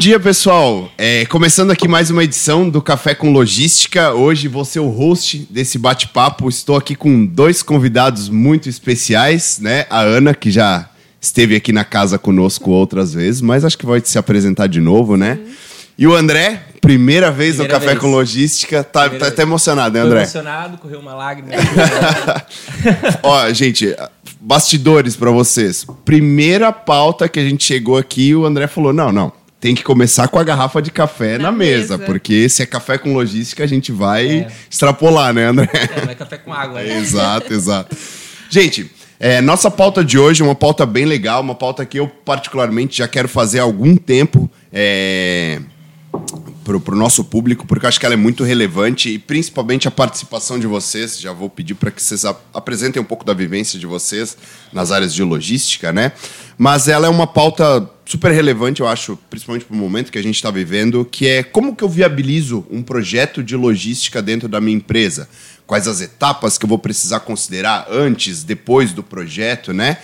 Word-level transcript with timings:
dia, 0.00 0.18
pessoal. 0.18 0.90
É, 0.96 1.26
começando 1.26 1.70
aqui 1.70 1.86
mais 1.86 2.08
uma 2.08 2.24
edição 2.24 2.70
do 2.70 2.80
Café 2.80 3.14
com 3.14 3.30
Logística. 3.30 4.14
Hoje 4.14 4.48
vou 4.48 4.64
ser 4.64 4.80
o 4.80 4.88
host 4.88 5.46
desse 5.50 5.76
bate-papo. 5.76 6.48
Estou 6.48 6.74
aqui 6.74 6.96
com 6.96 7.26
dois 7.26 7.62
convidados 7.62 8.30
muito 8.30 8.66
especiais, 8.66 9.58
né? 9.60 9.84
A 9.90 10.00
Ana, 10.00 10.32
que 10.32 10.50
já 10.50 10.88
esteve 11.20 11.54
aqui 11.54 11.70
na 11.70 11.84
casa 11.84 12.18
conosco 12.18 12.70
outras 12.70 13.12
vezes, 13.12 13.42
mas 13.42 13.62
acho 13.62 13.76
que 13.76 13.84
vai 13.84 14.00
se 14.02 14.16
apresentar 14.16 14.68
de 14.68 14.80
novo, 14.80 15.18
né? 15.18 15.38
E 15.98 16.06
o 16.06 16.14
André, 16.14 16.62
primeira 16.80 17.30
vez 17.30 17.56
Primeira 17.56 17.74
no 17.74 17.78
Café 17.78 17.90
vez. 17.92 17.98
com 17.98 18.10
Logística. 18.10 18.82
Tá, 18.82 19.00
Primeira 19.02 19.18
tá 19.18 19.24
vez. 19.26 19.32
até 19.34 19.42
emocionado, 19.42 19.94
né, 19.96 20.00
Tô 20.00 20.06
André? 20.06 20.20
emocionado, 20.22 20.78
correu 20.78 21.00
uma 21.00 21.12
lágrima. 21.14 21.50
Ó, 23.22 23.52
gente, 23.52 23.94
bastidores 24.40 25.14
pra 25.14 25.30
vocês. 25.30 25.84
Primeira 26.06 26.72
pauta 26.72 27.28
que 27.28 27.38
a 27.38 27.44
gente 27.44 27.64
chegou 27.64 27.98
aqui, 27.98 28.34
o 28.34 28.46
André 28.46 28.66
falou: 28.66 28.94
não, 28.94 29.12
não. 29.12 29.39
Tem 29.60 29.74
que 29.74 29.84
começar 29.84 30.26
com 30.28 30.38
a 30.38 30.42
garrafa 30.44 30.80
de 30.80 30.90
café 30.90 31.36
na, 31.36 31.44
Na 31.44 31.52
mesa, 31.52 31.98
mesa. 31.98 32.10
porque 32.10 32.48
se 32.48 32.62
é 32.62 32.66
café 32.66 32.96
com 32.96 33.12
logística, 33.12 33.62
a 33.62 33.66
gente 33.66 33.92
vai 33.92 34.26
É. 34.40 34.48
extrapolar, 34.70 35.34
né, 35.34 35.44
André? 35.46 35.68
é, 35.72 36.04
não 36.04 36.10
é 36.12 36.14
café 36.14 36.38
com 36.38 36.52
água, 36.52 36.80
né? 36.82 36.98
exato, 36.98 37.52
exato. 37.52 37.94
Gente, 38.48 38.90
é, 39.18 39.42
nossa 39.42 39.70
pauta 39.70 40.02
de 40.02 40.18
hoje 40.18 40.40
é 40.40 40.44
uma 40.46 40.54
pauta 40.54 40.86
bem 40.86 41.04
legal, 41.04 41.42
uma 41.42 41.54
pauta 41.54 41.84
que 41.84 42.00
eu 42.00 42.08
particularmente 42.08 42.96
já 42.98 43.06
quero 43.06 43.28
fazer 43.28 43.58
há 43.60 43.62
algum 43.64 43.96
tempo. 43.96 44.50
É, 44.72 45.60
para 46.78 46.94
o 46.94 46.96
nosso 46.96 47.24
público, 47.24 47.66
porque 47.66 47.86
eu 47.86 47.88
acho 47.88 47.98
que 47.98 48.04
ela 48.04 48.14
é 48.14 48.18
muito 48.18 48.44
relevante 48.44 49.08
e 49.08 49.18
principalmente 49.18 49.88
a 49.88 49.90
participação 49.90 50.58
de 50.58 50.66
vocês. 50.66 51.18
Já 51.18 51.32
vou 51.32 51.48
pedir 51.48 51.74
para 51.74 51.90
que 51.90 52.02
vocês 52.02 52.24
ap- 52.24 52.42
apresentem 52.52 53.00
um 53.00 53.04
pouco 53.04 53.24
da 53.24 53.32
vivência 53.32 53.78
de 53.78 53.86
vocês 53.86 54.36
nas 54.72 54.92
áreas 54.92 55.14
de 55.14 55.22
logística, 55.22 55.90
né? 55.90 56.12
Mas 56.58 56.86
ela 56.86 57.06
é 57.06 57.10
uma 57.10 57.26
pauta 57.26 57.90
super 58.04 58.30
relevante, 58.30 58.80
eu 58.82 58.86
acho, 58.86 59.18
principalmente 59.30 59.64
para 59.64 59.74
o 59.74 59.78
momento 59.78 60.12
que 60.12 60.18
a 60.18 60.22
gente 60.22 60.34
está 60.34 60.50
vivendo, 60.50 61.04
que 61.10 61.26
é 61.26 61.42
como 61.42 61.74
que 61.74 61.82
eu 61.82 61.88
viabilizo 61.88 62.66
um 62.70 62.82
projeto 62.82 63.42
de 63.42 63.56
logística 63.56 64.20
dentro 64.20 64.46
da 64.46 64.60
minha 64.60 64.76
empresa? 64.76 65.28
Quais 65.66 65.88
as 65.88 66.00
etapas 66.00 66.58
que 66.58 66.64
eu 66.66 66.68
vou 66.68 66.78
precisar 66.78 67.20
considerar 67.20 67.86
antes, 67.90 68.44
depois 68.44 68.92
do 68.92 69.02
projeto, 69.02 69.72
né? 69.72 69.96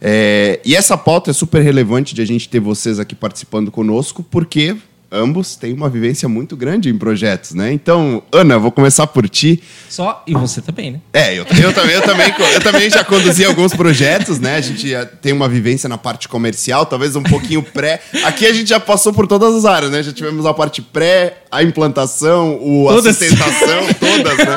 É, 0.00 0.60
e 0.64 0.76
essa 0.76 0.96
pauta 0.96 1.30
é 1.30 1.34
super 1.34 1.60
relevante 1.60 2.14
de 2.14 2.22
a 2.22 2.24
gente 2.24 2.48
ter 2.48 2.60
vocês 2.60 3.00
aqui 3.00 3.16
participando 3.16 3.70
conosco, 3.70 4.22
porque 4.22 4.76
ambos 5.10 5.56
têm 5.56 5.72
uma 5.72 5.88
vivência 5.88 6.28
muito 6.28 6.56
grande 6.56 6.88
em 6.88 6.98
projetos, 6.98 7.54
né? 7.54 7.72
Então, 7.72 8.22
Ana, 8.32 8.58
vou 8.58 8.70
começar 8.70 9.06
por 9.06 9.28
ti. 9.28 9.62
Só, 9.88 10.22
e 10.26 10.34
você 10.34 10.60
também, 10.60 10.92
né? 10.92 11.00
É, 11.12 11.32
eu, 11.32 11.46
eu 11.62 11.72
também, 11.72 11.94
eu, 11.94 12.02
também, 12.02 12.34
eu 12.54 12.60
também 12.60 12.90
já 12.90 13.02
conduzi 13.02 13.44
alguns 13.44 13.74
projetos, 13.74 14.38
né? 14.38 14.56
A 14.56 14.60
gente 14.60 14.86
tem 15.22 15.32
uma 15.32 15.48
vivência 15.48 15.88
na 15.88 15.96
parte 15.96 16.28
comercial, 16.28 16.84
talvez 16.86 17.16
um 17.16 17.22
pouquinho 17.22 17.62
pré. 17.62 18.00
Aqui 18.24 18.46
a 18.46 18.52
gente 18.52 18.68
já 18.68 18.80
passou 18.80 19.12
por 19.12 19.26
todas 19.26 19.54
as 19.54 19.64
áreas, 19.64 19.90
né? 19.90 20.02
Já 20.02 20.12
tivemos 20.12 20.44
a 20.44 20.52
parte 20.52 20.82
pré, 20.82 21.42
a 21.50 21.62
implantação, 21.62 22.58
o, 22.60 22.88
a 22.88 22.94
Todas. 22.94 23.16
sustentação, 23.16 23.86
todas, 23.98 24.38
né? 24.38 24.56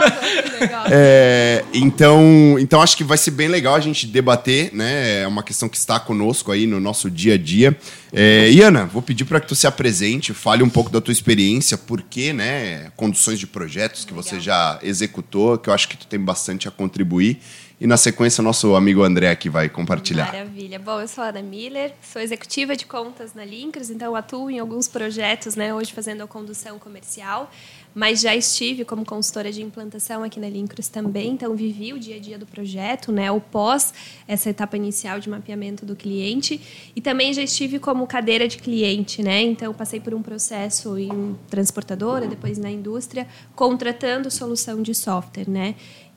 Legal. 0.59 0.85
É, 0.91 1.63
então, 1.73 2.57
então 2.59 2.81
acho 2.81 2.95
que 2.95 3.03
vai 3.03 3.17
ser 3.17 3.31
bem 3.31 3.47
legal 3.47 3.75
a 3.75 3.79
gente 3.79 4.05
debater, 4.05 4.71
né? 4.73 5.21
É 5.21 5.27
uma 5.27 5.41
questão 5.41 5.67
que 5.67 5.77
está 5.77 5.99
conosco 5.99 6.51
aí 6.51 6.67
no 6.67 6.79
nosso 6.79 7.09
dia 7.09 7.35
a 7.35 7.37
dia. 7.37 7.75
É, 8.13 8.49
Iana, 8.51 8.85
vou 8.85 9.01
pedir 9.01 9.25
para 9.25 9.39
que 9.39 9.47
tu 9.47 9.55
se 9.55 9.65
apresente, 9.65 10.33
fale 10.33 10.63
um 10.63 10.69
pouco 10.69 10.89
da 10.89 10.99
tua 10.99 11.11
experiência, 11.11 11.77
por 11.77 12.01
que, 12.01 12.33
né? 12.33 12.91
Conduções 12.95 13.39
de 13.39 13.47
projetos 13.47 14.05
que 14.05 14.13
você 14.13 14.39
já 14.39 14.77
executou, 14.83 15.57
que 15.57 15.69
eu 15.69 15.73
acho 15.73 15.87
que 15.87 15.97
tu 15.97 16.05
tem 16.05 16.19
bastante 16.19 16.67
a 16.67 16.71
contribuir. 16.71 17.39
E 17.81 17.87
na 17.87 17.97
sequência, 17.97 18.43
nosso 18.43 18.75
amigo 18.75 19.01
André 19.01 19.31
aqui 19.31 19.49
vai 19.49 19.67
compartilhar. 19.67 20.27
Maravilha. 20.27 20.77
Bom, 20.77 21.01
eu 21.01 21.07
sou 21.07 21.23
a 21.23 21.29
Ana 21.29 21.41
Miller, 21.41 21.91
sou 21.99 22.21
executiva 22.21 22.75
de 22.75 22.85
contas 22.85 23.33
na 23.33 23.43
Lincros, 23.43 23.89
então 23.89 24.15
atuo 24.15 24.51
em 24.51 24.59
alguns 24.59 24.87
projetos, 24.87 25.55
né, 25.55 25.73
hoje 25.73 25.91
fazendo 25.91 26.21
a 26.21 26.27
condução 26.27 26.77
comercial, 26.77 27.49
mas 27.95 28.21
já 28.21 28.35
estive 28.35 28.85
como 28.85 29.03
consultora 29.03 29.51
de 29.51 29.63
implantação 29.63 30.21
aqui 30.23 30.39
na 30.39 30.47
Lincros 30.47 30.89
também, 30.89 31.31
então 31.31 31.55
vivi 31.55 31.91
o 31.91 31.97
dia 31.97 32.17
a 32.17 32.19
dia 32.19 32.37
do 32.37 32.45
projeto, 32.45 33.11
né, 33.11 33.31
o 33.31 33.41
pós 33.41 33.95
essa 34.27 34.51
etapa 34.51 34.77
inicial 34.77 35.19
de 35.19 35.27
mapeamento 35.27 35.83
do 35.83 35.95
cliente, 35.95 36.61
e 36.95 37.01
também 37.01 37.33
já 37.33 37.41
estive 37.41 37.79
como 37.79 38.05
cadeira 38.05 38.47
de 38.47 38.59
cliente, 38.59 39.23
né, 39.23 39.41
então 39.41 39.73
passei 39.73 39.99
por 39.99 40.13
um 40.13 40.21
processo 40.21 40.99
em 40.99 41.35
transportadora, 41.49 42.27
depois 42.27 42.59
na 42.59 42.69
indústria, 42.69 43.27
contratando 43.55 44.29
solução 44.29 44.83
de 44.83 44.93
software, 44.93 45.49
né, 45.49 45.73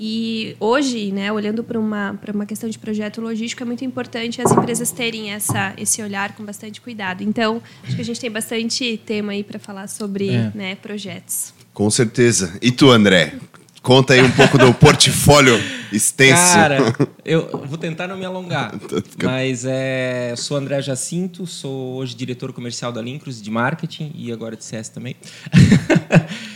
e 0.07 0.55
hoje, 0.61 1.11
né, 1.13 1.33
olhando 1.33 1.65
para 1.65 1.81
uma, 1.81 2.21
uma 2.35 2.45
questão 2.45 2.69
de 2.69 2.79
projeto 2.79 3.23
logístico, 3.23 3.63
é 3.63 3.65
muito 3.65 3.87
importante 3.87 4.43
as 4.43 4.53
empresas 4.53 4.91
terem 4.91 5.33
essa, 5.33 5.73
esse 5.79 6.03
olhar 6.03 6.35
com 6.37 6.45
bastante 6.45 6.79
cuidado. 6.79 7.23
Então, 7.23 7.63
acho 7.83 7.97
que 7.97 8.03
a 8.03 8.05
gente 8.05 8.21
tem 8.21 8.31
bastante 8.31 9.01
tema 9.07 9.33
aí 9.33 9.43
para 9.43 9.59
falar 9.59 9.87
sobre 9.89 10.29
É. 10.29 10.53
né, 10.55 10.75
projetos. 10.75 11.55
Com 11.73 11.89
certeza. 11.89 12.53
E 12.61 12.71
tu, 12.71 12.91
André? 12.91 13.33
Conta 13.81 14.13
aí 14.13 14.23
um 14.23 14.31
pouco 14.31 14.59
do 14.59 14.75
portfólio 14.75 15.59
extenso. 15.91 16.55
Cara, 16.55 16.79
eu 17.25 17.65
vou 17.67 17.79
tentar 17.79 18.07
não 18.07 18.19
me 18.19 18.27
alongar. 18.27 18.75
Tá 19.19 19.27
Mas 19.31 19.65
é, 19.65 20.33
eu 20.33 20.37
sou 20.37 20.57
André 20.59 20.83
Jacinto, 20.83 21.47
sou 21.47 21.95
hoje 21.95 22.15
diretor 22.15 22.53
comercial 22.53 22.93
da 22.93 23.01
Lincros 23.01 23.41
de 23.41 23.51
marketing 23.51 24.13
e 24.15 24.31
agora 24.33 24.55
de 24.55 24.65
CS 24.65 24.91
também. 24.91 25.17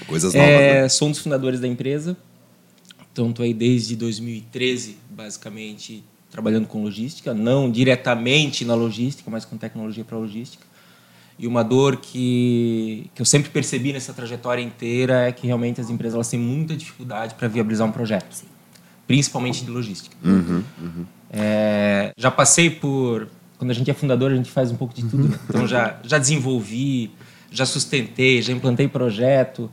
Coisas 0.06 0.32
novas, 0.34 0.48
É, 0.50 0.82
né? 0.82 0.88
Sou 0.88 1.08
um 1.08 1.10
dos 1.12 1.20
fundadores 1.20 1.60
da 1.60 1.68
empresa. 1.68 2.14
Então, 3.18 3.30
estou 3.30 3.42
aí 3.44 3.52
desde 3.52 3.96
2013, 3.96 4.96
basicamente, 5.10 6.04
trabalhando 6.30 6.68
com 6.68 6.84
logística. 6.84 7.34
Não 7.34 7.68
diretamente 7.68 8.64
na 8.64 8.76
logística, 8.76 9.28
mas 9.28 9.44
com 9.44 9.56
tecnologia 9.56 10.04
para 10.04 10.16
logística. 10.16 10.64
E 11.36 11.44
uma 11.44 11.64
dor 11.64 11.96
que, 11.96 13.10
que 13.16 13.20
eu 13.20 13.26
sempre 13.26 13.50
percebi 13.50 13.92
nessa 13.92 14.12
trajetória 14.12 14.62
inteira 14.62 15.26
é 15.26 15.32
que 15.32 15.48
realmente 15.48 15.80
as 15.80 15.90
empresas 15.90 16.14
elas 16.14 16.28
têm 16.28 16.38
muita 16.38 16.76
dificuldade 16.76 17.34
para 17.34 17.48
viabilizar 17.48 17.88
um 17.88 17.92
projeto. 17.92 18.44
Principalmente 19.04 19.64
de 19.64 19.70
logística. 19.70 20.16
É, 21.28 22.12
já 22.16 22.30
passei 22.30 22.70
por... 22.70 23.28
Quando 23.56 23.72
a 23.72 23.74
gente 23.74 23.90
é 23.90 23.94
fundador, 23.94 24.30
a 24.30 24.36
gente 24.36 24.50
faz 24.50 24.70
um 24.70 24.76
pouco 24.76 24.94
de 24.94 25.02
tudo. 25.02 25.28
né? 25.28 25.38
Então, 25.48 25.66
já, 25.66 25.98
já 26.04 26.18
desenvolvi, 26.18 27.10
já 27.50 27.66
sustentei, 27.66 28.40
já 28.42 28.52
implantei 28.52 28.86
projeto. 28.86 29.68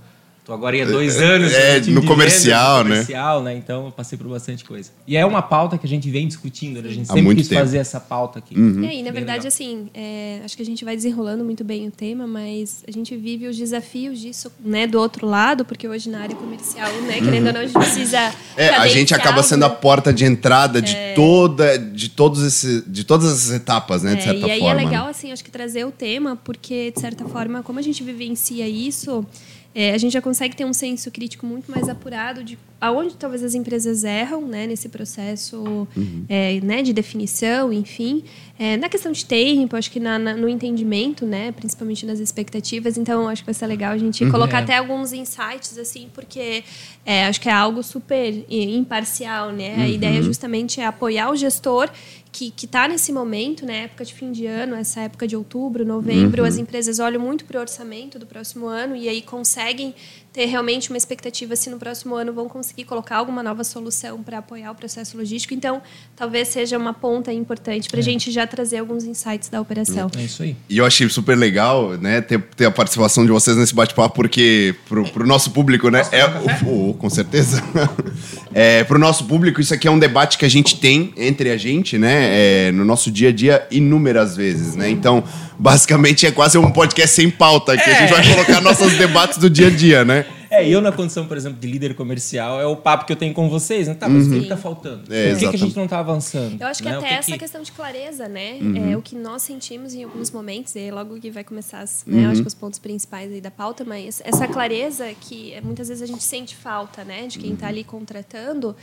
Estou 0.46 0.54
agora 0.54 0.76
aí 0.76 0.84
há 0.84 0.86
dois 0.86 1.20
anos 1.20 1.52
É, 1.52 1.80
no 1.90 2.02
de 2.02 2.08
comercial, 2.08 2.84
vendas, 2.84 2.84
no 2.84 2.90
né? 2.90 2.96
comercial, 3.08 3.42
né? 3.42 3.56
Então, 3.58 3.86
eu 3.88 3.92
passei 3.92 4.16
por 4.16 4.28
bastante 4.28 4.64
coisa. 4.64 4.92
E 5.08 5.18
é 5.18 5.26
uma 5.26 5.42
pauta 5.42 5.76
que 5.76 5.88
a 5.88 5.90
gente 5.90 6.08
vem 6.12 6.28
discutindo, 6.28 6.84
né? 6.84 6.90
A 6.90 6.94
gente 6.94 7.10
Há 7.10 7.14
sempre 7.16 7.34
quis 7.36 7.48
tempo. 7.48 7.62
fazer 7.62 7.80
essa 7.80 8.00
pauta 8.00 8.38
aqui. 8.38 8.54
E 8.56 8.86
aí, 8.86 9.02
na 9.02 9.10
verdade, 9.10 9.40
legal. 9.40 9.48
assim, 9.48 9.90
é, 9.92 10.42
acho 10.46 10.56
que 10.56 10.62
a 10.62 10.66
gente 10.66 10.86
vai 10.86 10.96
desenrolando 10.96 11.44
muito 11.44 11.64
bem 11.64 11.88
o 11.88 11.92
tema, 11.92 12.28
mas 12.28 12.84
a 12.88 12.92
gente 12.92 13.18
vive 13.18 13.48
os 13.48 13.58
desafios 13.58 14.20
disso, 14.20 14.52
né, 14.64 14.86
do 14.86 15.00
outro 15.00 15.26
lado, 15.26 15.66
porque 15.66 15.88
hoje 15.88 16.12
na 16.12 16.20
área 16.20 16.36
comercial, 16.36 16.92
né, 17.08 17.16
querendo 17.22 17.48
ou 17.48 17.54
não, 17.54 17.62
a 17.62 17.64
gente 17.66 17.74
precisa 17.74 18.32
É, 18.56 18.70
a 18.70 18.88
gente 18.88 19.16
acaba 19.16 19.42
sendo 19.42 19.64
a 19.64 19.66
alguma- 19.66 19.82
porta 19.82 20.14
de 20.14 20.26
entrada 20.26 20.80
de 20.80 20.96
toda, 21.16 21.80
de 21.80 22.08
todos 22.08 22.44
esse, 22.44 22.84
de 22.86 23.04
todas 23.04 23.32
essas 23.32 23.52
etapas, 23.52 24.04
né, 24.04 24.14
de 24.14 24.20
É, 24.22 24.24
certa 24.26 24.48
e 24.48 24.52
aí 24.52 24.60
forma. 24.60 24.80
é 24.80 24.86
legal, 24.86 25.06
né? 25.06 25.10
assim, 25.10 25.32
acho 25.32 25.44
que 25.44 25.50
trazer 25.50 25.86
o 25.88 25.92
tema, 25.92 26.36
porque, 26.44 26.92
de 26.96 27.02
certa 27.02 27.26
forma, 27.26 27.64
como 27.64 27.80
a 27.80 27.82
gente 27.82 28.04
vivencia 28.04 28.68
isso, 28.68 29.26
é, 29.75 29.91
a 29.91 29.97
gente 29.97 30.13
já 30.13 30.22
consegue 30.22 30.56
ter 30.56 30.63
um 30.63 30.72
senso 30.72 31.12
crítico 31.12 31.46
muito 31.46 31.69
mais 31.69 31.90
apurado 31.90 32.44
de 32.46 32.58
aonde 32.80 33.16
talvez 33.16 33.44
as 33.44 33.56
empresas 33.56 34.03
erram 34.03 34.41
né, 34.47 34.67
nesse 34.67 34.90
processo 34.90 35.88
Uhum. 35.96 36.26
é, 36.29 36.59
né, 36.61 36.82
de 36.84 36.94
definição, 36.94 37.72
enfim. 37.73 38.23
É, 38.59 38.78
na 38.78 38.88
questão 38.88 39.11
de 39.11 39.26
tempo, 39.26 39.76
acho 39.76 39.90
que 39.91 40.00
na, 40.00 40.17
na- 40.20 40.35
no 40.35 40.47
entendimento, 40.47 41.26
né, 41.26 41.52
principalmente 41.52 42.05
nas 42.05 42.20
expectativas. 42.20 42.97
Então, 42.97 43.28
acho 43.28 43.41
que 43.41 43.46
vai 43.47 43.53
ser 43.53 43.67
legal 43.67 43.91
a 43.94 43.97
gente 43.97 44.26
colocar 44.29 44.59
É. 44.59 44.64
até 44.64 44.78
alguns 44.78 45.11
insights, 45.14 45.78
assim, 45.78 46.09
porque 46.14 46.64
é, 47.05 47.26
acho 47.26 47.41
que 47.41 47.50
é 47.50 47.52
algo 47.53 47.82
super 47.84 48.46
imparcial, 48.50 49.52
né? 49.52 49.76
A 49.84 49.88
ideia 49.90 50.22
justamente 50.22 50.79
é 50.79 50.85
apoiar 50.85 51.29
o 51.32 51.35
gestor 51.35 51.90
que 52.32 52.53
está 52.66 52.85
nesse 52.85 53.14
momento, 53.14 53.66
né, 53.66 53.84
época 53.85 54.03
de 54.03 54.14
fim 54.14 54.29
de 54.29 54.46
ano, 54.46 54.76
essa 54.76 55.00
época 55.00 55.26
de 55.26 55.38
outubro, 55.38 55.85
novembro, 55.85 56.44
as 56.44 56.58
empresas 56.58 57.00
olham 57.00 57.22
muito 57.22 57.46
para 57.46 57.58
o 57.58 57.61
orçamento 57.61 58.20
do 58.20 58.26
próximo 58.26 58.67
ano 58.67 58.94
e 58.94 59.08
aí 59.08 59.22
conseguem 59.22 59.96
ter 60.35 60.47
realmente 60.47 60.90
uma 60.90 60.97
expectativa 60.97 61.55
se 61.55 61.70
no 61.70 61.78
próximo 61.78 62.14
ano 62.14 62.34
vão 62.34 62.49
conseguir 62.49 62.84
colocar 62.84 63.16
alguma 63.16 63.41
nova 63.41 63.64
solução 63.64 64.22
para 64.22 64.40
apoiar 64.40 64.70
o 64.70 64.76
processo 64.76 65.16
logístico. 65.17 65.53
Então, 65.53 65.82
talvez 66.14 66.49
seja 66.49 66.78
uma 66.78 66.93
ponta 66.93 67.32
importante 67.32 67.87
para 67.90 68.02
a 68.02 68.03
gente 68.03 68.29
já 68.34 68.46
trazer 68.46 68.79
alguns 68.79 69.05
insights 69.05 69.47
da 69.47 69.61
operação. 69.61 70.11
É 70.17 70.23
isso 70.23 70.43
aí. 70.43 70.58
E 70.70 70.78
eu 70.78 70.85
achei 70.85 71.08
super 71.08 71.37
legal, 71.37 71.91
né, 71.91 72.20
ter, 72.20 72.41
ter 72.53 72.66
a 72.66 72.72
participação 72.72 73.26
de 73.26 73.32
vocês 73.32 73.55
nesse 73.55 73.73
bate-papo, 73.73 74.14
porque 74.14 74.76
pro, 74.90 75.05
pro 75.09 75.26
nosso 75.26 75.52
público, 75.52 75.90
né, 75.90 76.02
é, 76.11 76.26
o- 76.26 76.90
o- 76.90 76.93
com 76.99 77.09
certeza, 77.09 77.64
é, 78.53 78.84
pro 78.84 78.99
nosso 78.99 79.23
público 79.23 79.61
isso 79.61 79.73
aqui 79.73 79.88
é 79.88 79.91
um 79.91 79.97
debate 79.99 80.38
que 80.38 80.43
a 80.43 80.49
gente 80.49 80.78
tem 80.81 81.14
entre 81.16 81.49
a 81.49 81.55
gente, 81.55 81.97
né, 81.97 82.67
é, 82.67 82.72
no 82.73 82.84
nosso 82.84 83.09
dia 83.09 83.29
a 83.29 83.31
dia 83.31 83.66
inúmeras 83.72 84.35
vezes, 84.35 84.76
né, 84.76 84.90
então, 84.90 85.23
basicamente 85.58 86.26
é 86.26 86.31
quase 86.31 86.58
um 86.58 86.70
podcast 86.72 87.16
sem 87.16 87.29
pauta, 87.29 87.78
que 87.78 87.90
a 87.90 87.93
gente 88.02 88.11
vai 88.11 88.28
colocar 88.34 88.59
nossos 88.59 88.97
debates 88.97 89.38
do 89.38 89.49
dia 89.49 89.67
a 89.67 89.70
dia, 89.70 90.03
né. 90.03 90.25
É, 90.61 90.67
eu 90.67 90.81
na 90.81 90.91
condição, 90.91 91.28
por 91.28 91.35
exemplo, 91.37 91.59
de 91.59 91.67
líder 91.67 91.96
comercial, 91.96 92.59
é 92.61 92.66
o 92.66 92.75
papo 92.75 93.05
que 93.05 93.11
eu 93.11 93.16
tenho 93.17 93.34
com 93.34 93.49
vocês. 93.49 93.87
Né? 93.87 93.93
Tá, 93.93 94.07
mas 94.09 94.28
o 94.28 94.31
que 94.31 94.37
está 94.37 94.57
faltando? 94.57 95.13
É, 95.13 95.31
Por 95.31 95.40
que, 95.40 95.49
que 95.49 95.55
a 95.55 95.59
gente 95.59 95.75
não 95.75 95.84
está 95.85 95.99
avançando? 95.99 96.61
Eu 96.61 96.67
acho 96.67 96.81
que 96.84 96.90
né? 96.90 96.97
Até 96.97 97.13
essa 97.16 97.31
que- 97.31 97.37
questão 97.37 97.61
de 97.61 97.72
clareza, 97.72 98.28
né? 98.28 98.57
Uhum. 98.61 98.91
É 98.91 98.97
o 98.97 99.02
que 99.02 99.16
nós 99.16 99.41
sentimos 99.43 99.93
em 99.93 100.03
alguns 100.03 100.31
momentos, 100.31 100.75
e 100.75 100.90
logo 100.91 101.19
que 101.19 101.29
vai 101.31 101.43
começar, 101.43 101.79
as, 101.79 102.03
Uhum. 102.07 102.16
né? 102.16 102.25
eu 102.25 102.29
acho 102.31 102.41
que 102.41 102.47
os 102.47 102.53
pontos 102.53 102.79
principais 102.79 103.31
aí 103.31 103.41
da 103.41 103.52
pauta, 103.52 103.84
mas 103.84 104.22
essa 104.23 104.47
clareza 104.47 105.05
que 105.22 105.53
é, 105.53 105.61
muitas 105.61 105.87
vezes 105.90 106.02
a 106.03 106.05
gente 106.05 106.23
sente 106.23 106.55
falta, 106.55 107.03
né? 107.03 107.28
De 107.28 107.37
quem 107.40 107.49
Uhum. 107.49 107.55
está 107.55 107.67
ali 107.67 107.84
contratando, 107.84 108.75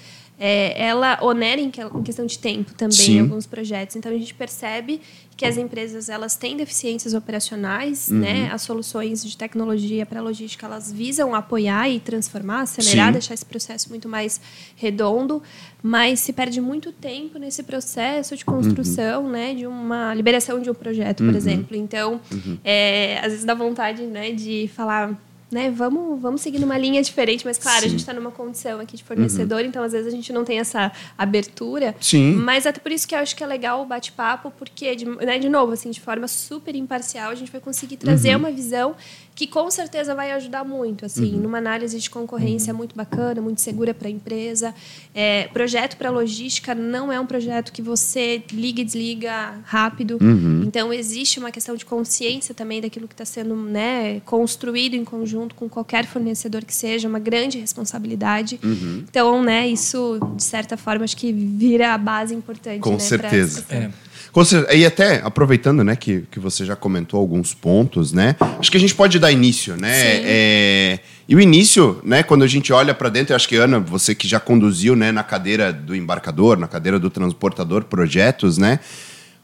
é, 0.45 0.75
ela 0.89 1.19
onera 1.23 1.61
em, 1.61 1.71
que- 1.71 1.81
em 1.81 2.03
questão 2.03 2.27
de 2.27 2.37
tempo 2.37 2.75
também 2.75 2.97
Sim. 2.97 3.17
em 3.19 3.21
alguns 3.21 3.47
projetos. 3.47 3.95
Então 3.95 4.11
a 4.11 4.15
gente 4.19 4.35
percebe 4.35 5.01
que 5.37 5.47
as 5.47 5.57
empresas 5.57 6.09
elas 6.09 6.35
têm 6.37 6.57
deficiências 6.57 7.15
operacionais, 7.15 8.09
Uhum. 8.09 8.19
né? 8.19 8.51
As 8.53 8.63
soluções 8.63 9.25
de 9.25 9.37
tecnologia 9.37 10.05
para 10.05 10.21
logística 10.21 10.67
elas 10.67 10.91
visam 10.93 11.33
apoiar 11.35 11.89
e 11.89 12.01
transformar, 12.01 12.63
acelerar, 12.63 13.07
Sim. 13.07 13.13
deixar 13.13 13.35
esse 13.35 13.45
processo 13.47 13.89
muito 13.89 14.09
mais 14.09 14.41
redondo, 14.77 15.41
mas 15.83 16.19
se 16.21 16.33
perde 16.33 16.61
muito 16.61 16.91
tempo 16.93 17.39
nesse 17.39 17.63
processo 17.63 18.37
de 18.37 18.45
construção, 18.45 19.29
né, 19.29 19.55
de 19.55 19.67
uma 19.67 20.13
liberação 20.15 20.61
de 20.61 20.69
um 20.71 20.75
projeto, 20.75 21.25
por 21.25 21.35
exemplo. 21.37 21.77
Então, 21.77 22.21
é, 22.65 23.19
às 23.19 23.31
vezes 23.31 23.45
dá 23.45 23.55
vontade, 23.55 24.03
né, 24.03 24.33
de 24.33 24.69
falar, 24.75 25.17
né, 25.53 25.71
vamos, 25.71 26.21
vamos 26.21 26.41
seguir 26.41 26.59
numa 26.59 26.79
linha 26.79 27.03
diferente, 27.03 27.45
mas 27.45 27.59
claro, 27.59 27.81
Sim. 27.81 27.87
a 27.87 27.89
gente 27.91 28.01
está 28.01 28.15
numa 28.15 28.31
condição 28.31 28.81
aqui 28.81 28.97
de 28.97 29.05
fornecedor, 29.05 29.61
então 29.61 29.83
às 29.83 29.93
vezes 29.93 30.07
a 30.07 30.11
gente 30.11 30.33
não 30.33 30.45
tem 30.45 30.59
essa 30.59 30.91
abertura. 31.17 31.95
Sim. 32.01 32.33
Mas 32.37 32.67
até 32.67 32.81
por 32.81 32.91
isso 32.91 33.07
que 33.07 33.15
eu 33.15 33.19
acho 33.19 33.37
que 33.37 33.45
é 33.45 33.47
legal 33.47 33.83
o 33.83 33.85
bate-papo, 33.85 34.51
porque, 34.59 34.97
de, 34.97 35.05
né, 35.05 35.39
de 35.39 35.51
novo, 35.51 35.73
assim, 35.73 35.91
de 35.91 36.01
forma 36.01 36.27
super 36.27 36.75
imparcial, 36.75 37.31
a 37.31 37.35
gente 37.35 37.53
vai 37.53 37.61
conseguir 37.61 37.99
trazer 37.99 38.35
uma 38.35 38.51
visão 38.51 38.97
que 39.35 39.47
com 39.47 39.71
certeza 39.71 40.15
vai 40.15 40.31
ajudar 40.33 40.65
muito, 40.65 41.07
assim, 41.07 41.33
numa 41.33 41.59
análise 41.59 41.99
de 41.99 42.11
concorrência 42.11 42.73
muito 42.75 42.95
bacana, 42.95 43.41
muito 43.41 43.61
segura 43.61 43.95
para 43.95 44.09
a 44.09 44.11
empresa. 44.11 44.75
É, 45.15 45.49
projeto 45.49 45.97
para 45.97 46.11
logística 46.11 46.75
não 46.75 47.11
é 47.11 47.19
um 47.19 47.27
projeto 47.27 47.73
que 47.73 47.81
você 47.81 48.43
liga 48.53 48.83
e 48.83 48.85
desliga 48.85 49.55
rápido. 49.65 50.19
Então 50.67 50.93
existe 50.93 51.39
uma 51.39 51.51
questão 51.51 51.75
de 51.75 51.85
consciência 51.85 52.55
também 52.55 52.81
daquilo 52.81 53.09
que 53.09 53.15
está 53.15 53.25
sendo 53.25 53.57
né, 53.57 54.21
construído 54.21 54.95
em 54.95 55.05
conjunto 55.05 55.55
com 55.55 55.69
qualquer 55.69 56.07
fornecedor 56.07 56.65
que 56.65 56.75
seja, 56.75 57.09
uma 57.09 57.19
grande 57.19 57.59
responsabilidade. 57.59 58.61
Então, 59.09 59.43
né, 59.43 59.67
isso 59.67 60.21
de 60.37 60.43
certa 60.43 60.77
forma 60.77 61.05
acho 61.05 61.17
que 61.17 61.33
vira 61.33 61.95
a 61.95 61.99
base 61.99 62.35
importante. 62.35 62.81
Com 62.81 62.91
né, 62.91 62.97
pra 62.97 63.07
certeza. 63.07 63.61
essa 63.61 63.69
questão. 63.69 63.79
É. 63.79 64.12
Cer- 64.45 64.67
E 64.75 64.85
até, 64.87 65.21
aproveitando, 65.25 65.83
né, 65.85 65.95
que, 65.97 66.25
que 66.31 66.39
você 66.41 66.65
já 66.65 66.75
comentou 66.77 67.19
alguns 67.21 67.53
pontos, 67.55 68.13
né? 68.13 68.37
Acho 68.59 68.71
que 68.71 68.77
a 68.77 68.81
gente 68.81 68.95
pode 68.95 69.19
dar 69.19 69.31
início, 69.33 69.77
né? 69.77 69.91
É, 70.25 70.99
E 71.29 71.37
o 71.37 71.41
início, 71.41 72.01
né, 72.05 72.23
quando 72.23 72.43
a 72.43 72.47
gente 72.47 72.73
olha 72.73 72.95
para 72.95 73.09
dentro, 73.09 73.33
eu 73.33 73.37
acho 73.37 73.49
que, 73.49 73.57
Ana, 73.57 73.79
você 73.81 74.15
que 74.15 74.27
já 74.29 74.41
conduziu, 74.41 74.95
né, 74.97 75.13
na 75.13 75.23
cadeira 75.23 75.73
do 75.73 75.95
embarcador, 75.95 76.59
na 76.59 76.67
cadeira 76.69 76.99
do 76.99 77.09
transportador, 77.11 77.85
projetos, 77.85 78.59
né? 78.59 78.79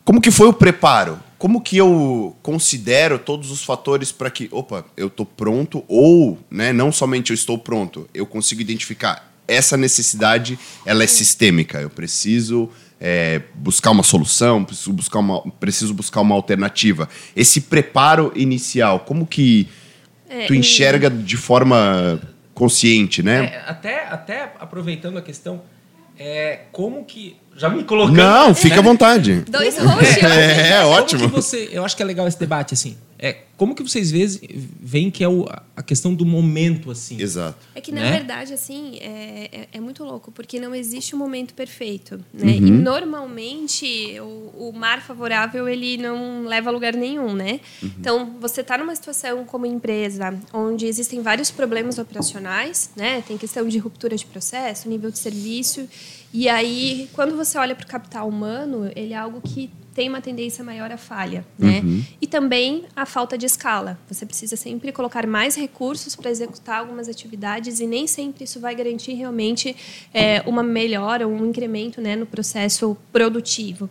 Como 0.04 0.20
que 0.20 0.30
foi 0.30 0.48
o 0.48 0.52
preparo? 0.52 1.19
Como 1.38 1.60
que 1.60 1.76
eu 1.76 2.34
considero 2.42 3.19
todos 3.19 3.50
os 3.50 3.62
fatores 3.62 4.10
para 4.10 4.28
que, 4.30 4.48
opa, 4.50 4.84
eu 4.96 5.08
tô 5.08 5.25
pronto 5.25 5.84
ou, 5.86 6.38
né, 6.50 6.72
não 6.72 6.90
somente 6.90 7.30
eu 7.30 7.34
estou 7.34 7.56
pronto, 7.58 8.08
eu 8.12 8.26
consigo 8.26 8.60
identificar 8.60 9.30
essa 9.46 9.76
necessidade, 9.76 10.58
ela 10.84 11.04
é 11.04 11.06
sistêmica. 11.06 11.80
Eu 11.80 11.88
preciso 11.88 12.69
é, 13.00 13.43
buscar 13.55 13.91
uma 13.91 14.03
solução, 14.03 14.65
preciso 14.65 14.93
buscar 14.93 15.19
uma, 15.21 15.41
preciso 15.53 15.95
buscar 15.95 16.21
uma 16.21 16.35
alternativa. 16.35 17.09
Esse 17.35 17.61
preparo 17.62 18.33
inicial, 18.35 19.00
como 19.00 19.27
que 19.27 19.69
tu 20.47 20.55
e- 20.55 20.59
enxerga 20.59 21.09
de 21.09 21.37
forma 21.37 22.21
consciente, 22.55 23.23
né? 23.23 23.47
É, 23.55 23.62
até, 23.67 24.06
até 24.09 24.53
aproveitando 24.59 25.17
a 25.17 25.23
questão, 25.23 25.62
é, 26.19 26.62
como 26.73 27.05
que. 27.05 27.37
Já 27.58 27.69
me 27.69 27.82
colocando. 27.84 28.16
Não, 28.16 28.55
fica 28.55 28.76
né? 28.76 28.81
à 28.81 28.82
vontade. 28.82 29.44
Dois 29.49 29.76
hosts. 29.78 30.16
É, 30.22 30.70
é 30.75 30.84
ótimo. 30.84 31.28
que 31.28 31.34
você, 31.34 31.69
eu 31.72 31.84
acho 31.84 31.96
que 31.96 32.02
é 32.02 32.06
legal 32.06 32.26
esse 32.28 32.38
debate, 32.38 32.72
assim. 32.72 32.96
É, 33.20 33.38
como 33.56 33.75
que 33.75 33.82
vocês 33.82 34.12
veem, 34.12 34.28
veem 34.81 35.10
que 35.10 35.25
é 35.25 35.28
o- 35.28 35.44
a 35.76 35.82
questão 35.82 36.14
do 36.14 36.25
momento, 36.25 36.88
assim? 36.88 37.20
Exato. 37.20 37.58
É 37.75 37.81
que, 37.81 37.90
na 37.90 38.02
né? 38.02 38.12
verdade, 38.12 38.52
assim, 38.55 38.96
é, 39.00 39.49
é, 39.52 39.69
é 39.72 39.81
muito 39.81 40.05
louco, 40.05 40.31
porque 40.31 40.60
não 40.60 40.72
existe 40.72 41.16
um 41.16 41.19
momento 41.19 41.52
perfeito, 41.52 42.25
né? 42.32 42.52
E 42.52 42.60
normalmente 42.60 44.20
o, 44.20 44.69
o 44.69 44.72
mar 44.72 45.02
favorável, 45.02 45.69
ele 45.69 45.96
não 45.96 46.44
leva 46.46 46.70
a 46.70 46.72
lugar 46.72 46.94
nenhum, 46.94 47.34
né? 47.34 47.58
Então, 47.82 48.37
você 48.40 48.61
está 48.61 48.78
numa 48.78 48.94
situação 48.94 49.44
como 49.44 49.66
empresa, 49.66 50.38
onde 50.52 50.87
existem 50.87 51.20
vários 51.20 51.50
problemas 51.50 51.99
operacionais, 51.99 52.90
né? 52.94 53.22
Tem 53.26 53.37
questão 53.37 53.66
de 53.66 53.78
ruptura 53.78 54.16
de 54.16 54.25
processo, 54.26 54.88
nível 54.88 55.11
de 55.11 55.19
serviço, 55.19 55.88
e 56.32 56.48
aí, 56.48 57.08
quando 57.14 57.36
você 57.36 57.56
olha 57.58 57.75
para 57.75 57.84
o 57.84 57.88
capital 57.88 58.28
humano, 58.28 58.90
ele 58.94 59.14
é 59.14 59.16
algo 59.16 59.40
que 59.40 59.70
tem 59.94 60.08
uma 60.08 60.20
tendência 60.20 60.62
maior 60.62 60.92
à 60.92 60.96
falha, 60.96 61.44
né? 61.58 61.82
E 62.20 62.26
também 62.26 62.84
a 62.94 63.04
falta 63.04 63.36
de 63.36 63.46
escala. 63.46 63.98
Você 64.08 64.25
precisa 64.25 64.54
sempre 64.54 64.92
colocar 64.92 65.26
mais 65.26 65.56
recursos 65.56 66.14
para 66.14 66.30
executar 66.30 66.78
algumas 66.78 67.08
atividades 67.08 67.80
e 67.80 67.86
nem 67.86 68.06
sempre 68.06 68.44
isso 68.44 68.60
vai 68.60 68.76
garantir 68.76 69.14
realmente 69.14 69.75
é, 70.14 70.40
uma 70.46 70.62
melhora, 70.62 71.26
um 71.26 71.44
incremento, 71.44 72.00
né, 72.00 72.14
no 72.14 72.26
processo 72.26 72.96
produtivo. 73.10 73.90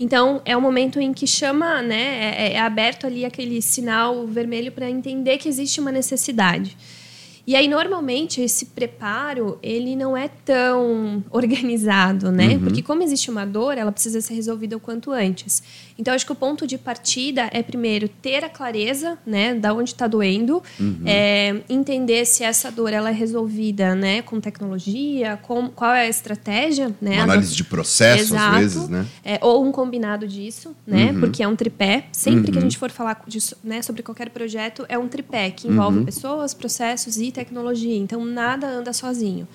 Então 0.00 0.40
é 0.46 0.56
um 0.56 0.60
momento 0.60 0.98
em 0.98 1.12
que 1.12 1.26
chama, 1.26 1.82
né, 1.82 2.34
é, 2.34 2.52
é 2.54 2.58
aberto 2.58 3.06
ali 3.06 3.26
aquele 3.26 3.60
sinal 3.60 4.26
vermelho 4.26 4.72
para 4.72 4.88
entender 4.88 5.36
que 5.36 5.50
existe 5.50 5.80
uma 5.80 5.92
necessidade. 5.92 6.76
E 7.44 7.56
aí, 7.56 7.66
normalmente, 7.66 8.40
esse 8.40 8.66
preparo, 8.66 9.58
ele 9.62 9.96
não 9.96 10.16
é 10.16 10.28
tão 10.28 11.24
organizado, 11.30 12.30
né? 12.30 12.56
Porque 12.58 12.82
como 12.82 13.02
existe 13.02 13.30
uma 13.30 13.44
dor, 13.44 13.76
ela 13.76 13.90
precisa 13.90 14.20
ser 14.20 14.34
resolvida 14.34 14.76
o 14.76 14.80
quanto 14.80 15.10
antes. 15.10 15.62
Então, 16.02 16.12
acho 16.12 16.26
que 16.26 16.32
o 16.32 16.34
ponto 16.34 16.66
de 16.66 16.76
partida 16.76 17.48
é, 17.52 17.62
primeiro, 17.62 18.08
ter 18.08 18.42
a 18.42 18.48
clareza, 18.48 19.16
né? 19.24 19.54
Da 19.54 19.72
onde 19.72 19.90
está 19.90 20.08
doendo. 20.08 20.60
é, 21.06 21.62
entender 21.68 22.24
se 22.24 22.42
essa 22.42 22.72
dor, 22.72 22.92
ela 22.92 23.10
é 23.10 23.12
resolvida, 23.12 23.94
né? 23.94 24.20
Com 24.20 24.40
tecnologia, 24.40 25.38
com, 25.42 25.68
qual 25.68 25.92
é 25.92 26.00
a 26.00 26.08
estratégia, 26.08 26.92
né? 27.00 27.14
Uma 27.14 27.22
análise 27.22 27.54
de 27.54 27.62
processo, 27.62 28.36
às 28.36 28.58
vezes, 28.58 28.88
né? 28.88 29.06
É, 29.24 29.38
ou 29.40 29.64
um 29.64 29.70
combinado 29.70 30.26
disso, 30.26 30.74
né? 30.84 31.14
Porque 31.20 31.40
é 31.40 31.46
um 31.46 31.54
tripé. 31.54 32.06
Sempre 32.10 32.50
que 32.50 32.58
a 32.58 32.60
gente 32.60 32.76
for 32.76 32.90
falar 32.90 33.22
disso, 33.28 33.56
né, 33.62 33.80
sobre 33.80 34.02
qualquer 34.02 34.30
projeto, 34.30 34.84
é 34.88 34.98
um 34.98 35.06
tripé 35.06 35.52
que 35.52 35.68
envolve 35.68 36.04
pessoas, 36.04 36.52
processos 36.52 37.16
e 37.18 37.30
tecnologia. 37.30 37.96
Então, 37.96 38.24
nada 38.24 38.66
anda 38.66 38.92
sozinho. 38.92 39.46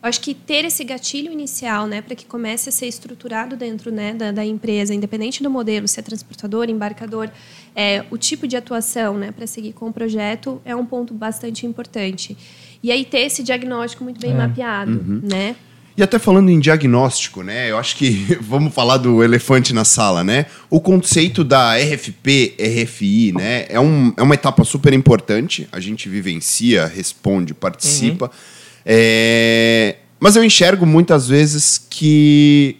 Eu 0.00 0.08
acho 0.08 0.20
que 0.20 0.32
ter 0.32 0.64
esse 0.64 0.84
gatilho 0.84 1.32
inicial, 1.32 1.86
né, 1.88 2.00
para 2.00 2.14
que 2.14 2.24
comece 2.24 2.68
a 2.68 2.72
ser 2.72 2.86
estruturado 2.86 3.56
dentro 3.56 3.90
né, 3.90 4.14
da, 4.14 4.30
da 4.30 4.44
empresa, 4.44 4.94
independente 4.94 5.42
do 5.42 5.50
modelo, 5.50 5.88
se 5.88 5.98
é 5.98 6.02
transportador, 6.02 6.70
embarcador, 6.70 7.28
é, 7.74 8.04
o 8.08 8.16
tipo 8.16 8.46
de 8.46 8.56
atuação 8.56 9.18
né, 9.18 9.32
para 9.32 9.44
seguir 9.46 9.72
com 9.72 9.88
o 9.88 9.92
projeto 9.92 10.62
é 10.64 10.74
um 10.74 10.86
ponto 10.86 11.12
bastante 11.12 11.66
importante. 11.66 12.36
E 12.80 12.92
aí 12.92 13.04
ter 13.04 13.20
esse 13.20 13.42
diagnóstico 13.42 14.04
muito 14.04 14.20
bem 14.20 14.34
mapeado, 14.34 15.20
né? 15.22 15.56
E 15.96 16.02
até 16.02 16.16
falando 16.16 16.48
em 16.48 16.60
diagnóstico, 16.60 17.42
né? 17.42 17.68
Eu 17.68 17.76
acho 17.76 17.96
que 17.96 18.24
vamos 18.40 18.72
falar 18.72 18.98
do 18.98 19.20
elefante 19.20 19.74
na 19.74 19.84
sala, 19.84 20.22
né? 20.22 20.46
O 20.70 20.80
conceito 20.80 21.42
da 21.42 21.76
RFP, 21.76 22.54
RFI, 22.56 23.32
né? 23.32 23.66
É, 23.68 23.80
um, 23.80 24.14
é 24.16 24.22
uma 24.22 24.36
etapa 24.36 24.62
super 24.62 24.92
importante. 24.92 25.68
A 25.72 25.80
gente 25.80 26.08
vivencia, 26.08 26.86
responde, 26.86 27.52
participa. 27.52 28.30
É, 28.90 29.96
Mas 30.18 30.34
eu 30.34 30.42
enxergo 30.42 30.86
muitas 30.86 31.28
vezes 31.28 31.76
que 31.90 32.78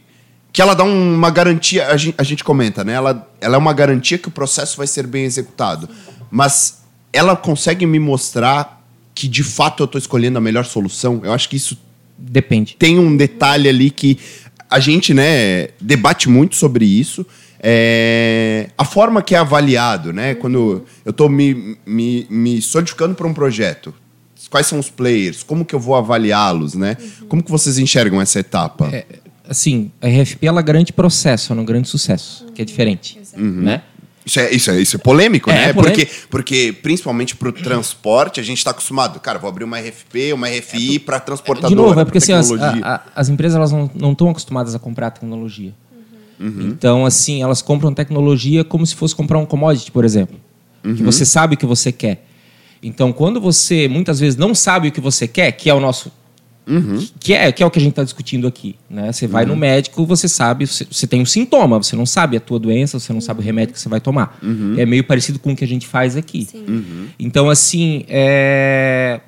que 0.50 0.62
ela 0.62 0.74
dá 0.74 0.82
uma 0.82 1.30
garantia, 1.30 1.86
a 1.86 1.96
gente, 1.96 2.14
a 2.18 2.22
gente 2.24 2.42
comenta, 2.42 2.82
né? 2.82 2.94
Ela, 2.94 3.30
ela 3.40 3.54
é 3.54 3.58
uma 3.58 3.72
garantia 3.72 4.18
que 4.18 4.26
o 4.26 4.30
processo 4.30 4.76
vai 4.76 4.86
ser 4.88 5.06
bem 5.06 5.24
executado. 5.24 5.88
Mas 6.30 6.82
ela 7.12 7.36
consegue 7.36 7.86
me 7.86 8.00
mostrar 8.00 8.82
que 9.14 9.28
de 9.28 9.44
fato 9.44 9.82
eu 9.82 9.84
estou 9.84 9.98
escolhendo 9.98 10.38
a 10.38 10.40
melhor 10.40 10.64
solução. 10.64 11.20
Eu 11.22 11.32
acho 11.32 11.48
que 11.48 11.56
isso 11.56 11.78
Depende. 12.16 12.74
tem 12.76 12.98
um 12.98 13.16
detalhe 13.16 13.68
ali 13.68 13.90
que 13.90 14.18
a 14.68 14.80
gente 14.80 15.14
né, 15.14 15.68
debate 15.80 16.28
muito 16.28 16.56
sobre 16.56 16.84
isso. 16.84 17.24
É, 17.60 18.70
a 18.76 18.84
forma 18.84 19.22
que 19.22 19.34
é 19.34 19.38
avaliado, 19.38 20.12
né? 20.12 20.34
Quando 20.34 20.84
eu 21.04 21.10
estou 21.10 21.28
me, 21.28 21.76
me, 21.86 22.26
me 22.28 22.62
solidificando 22.62 23.14
para 23.14 23.26
um 23.26 23.34
projeto, 23.34 23.94
quais 24.50 24.66
são 24.66 24.78
os 24.78 24.88
players, 24.90 25.42
como 25.42 25.64
que 25.64 25.74
eu 25.74 25.80
vou 25.80 25.94
avaliá-los, 25.96 26.74
né? 26.74 26.96
Como 27.28 27.42
que 27.42 27.50
vocês 27.50 27.78
enxergam 27.78 28.20
essa 28.20 28.38
etapa? 28.38 28.88
É, 28.92 29.04
assim, 29.48 29.90
a 30.00 30.06
RFP 30.06 30.46
ela 30.46 30.62
garante 30.62 30.92
processo, 30.92 31.52
ela 31.52 31.58
não 31.58 31.64
garante 31.64 31.88
sucesso, 31.88 32.46
que 32.54 32.62
é 32.62 32.64
diferente, 32.64 33.18
né? 33.36 33.82
Isso 34.26 34.40
é, 34.40 34.54
isso, 34.54 34.70
é, 34.70 34.78
isso 34.78 34.96
é 34.96 34.98
polêmico, 34.98 35.48
É, 35.50 35.54
né? 35.54 35.64
é 35.70 35.72
polêmico. 35.72 36.06
Porque, 36.06 36.26
porque, 36.28 36.76
principalmente 36.82 37.34
para 37.34 37.48
o 37.48 37.52
transporte, 37.52 38.38
a 38.40 38.42
gente 38.42 38.58
está 38.58 38.72
acostumado. 38.72 39.18
Cara, 39.20 39.38
vou 39.38 39.48
abrir 39.48 39.64
uma 39.64 39.78
RFP, 39.80 40.34
uma 40.34 40.46
RFI 40.50 40.98
para 40.98 41.18
transportadora. 41.18 41.70
De 41.70 41.74
novo, 41.74 41.98
é 41.98 42.04
porque 42.04 42.18
assim, 42.18 42.32
as, 42.32 42.50
a- 42.52 42.72
a- 42.82 43.02
as 43.16 43.30
empresas 43.30 43.56
elas 43.56 43.72
não 43.72 44.12
estão 44.12 44.28
acostumadas 44.28 44.74
a 44.74 44.78
comprar 44.78 45.10
tecnologia. 45.12 45.72
Então, 46.38 47.04
assim, 47.06 47.42
elas 47.42 47.62
compram 47.62 47.92
tecnologia 47.94 48.62
como 48.62 48.86
se 48.86 48.94
fosse 48.94 49.14
comprar 49.14 49.38
um 49.38 49.46
commodity, 49.46 49.90
por 49.90 50.04
exemplo. 50.04 50.36
Que 50.82 51.02
você 51.02 51.24
sabe 51.24 51.54
o 51.54 51.58
que 51.58 51.66
você 51.66 51.90
quer. 51.90 52.27
Então, 52.82 53.12
quando 53.12 53.40
você 53.40 53.88
muitas 53.88 54.20
vezes 54.20 54.36
não 54.36 54.54
sabe 54.54 54.88
o 54.88 54.92
que 54.92 55.00
você 55.00 55.26
quer, 55.26 55.52
que 55.52 55.68
é 55.68 55.74
o 55.74 55.80
nosso. 55.80 56.12
Que, 57.18 57.32
é, 57.32 57.50
que 57.50 57.62
é 57.62 57.66
o 57.66 57.70
que 57.70 57.78
a 57.78 57.82
gente 57.82 57.92
está 57.92 58.04
discutindo 58.04 58.46
aqui. 58.46 58.76
Né? 58.90 59.10
Você 59.10 59.26
vai 59.26 59.46
no 59.46 59.56
médico, 59.56 60.04
você 60.04 60.28
sabe, 60.28 60.66
você, 60.66 60.86
você 60.90 61.06
tem 61.06 61.22
um 61.22 61.24
sintoma, 61.24 61.78
você 61.82 61.96
não 61.96 62.04
sabe 62.04 62.36
a 62.36 62.40
tua 62.40 62.58
doença, 62.58 63.00
você 63.00 63.10
não 63.10 63.22
sabe 63.22 63.40
o 63.40 63.42
remédio 63.42 63.72
que 63.72 63.80
você 63.80 63.88
vai 63.88 64.02
tomar. 64.02 64.38
É 64.76 64.84
meio 64.84 65.02
parecido 65.02 65.38
com 65.38 65.52
o 65.52 65.56
que 65.56 65.64
a 65.64 65.66
gente 65.66 65.86
faz 65.86 66.14
aqui. 66.14 66.44
Sim. 66.44 67.08
Então, 67.18 67.48
assim, 67.48 68.04
é... 68.06 69.20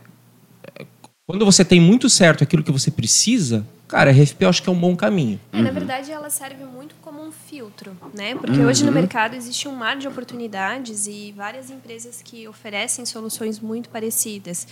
quando 1.26 1.47
você 1.47 1.64
tem 1.64 1.80
muito 1.80 2.11
certo 2.11 2.45
aquilo 2.45 2.62
que 2.62 2.71
você 2.71 2.90
precisa, 2.90 3.66
cara, 3.90 4.11
a 4.11 4.12
RFP 4.12 4.44
eu 4.44 4.49
acho 4.49 4.62
que 4.62 4.68
é 4.68 4.73
um 4.73 4.78
bom 4.78 4.94
caminho. 4.94 5.40
É, 5.52 5.61
na 5.61 5.70
verdade, 5.70 6.12
ela 6.12 6.30
serve 6.30 6.64
muito 6.64 6.94
como 7.02 7.20
um 7.23 7.32
filtro, 7.32 7.97
né? 8.16 8.35
Porque 8.35 8.61
hoje 8.61 8.85
no 8.85 8.92
mercado 8.92 9.35
existe 9.35 9.66
um 9.66 9.75
mar 9.75 9.97
de 9.97 10.06
oportunidades 10.06 11.06
e 11.06 11.35
várias 11.37 11.70
empresas 11.70 12.23
que 12.23 12.47
oferecem 12.47 13.04
soluções 13.04 13.59
muito 13.59 13.88
parecidas. 13.88 14.66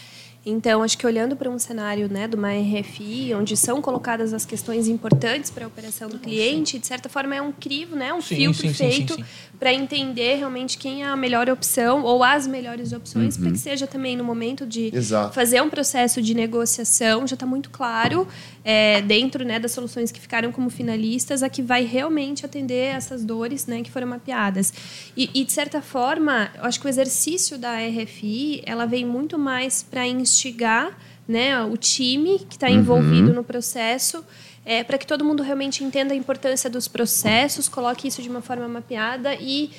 Então, 0.46 0.82
acho 0.82 0.96
que 0.96 1.06
olhando 1.06 1.36
para 1.36 1.50
um 1.50 1.58
cenário 1.58 2.08
né, 2.08 2.26
de 2.26 2.36
uma 2.36 2.50
RFI, 2.52 3.34
onde 3.34 3.56
são 3.56 3.82
colocadas 3.82 4.32
as 4.32 4.46
questões 4.46 4.88
importantes 4.88 5.50
para 5.50 5.64
a 5.64 5.68
operação 5.68 6.08
do 6.08 6.18
cliente, 6.18 6.78
de 6.78 6.86
certa 6.86 7.08
forma 7.08 7.34
é 7.34 7.42
um 7.42 7.52
crivo, 7.52 7.96
né, 7.96 8.14
um 8.14 8.20
Sim, 8.20 8.36
filtro 8.36 8.68
sim, 8.68 8.72
feito 8.72 9.14
sim. 9.14 9.24
para 9.58 9.74
entender 9.74 10.36
realmente 10.36 10.78
quem 10.78 11.02
é 11.02 11.06
a 11.06 11.16
melhor 11.16 11.50
opção 11.50 12.02
ou 12.02 12.22
as 12.22 12.46
melhores 12.46 12.92
opções, 12.92 13.36
para 13.36 13.50
que 13.50 13.58
seja 13.58 13.86
também 13.86 14.16
no 14.16 14.24
momento 14.24 14.64
de 14.64 14.90
Exato. 14.94 15.34
fazer 15.34 15.60
um 15.60 15.68
processo 15.68 16.22
de 16.22 16.32
negociação, 16.34 17.26
já 17.26 17.34
está 17.34 17.44
muito 17.44 17.68
claro, 17.68 18.26
é, 18.64 19.02
dentro 19.08 19.42
né, 19.42 19.58
das 19.58 19.72
soluções 19.72 20.12
que 20.12 20.20
ficaram 20.20 20.52
como 20.52 20.68
finalistas, 20.68 21.42
a 21.42 21.48
que 21.48 21.62
vai 21.62 21.84
realmente 21.84 22.44
atender 22.44 22.94
essas 22.94 23.24
dores 23.24 23.66
né, 23.66 23.82
que 23.82 23.90
foram 23.90 24.06
mapeadas. 24.06 24.72
E, 25.16 25.30
e, 25.34 25.44
de 25.44 25.50
certa 25.50 25.80
forma, 25.80 26.50
eu 26.54 26.64
acho 26.64 26.78
que 26.78 26.86
o 26.86 26.88
exercício 26.90 27.56
da 27.56 27.78
RFI 27.78 28.62
ela 28.66 28.84
vem 28.84 29.06
muito 29.06 29.38
mais 29.38 29.82
para 29.82 30.06
instigar 30.06 30.96
né, 31.26 31.60
o 31.62 31.76
time 31.76 32.38
que 32.40 32.56
está 32.56 32.70
envolvido 32.70 33.32
no 33.32 33.42
processo. 33.42 34.22
É, 34.64 34.84
para 34.84 34.98
que 34.98 35.06
todo 35.06 35.24
mundo 35.24 35.42
realmente 35.42 35.82
entenda 35.82 36.12
a 36.12 36.16
importância 36.16 36.68
dos 36.68 36.86
processos, 36.86 37.70
coloque 37.70 38.06
isso 38.06 38.20
de 38.20 38.28
uma 38.28 38.42
forma 38.42 38.68
mapeada 38.68 39.34
e 39.40 39.70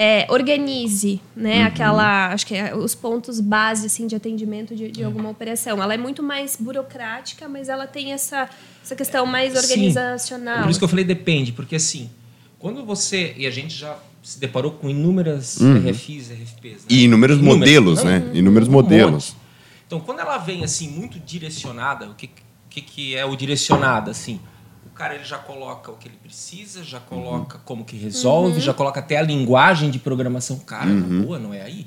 é, 0.00 0.28
organize, 0.30 1.20
né, 1.34 1.64
aquela, 1.64 2.32
acho 2.32 2.46
que 2.46 2.54
é 2.54 2.72
os 2.72 2.94
pontos 2.94 3.40
base 3.40 3.86
assim 3.86 4.06
de 4.06 4.14
atendimento 4.14 4.76
de, 4.76 4.92
de 4.92 5.02
alguma 5.02 5.28
operação. 5.28 5.82
Ela 5.82 5.94
é 5.94 5.96
muito 5.98 6.22
mais 6.22 6.56
burocrática, 6.56 7.48
mas 7.48 7.68
ela 7.68 7.84
tem 7.84 8.12
essa 8.12 8.48
essa 8.80 8.94
questão 8.94 9.26
mais 9.26 9.52
Sim. 9.52 9.58
organizacional. 9.58 10.62
Por 10.62 10.70
isso 10.70 10.78
que 10.78 10.84
eu 10.84 10.88
falei 10.88 11.04
depende, 11.04 11.52
porque 11.52 11.74
assim, 11.74 12.08
quando 12.60 12.84
você. 12.86 13.34
E 13.36 13.44
a 13.44 13.50
gente 13.50 13.74
já 13.74 13.98
se 14.22 14.38
deparou 14.38 14.70
com 14.70 14.88
inúmeras 14.88 15.58
RFIs, 15.60 16.30
RFPs. 16.30 16.62
Né? 16.62 16.86
E 16.88 17.04
inúmeros 17.04 17.40
modelos, 17.40 18.04
Não, 18.04 18.10
né? 18.10 18.30
Inúmeros 18.34 18.68
um 18.68 18.72
modelos. 18.72 19.30
monte. 19.30 19.36
Então, 19.84 19.98
quando 20.00 20.20
ela 20.20 20.38
vem 20.38 20.62
assim, 20.62 20.88
muito 20.88 21.18
direcionada, 21.18 22.08
o 22.08 22.14
que, 22.14 22.30
que, 22.70 22.82
que 22.82 23.16
é 23.16 23.24
o 23.24 23.34
direcionado? 23.34 24.10
Assim, 24.10 24.38
cara 24.98 25.14
ele 25.14 25.24
já 25.24 25.38
coloca 25.38 25.90
o 25.92 25.94
que 25.96 26.08
ele 26.08 26.18
precisa, 26.22 26.82
já 26.82 26.98
coloca 26.98 27.58
como 27.64 27.84
que 27.84 27.96
resolve, 27.96 28.60
já 28.60 28.74
coloca 28.74 28.98
até 29.00 29.16
a 29.16 29.22
linguagem 29.22 29.90
de 29.90 29.98
programação. 29.98 30.58
Cara, 30.58 30.86
na 30.86 31.22
boa, 31.24 31.38
não 31.38 31.54
é 31.54 31.62
aí. 31.62 31.86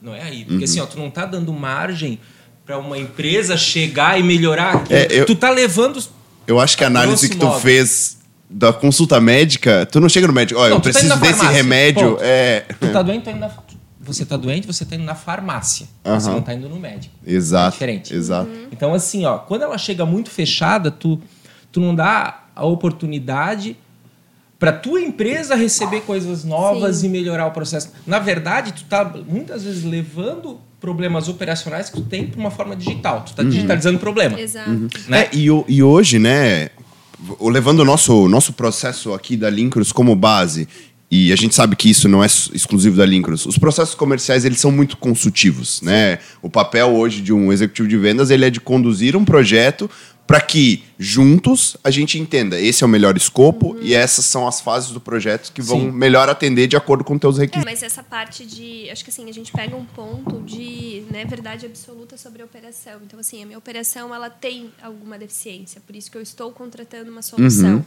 Não 0.00 0.14
é 0.14 0.22
aí. 0.22 0.44
Porque 0.44 0.64
assim, 0.64 0.80
ó, 0.80 0.86
tu 0.86 0.98
não 0.98 1.10
tá 1.10 1.26
dando 1.26 1.52
margem 1.52 2.18
para 2.64 2.78
uma 2.78 2.96
empresa 2.96 3.56
chegar 3.56 4.18
e 4.18 4.22
melhorar 4.22 4.76
aquilo. 4.76 4.98
É, 4.98 5.08
eu- 5.10 5.26
Tu 5.26 5.34
tá 5.34 5.50
levando. 5.50 6.02
Eu 6.46 6.60
acho 6.60 6.76
que 6.76 6.84
a 6.84 6.86
análise 6.86 7.28
que 7.28 7.36
tu 7.36 7.46
modo. 7.46 7.60
fez 7.60 8.18
da 8.48 8.72
consulta 8.72 9.20
médica, 9.20 9.86
tu 9.90 9.98
não 10.00 10.08
chega 10.08 10.26
no 10.26 10.32
médico, 10.32 10.60
olha, 10.60 10.72
eu 10.72 10.76
tu 10.80 10.84
tá 10.84 10.90
preciso 10.90 11.08
na 11.08 11.16
desse 11.16 11.44
remédio. 11.46 12.10
ponto. 12.12 12.22
É. 12.22 12.60
Tu 12.78 12.92
tá 12.92 13.02
doente, 13.02 13.24
tá 13.24 13.30
indo 13.32 13.40
na, 13.40 13.50
você 14.00 14.24
tá 14.24 14.36
doente, 14.36 14.66
você 14.66 14.84
tá 14.84 14.94
indo 14.94 15.04
na 15.04 15.14
farmácia. 15.14 15.86
Você 16.04 16.26
Aham. 16.28 16.34
não 16.36 16.42
tá 16.42 16.52
indo 16.54 16.68
no 16.68 16.78
médico. 16.78 17.14
Exato. 17.26 17.68
É 17.68 17.70
diferente. 17.72 18.14
Exato. 18.14 18.50
Então, 18.70 18.92
assim, 18.94 19.24
ó, 19.24 19.38
quando 19.38 19.62
ela 19.62 19.78
chega 19.78 20.04
muito 20.04 20.28
fechada, 20.30 20.90
tu, 20.90 21.20
tu 21.72 21.80
não 21.80 21.94
dá 21.94 22.44
a 22.54 22.64
oportunidade 22.66 23.76
para 24.58 24.72
tua 24.72 25.00
empresa 25.00 25.56
receber 25.56 26.02
coisas 26.02 26.44
novas 26.44 26.98
Sim. 26.98 27.06
e 27.06 27.08
melhorar 27.08 27.46
o 27.46 27.50
processo. 27.50 27.90
Na 28.06 28.20
verdade, 28.20 28.72
tu 28.72 28.84
tá 28.84 29.12
muitas 29.28 29.64
vezes 29.64 29.82
levando 29.82 30.60
problemas 30.80 31.28
operacionais 31.28 31.90
que 31.90 31.96
tu 31.96 32.02
tem 32.02 32.26
para 32.28 32.38
uma 32.38 32.50
forma 32.50 32.76
digital. 32.76 33.22
Tu 33.26 33.34
tá 33.34 33.42
digitalizando 33.42 33.96
o 33.96 34.00
problema. 34.00 34.38
Exato. 34.38 34.70
Né? 35.08 35.22
É, 35.22 35.30
e, 35.32 35.50
o- 35.50 35.64
e 35.68 35.82
hoje, 35.82 36.18
né, 36.20 36.70
o- 37.40 37.48
levando 37.48 37.80
o 37.80 37.84
nosso, 37.84 38.28
nosso 38.28 38.52
processo 38.52 39.12
aqui 39.14 39.36
da 39.36 39.50
Lincros 39.50 39.90
como 39.90 40.14
base, 40.14 40.68
e 41.10 41.32
a 41.32 41.36
gente 41.36 41.54
sabe 41.54 41.76
que 41.76 41.90
isso 41.90 42.08
não 42.08 42.22
é 42.22 42.26
exclusivo 42.26 42.96
da 42.96 43.04
Lincros, 43.04 43.44
os 43.46 43.58
processos 43.58 43.94
comerciais 43.94 44.44
eles 44.44 44.58
são 44.60 44.72
muito 44.72 44.96
consultivos, 44.96 45.82
né? 45.82 46.18
O 46.40 46.48
papel 46.48 46.88
hoje 46.94 47.20
de 47.20 47.32
um 47.32 47.52
executivo 47.52 47.86
de 47.88 47.96
vendas 47.98 48.30
ele 48.30 48.44
é 48.46 48.50
de 48.50 48.60
conduzir 48.60 49.14
um 49.16 49.24
projeto 49.24 49.90
para 50.32 50.40
que 50.40 50.82
juntos 50.98 51.76
a 51.84 51.90
gente 51.90 52.18
entenda 52.18 52.58
esse 52.58 52.82
é 52.82 52.86
o 52.86 52.88
melhor 52.88 53.18
escopo 53.18 53.76
e 53.82 53.92
essas 53.92 54.24
são 54.24 54.48
as 54.48 54.62
fases 54.62 54.90
do 54.90 54.98
projeto 54.98 55.52
que 55.52 55.60
vão 55.60 55.80
Sim. 55.80 55.90
melhor 55.90 56.26
atender 56.26 56.66
de 56.66 56.74
acordo 56.74 57.04
com 57.04 57.18
teus 57.18 57.36
É, 57.36 57.42
requisitos. 57.42 57.70
mas 57.70 57.82
essa 57.82 58.02
parte 58.02 58.46
de. 58.46 58.88
Acho 58.88 59.04
que 59.04 59.10
assim, 59.10 59.28
a 59.28 59.32
gente 59.34 59.52
pega 59.52 59.76
um 59.76 59.84
ponto 59.84 60.40
de 60.40 61.04
né, 61.10 61.26
verdade 61.26 61.66
absoluta 61.66 62.16
sobre 62.16 62.40
a 62.40 62.46
operação. 62.46 62.94
Então, 63.04 63.20
assim, 63.20 63.42
a 63.42 63.46
minha 63.46 63.58
operação 63.58 64.14
ela 64.14 64.30
tem 64.30 64.72
alguma 64.82 65.18
deficiência, 65.18 65.82
por 65.86 65.94
isso 65.94 66.10
que 66.10 66.16
eu 66.16 66.22
estou 66.22 66.50
contratando 66.50 67.10
uma 67.10 67.20
solução. 67.20 67.84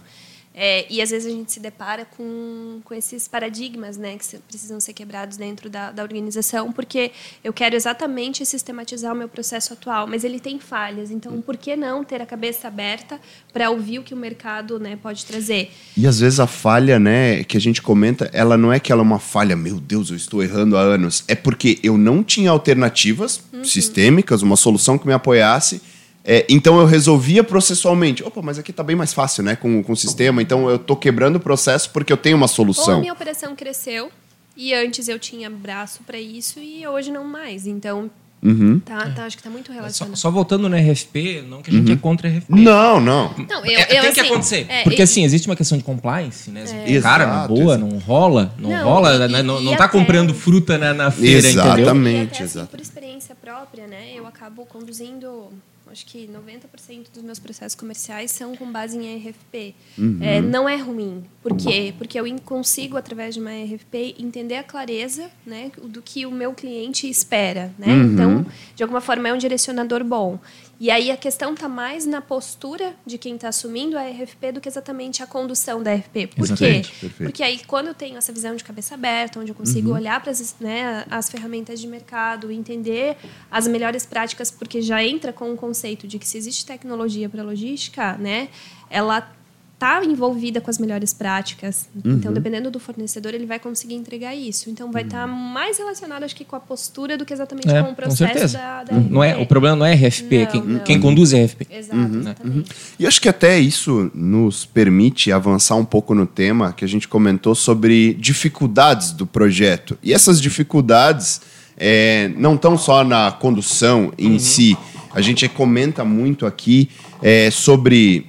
É, 0.57 0.85
e 0.89 1.01
às 1.01 1.09
vezes 1.09 1.27
a 1.27 1.35
gente 1.35 1.51
se 1.51 1.59
depara 1.59 2.05
com, 2.05 2.79
com 2.85 2.93
esses 2.93 3.27
paradigmas 3.27 3.97
né, 3.97 4.17
que 4.17 4.37
precisam 4.37 4.79
ser 4.79 4.93
quebrados 4.93 5.35
dentro 5.35 5.69
da, 5.69 5.91
da 5.91 6.01
organização, 6.01 6.71
porque 6.71 7.11
eu 7.43 7.51
quero 7.51 7.75
exatamente 7.75 8.45
sistematizar 8.45 9.11
o 9.11 9.17
meu 9.17 9.27
processo 9.27 9.73
atual, 9.73 10.07
mas 10.07 10.23
ele 10.23 10.39
tem 10.39 10.57
falhas. 10.57 11.11
Então, 11.11 11.41
por 11.41 11.57
que 11.57 11.75
não 11.75 12.05
ter 12.05 12.21
a 12.21 12.25
cabeça 12.25 12.69
aberta 12.69 13.19
para 13.51 13.69
ouvir 13.69 13.99
o 13.99 14.03
que 14.03 14.13
o 14.13 14.17
mercado 14.17 14.79
né, 14.79 14.97
pode 15.01 15.25
trazer? 15.25 15.71
E 15.97 16.07
às 16.07 16.21
vezes 16.21 16.39
a 16.39 16.47
falha, 16.47 16.97
né, 16.97 17.43
que 17.43 17.57
a 17.57 17.61
gente 17.61 17.81
comenta, 17.81 18.29
ela 18.31 18.57
não 18.57 18.71
é 18.71 18.79
que 18.79 18.93
ela 18.93 19.01
é 19.01 19.03
uma 19.03 19.19
falha, 19.19 19.57
meu 19.57 19.77
Deus, 19.77 20.09
eu 20.09 20.15
estou 20.15 20.41
errando 20.41 20.77
há 20.77 20.81
anos. 20.81 21.25
É 21.27 21.35
porque 21.35 21.79
eu 21.83 21.97
não 21.97 22.23
tinha 22.23 22.49
alternativas 22.49 23.41
sistêmicas, 23.61 24.41
uma 24.41 24.55
solução 24.55 24.97
que 24.97 25.05
me 25.05 25.13
apoiasse. 25.13 25.81
É, 26.25 26.45
então 26.49 26.79
eu 26.79 26.85
resolvia 26.85 27.43
processualmente. 27.43 28.23
Opa, 28.23 28.41
mas 28.41 28.57
aqui 28.59 28.73
tá 28.73 28.83
bem 28.83 28.95
mais 28.95 29.13
fácil, 29.13 29.43
né, 29.43 29.55
com, 29.55 29.83
com 29.83 29.93
o 29.93 29.95
sistema. 29.97 30.41
Então 30.41 30.69
eu 30.69 30.79
tô 30.79 30.95
quebrando 30.95 31.35
o 31.35 31.39
processo 31.39 31.89
porque 31.91 32.11
eu 32.11 32.17
tenho 32.17 32.35
uma 32.35 32.45
Ou 32.45 32.51
a 32.51 32.53
solução. 32.53 32.99
minha 32.99 33.13
operação 33.13 33.55
cresceu 33.55 34.09
e 34.57 34.73
antes 34.73 35.07
eu 35.07 35.19
tinha 35.19 35.49
braço 35.49 35.99
para 36.05 36.19
isso 36.19 36.59
e 36.59 36.85
hoje 36.87 37.11
não 37.11 37.23
mais. 37.23 37.67
Então, 37.67 38.09
Uhum. 38.43 38.79
tá, 38.79 39.09
tá, 39.09 39.25
acho 39.25 39.37
que 39.37 39.41
tá 39.43 39.49
muito 39.49 39.67
Só, 39.67 39.73
relacionado. 39.73 40.15
só 40.17 40.29
voltando 40.29 40.69
no 40.69 40.75
RFP, 40.77 41.43
não 41.49 41.63
que 41.63 41.71
a 41.71 41.73
gente 41.73 41.91
é 41.91 41.95
contra 41.95 42.27
RFP. 42.29 42.45
Não, 42.53 42.99
não. 43.01 43.33
Não, 43.49 43.65
eu, 43.65 43.71
É, 43.79 43.83
eu, 43.83 43.87
tem 43.87 43.99
que 44.01 44.07
assim, 44.07 44.19
acontecer. 44.21 44.65
é, 44.69 44.83
porque 44.83 45.01
e- 45.01 45.03
assim, 45.03 45.23
existe 45.23 45.47
uma 45.47 45.55
questão 45.55 45.75
de 45.77 45.83
compliance, 45.83 46.51
né? 46.51 46.63
É. 46.85 47.01
Cara, 47.01 47.25
na 47.25 47.33
Exato, 47.33 47.53
boa, 47.55 47.75
exato. 47.75 47.79
não 47.91 47.97
rola. 47.97 48.53
Não, 48.59 48.69
Não, 48.69 48.83
rola, 48.83 49.15
e- 49.15 49.27
né? 49.27 49.39
e- 49.39 49.43
não, 49.43 49.59
e 49.61 49.65
não 49.65 49.75
tá 49.75 49.85
até- 49.85 49.97
comprando 49.97 50.31
fruta 50.33 50.77
na, 50.77 50.93
na 50.93 51.09
feira, 51.09 51.39
entendeu? 51.39 51.53
Exatamente. 51.63 51.79
E 51.79 51.81
Exatamente, 51.81 52.33
assim, 52.33 52.43
exato. 52.43 52.67
por 52.67 52.79
experiência 52.79 53.33
própria, 53.35 53.87
né, 53.87 54.11
eu 54.15 54.27
acabo 54.27 54.63
conduzindo, 54.65 55.47
acho 55.91 56.05
que 56.05 56.27
90% 56.27 57.07
dos 57.13 57.23
meus 57.23 57.39
processos 57.39 57.75
comerciais 57.75 58.31
são 58.31 58.55
com 58.55 58.71
base 58.71 58.97
em 58.97 59.17
RFP. 59.17 59.75
Uhum. 59.97 60.19
É, 60.21 60.41
não 60.41 60.67
é 60.67 60.75
ruim. 60.75 61.23
Por 61.41 61.55
quê? 61.55 61.93
Porque 61.97 62.19
eu 62.19 62.25
consigo, 62.43 62.97
através 62.97 63.35
de 63.35 63.39
uma 63.39 63.51
RFP, 63.51 64.15
entender 64.19 64.55
a 64.55 64.63
clareza 64.63 65.29
né, 65.45 65.71
do 65.83 66.01
que 66.01 66.25
o 66.25 66.31
meu 66.31 66.53
cliente 66.53 67.09
espera. 67.09 67.73
Né? 67.77 67.87
Uhum. 67.87 68.13
Então, 68.13 68.45
de 68.75 68.83
alguma 68.83 69.01
forma, 69.01 69.29
é 69.29 69.33
um 69.33 69.37
direcionador 69.37 70.03
bom. 70.03 70.39
E 70.79 70.91
aí 70.91 71.09
a 71.09 71.15
questão 71.15 71.53
está 71.53 71.69
mais 71.69 72.05
na 72.05 72.21
postura 72.21 72.95
de 73.05 73.17
quem 73.17 73.35
está 73.35 73.47
assumindo 73.47 73.97
a 73.97 74.03
RFP 74.03 74.51
do 74.53 74.61
que 74.61 74.67
exatamente 74.67 75.23
a 75.23 75.27
condução 75.27 75.81
da 75.81 75.93
RFP. 75.93 76.27
Por 76.27 76.43
Exatamente, 76.43 76.91
quê? 76.91 76.97
perfeito. 76.99 77.29
Porque 77.29 77.43
aí, 77.43 77.61
quando 77.65 77.87
eu 77.87 77.93
tenho 77.93 78.17
essa 78.17 78.33
visão 78.33 78.55
de 78.55 78.63
cabeça 78.63 78.95
aberta, 78.95 79.39
onde 79.39 79.51
eu 79.51 79.55
consigo 79.55 79.93
olhar 79.93 80.21
para 80.21 80.31
as, 80.31 80.55
né, 80.59 81.05
as 81.09 81.29
ferramentas 81.29 81.79
de 81.79 81.87
mercado, 81.87 82.51
entender 82.51 83.15
as 83.49 83.67
melhores 83.67 84.05
práticas, 84.05 84.51
porque 84.51 84.81
já 84.81 85.01
entra 85.03 85.31
com 85.31 85.51
o 85.53 85.55
conceito 85.55 86.07
de 86.07 86.19
que 86.19 86.27
se 86.27 86.37
existe 86.37 86.65
tecnologia 86.65 87.29
para 87.29 87.41
logística, 87.41 88.17
né, 88.17 88.49
ela 88.89 89.31
está 89.75 90.03
envolvida 90.05 90.61
com 90.61 90.69
as 90.71 90.79
melhores 90.79 91.13
práticas. 91.13 91.89
Então, 92.03 92.31
dependendo 92.31 92.71
do 92.71 92.79
fornecedor, 92.79 93.33
ele 93.33 93.45
vai 93.45 93.59
conseguir 93.59 93.93
entregar 93.95 94.33
isso. 94.33 94.69
Então, 94.69 94.89
vai 94.89 95.03
estar 95.03 95.27
mais 95.27 95.77
relacionado, 95.77 96.23
acho 96.23 96.33
que, 96.35 96.45
com 96.45 96.55
a 96.55 96.59
postura 96.61 97.17
do 97.17 97.25
que 97.25 97.33
exatamente 97.33 97.67
É, 97.69 97.81
com 97.83 97.87
o 97.87 97.89
com 97.89 97.95
processo 97.95 98.33
certeza. 98.33 98.57
da, 98.57 98.83
da 98.85 98.93
Não 98.95 99.21
é, 99.21 99.33
RP. 99.33 99.41
o 99.41 99.45
problema 99.45 99.75
não 99.75 99.85
é 99.85 99.93
RFP, 99.93 100.37
Não, 100.39 100.45
quem, 100.47 100.61
não. 100.63 100.79
quem 100.79 100.99
conduz 100.99 101.33
é 101.33 101.43
RFP. 101.43 101.67
Exato, 101.69 102.15
exatamente. 102.17 102.71
E 102.97 103.05
acho 103.05 103.21
que 103.21 103.27
até 103.27 103.59
isso 103.59 104.09
nos 104.15 104.65
permite 104.65 105.29
avançar 105.31 105.75
um 105.75 105.85
pouco 105.85 106.15
no 106.15 106.25
tema 106.25 106.71
que 106.71 106.85
a 106.85 106.87
gente 106.87 107.05
comentou 107.07 107.53
sobre 107.53 108.13
dificuldades 108.13 109.11
do 109.11 109.27
projeto. 109.27 109.97
E 110.01 110.13
essas 110.13 110.39
dificuldades 110.41 111.41
é, 111.77 112.31
não 112.37 112.55
estão 112.55 112.77
só 112.77 113.03
na 113.03 113.29
condução 113.31 114.13
em 114.17 114.39
si. 114.39 114.77
A 115.13 115.19
gente 115.21 115.47
comenta 115.49 116.05
muito 116.05 116.45
aqui 116.45 116.89
é, 117.21 117.51
sobre 117.51 118.27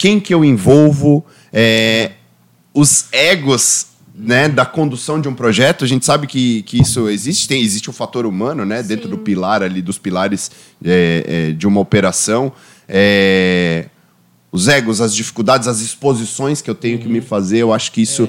quem 0.00 0.18
que 0.18 0.32
eu 0.32 0.42
envolvo, 0.42 1.22
é, 1.52 2.12
os 2.72 3.04
egos 3.12 3.88
né, 4.14 4.48
da 4.48 4.64
condução 4.64 5.20
de 5.20 5.28
um 5.28 5.34
projeto, 5.34 5.84
a 5.84 5.86
gente 5.86 6.06
sabe 6.06 6.26
que, 6.26 6.62
que 6.62 6.80
isso 6.80 7.06
existe, 7.10 7.46
tem, 7.46 7.60
existe 7.60 7.90
o 7.90 7.92
fator 7.92 8.24
humano, 8.24 8.64
né, 8.64 8.82
dentro 8.82 9.10
do 9.10 9.18
pilar 9.18 9.62
ali, 9.62 9.82
dos 9.82 9.98
pilares 9.98 10.50
é, 10.82 11.24
é, 11.26 11.52
de 11.52 11.66
uma 11.66 11.82
operação. 11.82 12.50
É, 12.88 13.90
os 14.50 14.68
egos, 14.68 15.02
as 15.02 15.14
dificuldades, 15.14 15.68
as 15.68 15.82
exposições 15.82 16.62
que 16.62 16.70
eu 16.70 16.74
tenho 16.74 16.98
que 16.98 17.06
me 17.06 17.20
fazer, 17.20 17.58
eu 17.58 17.70
acho 17.70 17.92
que 17.92 18.00
isso 18.00 18.26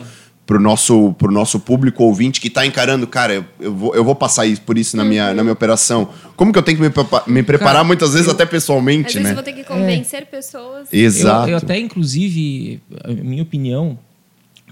para 0.52 0.58
o 0.60 0.62
nosso, 0.62 1.14
pro 1.14 1.32
nosso 1.32 1.62
público 1.62 2.04
ouvinte 2.04 2.42
que 2.42 2.50
está 2.50 2.66
encarando, 2.66 3.08
cara, 3.08 3.36
eu, 3.36 3.46
eu, 3.58 3.74
vou, 3.74 3.96
eu 3.96 4.04
vou 4.04 4.14
passar 4.14 4.46
isso, 4.46 4.62
por 4.64 4.78
isso 4.78 4.98
na, 4.98 5.06
minha, 5.06 5.34
na 5.34 5.44
minha 5.44 5.54
operação. 5.54 6.10
Como 6.36 6.52
que 6.52 6.60
eu 6.60 6.62
tenho 6.62 6.78
que 6.78 6.84
me, 6.84 6.90
me 7.34 7.42
preparar, 7.42 7.76
Cara, 7.76 7.84
muitas 7.86 8.12
vezes 8.12 8.28
eu- 8.28 8.34
até 8.34 8.44
Às 8.44 8.50
pessoalmente, 8.50 9.14
vezes 9.14 9.22
né? 9.24 9.30
eu 9.30 9.36
vou 9.36 9.44
ter 9.46 9.54
que 9.54 9.64
convencer 9.64 10.26
pessoas. 10.26 10.90
Exato. 10.92 11.48
Eu, 11.48 11.52
eu 11.52 11.58
até, 11.58 11.80
inclusive, 11.80 12.82
a 13.02 13.14
minha 13.14 13.42
opinião, 13.44 13.98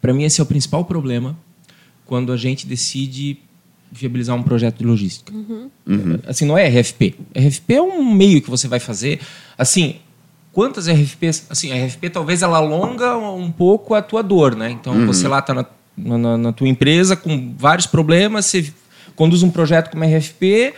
para 0.01 0.13
mim 0.13 0.24
esse 0.25 0.41
é 0.41 0.43
o 0.43 0.45
principal 0.45 0.83
problema 0.83 1.38
quando 2.05 2.33
a 2.33 2.38
gente 2.38 2.67
decide 2.67 3.38
viabilizar 3.89 4.36
um 4.36 4.43
projeto 4.43 4.79
de 4.79 4.83
logística. 4.83 5.31
Assim, 6.27 6.43
não 6.45 6.57
é 6.57 6.67
RFP. 6.67 7.15
RFP 7.33 7.74
é 7.75 7.81
um 7.81 8.03
meio 8.13 8.41
que 8.41 8.50
você 8.50 8.67
vai 8.67 8.81
fazer. 8.81 9.21
Assim, 9.57 9.95
quantas 10.60 10.88
RFPs... 10.89 11.46
Assim, 11.50 11.72
a 11.72 11.86
RFP 11.86 12.10
talvez 12.10 12.42
ela 12.42 12.58
alonga 12.58 13.16
um 13.18 13.50
pouco 13.50 13.94
a 13.94 14.01
tua 14.01 14.22
dor, 14.22 14.58
né? 14.58 14.70
Então, 14.72 15.06
você 15.06 15.25
lá 15.25 15.39
está 15.39 15.54
na, 15.54 15.66
na, 15.96 16.38
na 16.38 16.51
tua 16.51 16.68
empresa 16.68 17.16
com 17.16 17.54
vários 17.58 17.88
problemas, 17.88 18.46
você 18.48 18.70
conduz 19.16 19.42
um 19.42 19.50
projeto 19.50 19.89
como 19.89 20.04
RFP, 20.04 20.74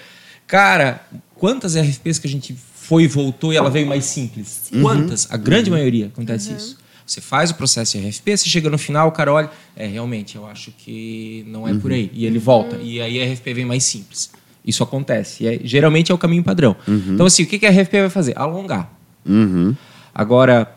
cara, 0.46 1.04
quantas 1.34 1.76
RFPs 1.76 2.20
que 2.20 2.28
a 2.28 2.30
gente 2.30 2.56
foi 2.76 3.06
e 3.06 3.08
voltou 3.08 3.52
e 3.52 3.56
ela 3.58 3.72
veio 3.72 3.88
mais 3.88 4.06
simples? 4.06 4.70
Quantas? 4.84 5.28
A 5.32 5.38
grande 5.38 5.72
maioria 5.72 6.06
acontece 6.14 6.54
isso. 6.54 6.78
Você 7.04 7.20
faz 7.20 7.50
o 7.50 7.56
processo 7.56 7.98
de 7.98 8.08
RFP, 8.08 8.38
você 8.38 8.48
chega 8.50 8.70
no 8.70 8.78
final, 8.78 9.08
o 9.08 9.12
cara 9.12 9.34
olha, 9.34 9.50
é, 9.76 9.88
realmente, 9.88 10.36
eu 10.36 10.46
acho 10.46 10.72
que 10.78 11.44
não 11.48 11.68
é 11.68 11.74
por 11.74 11.92
aí. 11.92 12.12
E 12.14 12.24
ele 12.28 12.38
volta. 12.38 12.76
E 12.78 13.02
aí 13.02 13.20
a 13.20 13.26
RFP 13.34 13.52
vem 13.56 13.66
mais 13.66 13.84
simples. 13.84 14.30
Isso 14.64 14.84
acontece. 14.84 15.44
E 15.44 15.48
é- 15.48 15.60
geralmente 15.64 16.12
é 16.12 16.16
o 16.16 16.20
caminho 16.20 16.44
padrão. 16.44 16.76
Então, 16.88 17.26
assim, 17.26 17.42
o 17.42 17.48
que 17.48 17.58
que 17.58 17.66
a 17.66 17.72
RFP 17.72 18.00
vai 18.02 18.10
fazer? 18.12 18.38
Alongar. 18.38 19.01
Uhum. 19.26 19.76
Agora, 20.14 20.76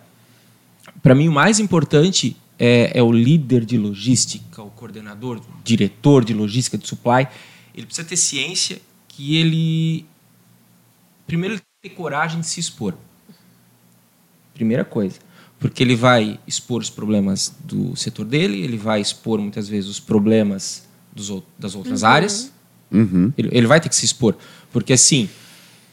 para 1.03 1.15
mim, 1.15 1.29
o 1.29 1.33
mais 1.33 1.59
importante 1.59 2.37
é, 2.59 2.99
é 2.99 3.03
o 3.03 3.13
líder 3.13 3.65
de 3.65 3.77
logística, 3.77 4.63
o 4.63 4.71
coordenador, 4.71 5.39
o 5.39 5.63
diretor 5.63 6.25
de 6.25 6.33
logística 6.33 6.79
de 6.79 6.87
supply. 6.87 7.27
Ele 7.75 7.87
precisa 7.87 8.07
ter 8.07 8.17
ciência 8.17 8.81
que 9.09 9.37
ele. 9.37 10.07
Primeiro, 11.27 11.55
ele 11.55 11.61
tem 11.61 11.91
que 11.91 11.91
ter 11.91 11.95
coragem 11.97 12.41
de 12.41 12.47
se 12.47 12.61
expor. 12.61 12.95
Primeira 14.55 14.85
coisa. 14.85 15.19
Porque 15.59 15.83
ele 15.83 15.97
vai 15.97 16.39
expor 16.47 16.81
os 16.83 16.91
problemas 16.91 17.55
do 17.65 17.97
setor 17.97 18.25
dele, 18.25 18.63
ele 18.63 18.77
vai 18.77 19.01
expor 19.01 19.41
muitas 19.41 19.69
vezes 19.69 19.89
os 19.89 19.99
problemas 19.99 20.87
dos, 21.13 21.43
das 21.59 21.75
outras 21.75 22.05
áreas. 22.05 22.53
Uhum. 22.93 23.33
Ele, 23.37 23.49
ele 23.51 23.67
vai 23.67 23.81
ter 23.81 23.89
que 23.89 23.97
se 23.97 24.05
expor. 24.05 24.37
Porque, 24.71 24.93
assim, 24.93 25.29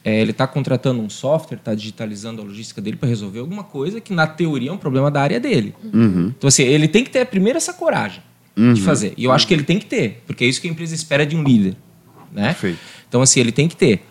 é, 0.03 0.20
ele 0.22 0.31
está 0.31 0.48
contratando 0.48 1.01
um 1.01 1.10
software, 1.10 1.58
está 1.58 1.75
digitalizando 1.75 2.41
a 2.41 2.46
logística 2.46 2.81
dele 2.81 2.98
para 2.98 3.08
resolver 3.08 3.39
alguma 3.39 3.63
coisa 3.63 4.01
que, 4.01 4.13
na 4.13 4.25
teoria, 4.25 4.70
é 4.70 4.74
um 4.74 4.77
problema 4.77 5.12
da 5.12 5.22
área 5.22 5.39
dele. 5.39 5.75
Uhum. 5.93 6.34
Então, 6.38 6.48
assim, 6.48 6.63
ele 6.63 6.88
tem 6.88 7.03
que 7.03 7.10
ter 7.10 7.25
primeiro 7.25 7.58
essa 7.58 7.74
coragem 7.74 8.22
de 8.74 8.81
fazer. 8.81 9.13
E 9.17 9.24
eu 9.24 9.31
acho 9.31 9.48
que 9.48 9.53
ele 9.53 9.63
tem 9.63 9.79
que 9.79 9.86
ter, 9.86 10.24
porque 10.27 10.43
é 10.43 10.48
isso 10.48 10.60
que 10.62 10.67
a 10.67 10.72
empresa 10.72 10.93
espera 10.93 11.25
de 11.25 11.36
um 11.36 11.43
líder. 11.43 11.75
Né? 12.31 12.48
Perfeito. 12.48 12.79
Então, 13.08 13.22
assim, 13.22 13.39
ele 13.39 13.51
tem 13.51 13.67
que 13.67 13.75
ter. 13.75 14.05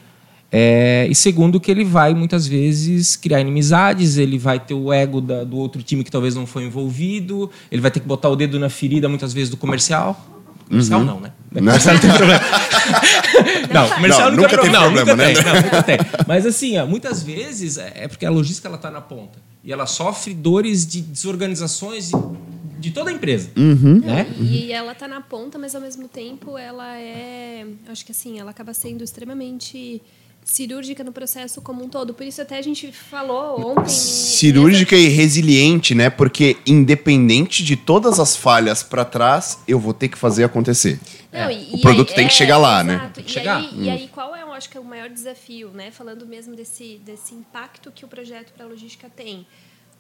É, 0.53 1.07
e 1.09 1.15
segundo, 1.15 1.61
que 1.61 1.71
ele 1.71 1.85
vai 1.85 2.13
muitas 2.15 2.47
vezes 2.47 3.15
criar 3.15 3.41
inimizades, 3.41 4.17
ele 4.17 4.37
vai 4.39 4.59
ter 4.59 4.75
o 4.75 4.93
ego 4.93 5.21
da- 5.21 5.45
do 5.45 5.57
outro 5.57 5.81
time 5.83 6.03
que 6.03 6.11
talvez 6.11 6.35
não 6.35 6.45
foi 6.47 6.65
envolvido, 6.65 7.49
ele 7.71 7.81
vai 7.81 7.91
ter 7.91 8.01
que 8.01 8.07
botar 8.07 8.29
o 8.29 8.35
dedo 8.35 8.59
na 8.59 8.69
ferida 8.69 9.09
muitas 9.09 9.33
vezes 9.33 9.49
do 9.49 9.57
comercial. 9.57 10.27
Comercial 10.69 11.05
não, 11.05 11.21
né? 11.21 11.33
Comercial 11.55 11.95
não 11.95 12.01
tem 12.01 12.11
problema. 12.11 12.41
não, 13.73 13.89
comercial 13.91 14.31
Não, 14.31 14.37
nunca, 14.37 14.57
nunca 14.57 14.63
tem 14.63 14.71
não, 14.71 14.81
problema, 14.81 15.01
nunca 15.01 15.17
né? 15.17 15.35
tem, 15.35 15.45
não, 15.45 15.55
nunca 15.63 15.83
tem. 15.83 15.99
Mas 16.27 16.47
assim, 16.47 16.79
ó, 16.79 16.87
muitas 16.87 17.23
vezes 17.23 17.79
é 17.79 17.93
é 17.95 18.09
porque 18.09 18.25
a 18.25 18.31
logística 18.31 18.69
ela 18.69 18.77
está 18.77 18.91
na 18.91 19.01
ponta 19.01 19.39
e 19.63 19.73
ela 19.73 19.87
sofre 19.87 20.33
dores 20.33 20.87
de 20.87 21.03
desorganizações 21.03 22.09
de, 22.09 22.17
de 22.79 22.91
toda 22.91 23.11
a 23.11 23.13
empresa, 23.13 23.51
né? 23.57 24.27
E 24.39 24.73
ela 24.73 24.95
tá 24.95 25.07
na 25.07 25.21
ponta, 25.21 25.59
mas 25.59 25.75
ao 25.75 25.81
mesmo 25.81 26.09
tempo 26.09 26.57
ela 26.57 26.97
é. 26.97 27.67
Acho 27.89 28.05
que 28.05 28.13
assim, 28.13 28.39
ela 28.39 28.51
acaba 28.51 28.73
sendo 28.73 29.05
extremamente 29.05 30.01
cirúrgica 30.45 31.05
no 31.05 31.13
processo 31.13 31.61
como 31.63 31.85
um 31.85 31.89
todo. 31.89 32.13
Por 32.15 32.27
isso 32.27 32.43
até 32.43 32.59
a 32.59 32.63
gente 32.63 32.91
falou 32.93 33.71
ontem. 33.73 33.83
em- 33.85 33.89
Cirúrgica 33.89 34.97
e 34.97 35.07
resiliente, 35.09 35.95
né? 35.95 36.11
Porque 36.11 36.57
independente 36.67 37.63
de 37.63 37.77
todas 37.77 38.19
as 38.19 38.35
falhas 38.37 38.83
para 38.83 39.05
trás, 39.05 39.61
eu 39.69 39.79
vou 39.79 39.95
ter 39.95 40.09
que 40.09 40.19
fazer 40.19 40.45
acontecer. 40.45 40.99
Não, 41.33 41.51
e- 41.51 41.75
o 41.75 41.77
e 41.77 41.81
produto 41.81 42.11
aí- 42.11 42.17
tem 42.17 42.27
que 42.27 42.33
é, 42.33 42.37
chegar 42.37 42.59
lá, 42.59 42.83
né? 42.83 42.95
exato. 42.95 43.13
Tem 43.15 43.25
que 43.25 43.31
e 43.31 43.35
chegar. 43.35 43.57
Aí, 43.59 43.71
E 43.85 43.91
aí, 43.91 44.09
qual 44.09 44.35
é, 44.35 44.43
eu 44.43 44.53
acho 44.53 44.69
que 44.69 44.77
é 44.77 44.81
o 44.81 44.85
maior 44.85 45.09
desafio, 45.09 45.71
né? 45.71 45.91
Falando 45.91 46.27
mesmo 46.27 46.57
desse, 46.57 47.01
desse 47.05 47.35
impacto 47.35 47.93
que 47.93 48.05
o 48.05 48.09
projeto 48.09 48.53
para 48.53 48.65
a 48.67 48.69
logística 48.69 49.09
tem. 49.15 49.47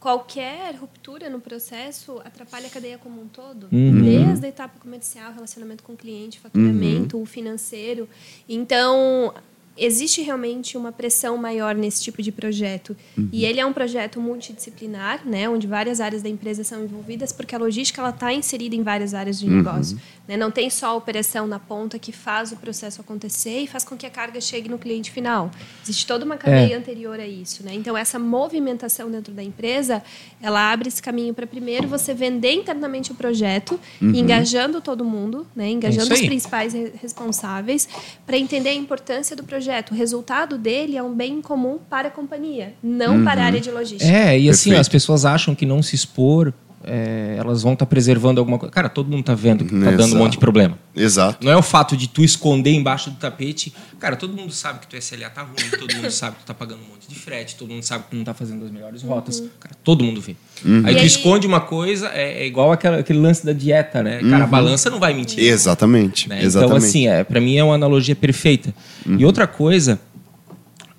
Qualquer 0.00 0.74
ruptura 0.76 1.28
no 1.28 1.40
processo 1.40 2.20
atrapalha 2.24 2.66
a 2.68 2.70
cadeia 2.70 2.96
como 2.96 3.20
um 3.20 3.28
todo, 3.28 3.68
Uhum. 3.70 4.00
desde 4.02 4.46
a 4.46 4.48
etapa 4.48 4.78
comercial, 4.80 5.30
relacionamento 5.32 5.82
com 5.84 5.92
o 5.92 5.96
cliente, 5.96 6.40
faturamento, 6.40 7.18
Uhum. 7.18 7.22
o 7.22 7.26
financeiro. 7.26 8.08
Então, 8.48 9.32
existe 9.78 10.20
realmente 10.20 10.76
uma 10.76 10.92
pressão 10.92 11.36
maior 11.36 11.74
nesse 11.74 12.02
tipo 12.02 12.22
de 12.22 12.30
projeto. 12.30 12.96
Uhum. 13.16 13.28
E 13.32 13.44
ele 13.44 13.60
é 13.60 13.64
um 13.64 13.72
projeto 13.72 14.20
multidisciplinar, 14.20 15.26
né, 15.26 15.48
onde 15.48 15.66
várias 15.66 16.00
áreas 16.00 16.22
da 16.22 16.28
empresa 16.28 16.64
são 16.64 16.84
envolvidas, 16.84 17.32
porque 17.32 17.54
a 17.54 17.58
logística 17.58 18.00
ela 18.00 18.10
está 18.10 18.32
inserida 18.32 18.74
em 18.74 18.82
várias 18.82 19.14
áreas 19.14 19.38
de 19.38 19.48
negócio. 19.48 19.98
Né? 20.28 20.36
Não 20.36 20.50
tem 20.50 20.68
só 20.68 20.88
a 20.88 20.94
operação 20.94 21.46
na 21.46 21.58
ponta 21.58 21.98
que 21.98 22.12
faz 22.12 22.52
o 22.52 22.56
processo 22.56 23.00
acontecer 23.00 23.60
e 23.60 23.66
faz 23.66 23.84
com 23.84 23.96
que 23.96 24.06
a 24.06 24.10
carga 24.10 24.40
chegue 24.40 24.68
no 24.68 24.78
cliente 24.78 25.10
final. 25.10 25.50
Existe 25.82 26.06
toda 26.06 26.24
uma 26.24 26.36
cadeia 26.36 26.76
anterior 26.76 27.18
a 27.18 27.26
isso. 27.26 27.64
Né? 27.64 27.72
Então, 27.74 27.96
essa 27.96 28.18
movimentação 28.18 29.10
dentro 29.10 29.32
da 29.32 29.42
empresa, 29.42 30.02
ela 30.42 30.72
abre 30.72 30.88
esse 30.88 31.00
caminho 31.00 31.32
para, 31.32 31.46
primeiro, 31.46 31.88
você 31.88 32.12
vender 32.12 32.52
internamente 32.52 33.12
o 33.12 33.14
projeto, 33.14 33.78
engajando 34.02 34.80
todo 34.80 35.04
mundo, 35.04 35.46
né? 35.54 35.70
engajando 35.70 36.12
isso 36.12 36.22
os 36.22 36.26
principais 36.28 36.72
re- 36.74 36.92
responsáveis, 37.00 37.88
para 38.26 38.36
entender 38.36 38.70
a 38.70 38.74
importância 38.74 39.34
do 39.34 39.42
projeto. 39.44 39.59
O 39.92 39.94
resultado 39.94 40.56
dele 40.56 40.96
é 40.96 41.02
um 41.02 41.14
bem 41.14 41.40
comum 41.40 41.78
para 41.88 42.08
a 42.08 42.10
companhia, 42.10 42.74
não 42.82 43.24
para 43.24 43.42
a 43.42 43.44
área 43.44 43.60
de 43.60 43.70
logística. 43.70 44.10
É, 44.10 44.38
e 44.38 44.48
assim, 44.48 44.70
Perfeito. 44.70 44.80
as 44.80 44.88
pessoas 44.88 45.24
acham 45.24 45.54
que 45.54 45.66
não 45.66 45.82
se 45.82 45.94
expor, 45.94 46.52
é, 46.82 47.34
elas 47.38 47.62
vão 47.62 47.74
estar 47.74 47.84
preservando 47.86 48.40
alguma 48.40 48.58
coisa. 48.58 48.72
Cara, 48.72 48.88
todo 48.88 49.10
mundo 49.10 49.22
tá 49.22 49.34
vendo 49.34 49.64
que 49.64 49.70
tá 49.78 49.90
dando 49.90 50.14
um 50.14 50.18
monte 50.18 50.32
de 50.32 50.38
problema. 50.38 50.78
Exato. 50.96 51.44
Não 51.44 51.52
é 51.52 51.56
o 51.56 51.62
fato 51.62 51.96
de 51.96 52.08
tu 52.08 52.22
esconder 52.24 52.72
embaixo 52.72 53.10
do 53.10 53.16
tapete. 53.16 53.72
Cara, 53.98 54.16
todo 54.16 54.34
mundo 54.34 54.50
sabe 54.52 54.80
que 54.80 54.86
tu 54.86 54.96
SLA 54.96 55.28
tá 55.28 55.42
ruim, 55.42 55.56
todo 55.78 55.94
mundo 55.94 56.10
sabe 56.10 56.36
que 56.36 56.42
tu 56.42 56.46
tá 56.46 56.54
pagando 56.54 56.80
um 56.82 56.88
monte 56.88 57.06
de 57.06 57.14
frete, 57.14 57.56
todo 57.56 57.70
mundo 57.70 57.82
sabe 57.82 58.04
que 58.04 58.10
tu 58.10 58.16
não 58.16 58.24
tá 58.24 58.32
fazendo 58.32 58.64
as 58.64 58.70
melhores 58.70 59.02
rotas. 59.02 59.40
Cara, 59.60 59.74
todo 59.84 60.02
mundo 60.02 60.20
vê. 60.22 60.34
Aí 60.64 60.92
E 60.92 60.96
tu 60.96 61.00
aí- 61.00 61.06
esconde 61.06 61.46
uma 61.46 61.60
coisa, 61.60 62.08
é, 62.14 62.42
é 62.42 62.46
igual 62.46 62.72
aquela- 62.72 62.98
aquele 62.98 63.18
lance 63.18 63.44
da 63.44 63.52
dieta, 63.52 64.02
né? 64.02 64.20
Cara, 64.30 64.44
a 64.44 64.46
balança 64.46 64.88
não 64.88 64.98
vai 64.98 65.12
mentir. 65.12 65.38
Exatamente. 65.38 66.28
né? 66.30 66.42
Exatamente. 66.42 66.76
Então, 66.76 66.88
assim, 66.88 67.08
é, 67.08 67.22
para 67.24 67.40
mim 67.40 67.56
é 67.56 67.62
uma 67.64 67.74
analogia 67.74 68.16
perfeita. 68.16 68.74
E 69.06 69.22
outra 69.24 69.46
coisa, 69.46 70.00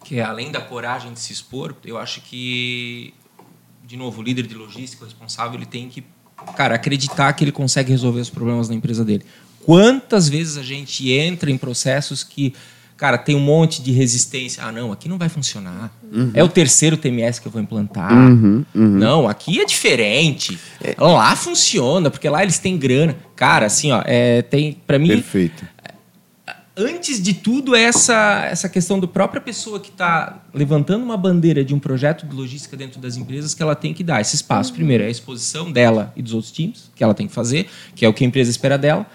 que 0.06 0.20
é 0.20 0.22
além 0.24 0.52
da 0.52 0.62
coragem 0.62 1.12
de 1.14 1.20
se 1.20 1.34
expor, 1.34 1.74
eu 1.86 1.98
acho 1.98 2.22
que, 2.22 3.14
de 3.92 3.98
novo, 3.98 4.22
o 4.22 4.24
líder 4.24 4.48
de 4.48 4.56
logística, 4.56 5.04
o 5.04 5.06
responsável, 5.06 5.58
ele 5.58 5.66
tem 5.66 5.90
que, 5.90 6.02
cara, 6.56 6.76
acreditar 6.76 7.34
que 7.34 7.44
ele 7.44 7.52
consegue 7.52 7.92
resolver 7.92 8.22
os 8.22 8.30
problemas 8.30 8.70
da 8.70 8.74
empresa 8.74 9.04
dele. 9.04 9.26
Quantas 9.66 10.30
vezes 10.30 10.56
a 10.56 10.64
gente 10.64 11.12
entra 11.12 11.52
em 11.52 11.58
processos 11.58 12.24
que, 12.24 12.54
cara, 12.96 13.18
tem 13.18 13.36
um 13.36 13.42
monte 13.42 13.82
de 13.82 13.92
resistência. 13.92 14.64
Ah, 14.64 14.72
não, 14.72 14.94
aqui 14.94 15.10
não 15.10 15.18
vai 15.18 15.28
funcionar. 15.28 15.92
É 16.34 16.42
o 16.42 16.48
terceiro 16.48 16.96
TMS 16.96 17.42
que 17.42 17.48
eu 17.50 17.52
vou 17.52 17.62
implantar. 17.62 18.14
Não, 18.74 19.28
aqui 19.28 19.60
é 19.60 19.66
diferente. 19.66 20.58
Lá 20.98 21.36
funciona, 21.36 22.10
porque 22.10 22.30
lá 22.30 22.42
eles 22.44 22.60
têm 22.60 22.78
grana. 22.78 23.14
Cara, 23.36 23.66
assim, 23.66 23.92
ó, 23.92 24.02
é, 24.06 24.42
tem, 24.42 24.78
para 24.88 24.98
mim, 24.98 25.10
Perfeito. 25.10 25.68
Antes 26.76 27.22
de 27.22 27.34
tudo, 27.34 27.76
é 27.76 27.84
essa, 27.84 28.46
essa 28.46 28.70
questão 28.70 29.00
da 29.00 29.08
própria 29.08 29.42
pessoa 29.42 29.80
que 29.80 29.90
está 29.90 30.42
levantando 30.54 31.04
uma 31.04 31.18
bandeira 31.18 31.64
de 31.64 31.74
um 31.74 31.80
projeto 31.80 32.26
de 32.26 32.36
logística 32.36 32.76
dentro 32.78 33.00
das 33.00 33.18
empresas 33.18 33.54
que 33.54 33.62
ela 33.62 33.76
tem 33.76 33.94
que 33.94 34.04
dar 34.04 34.22
esse 34.22 34.36
espaço. 34.36 34.74
Primeiro, 34.74 35.04
é 35.04 35.08
a 35.08 35.10
exposição 35.10 35.72
dela 35.72 36.12
e 36.16 36.22
dos 36.22 36.34
outros 36.34 36.52
times, 36.52 36.90
que 36.96 37.04
ela 37.04 37.14
tem 37.14 37.28
que 37.28 37.34
fazer, 37.34 37.70
que 37.96 38.06
é 38.06 38.10
o 38.10 38.14
que 38.14 38.24
a 38.24 38.28
empresa 38.28 38.50
espera 38.50 38.78
dela. 38.78 39.06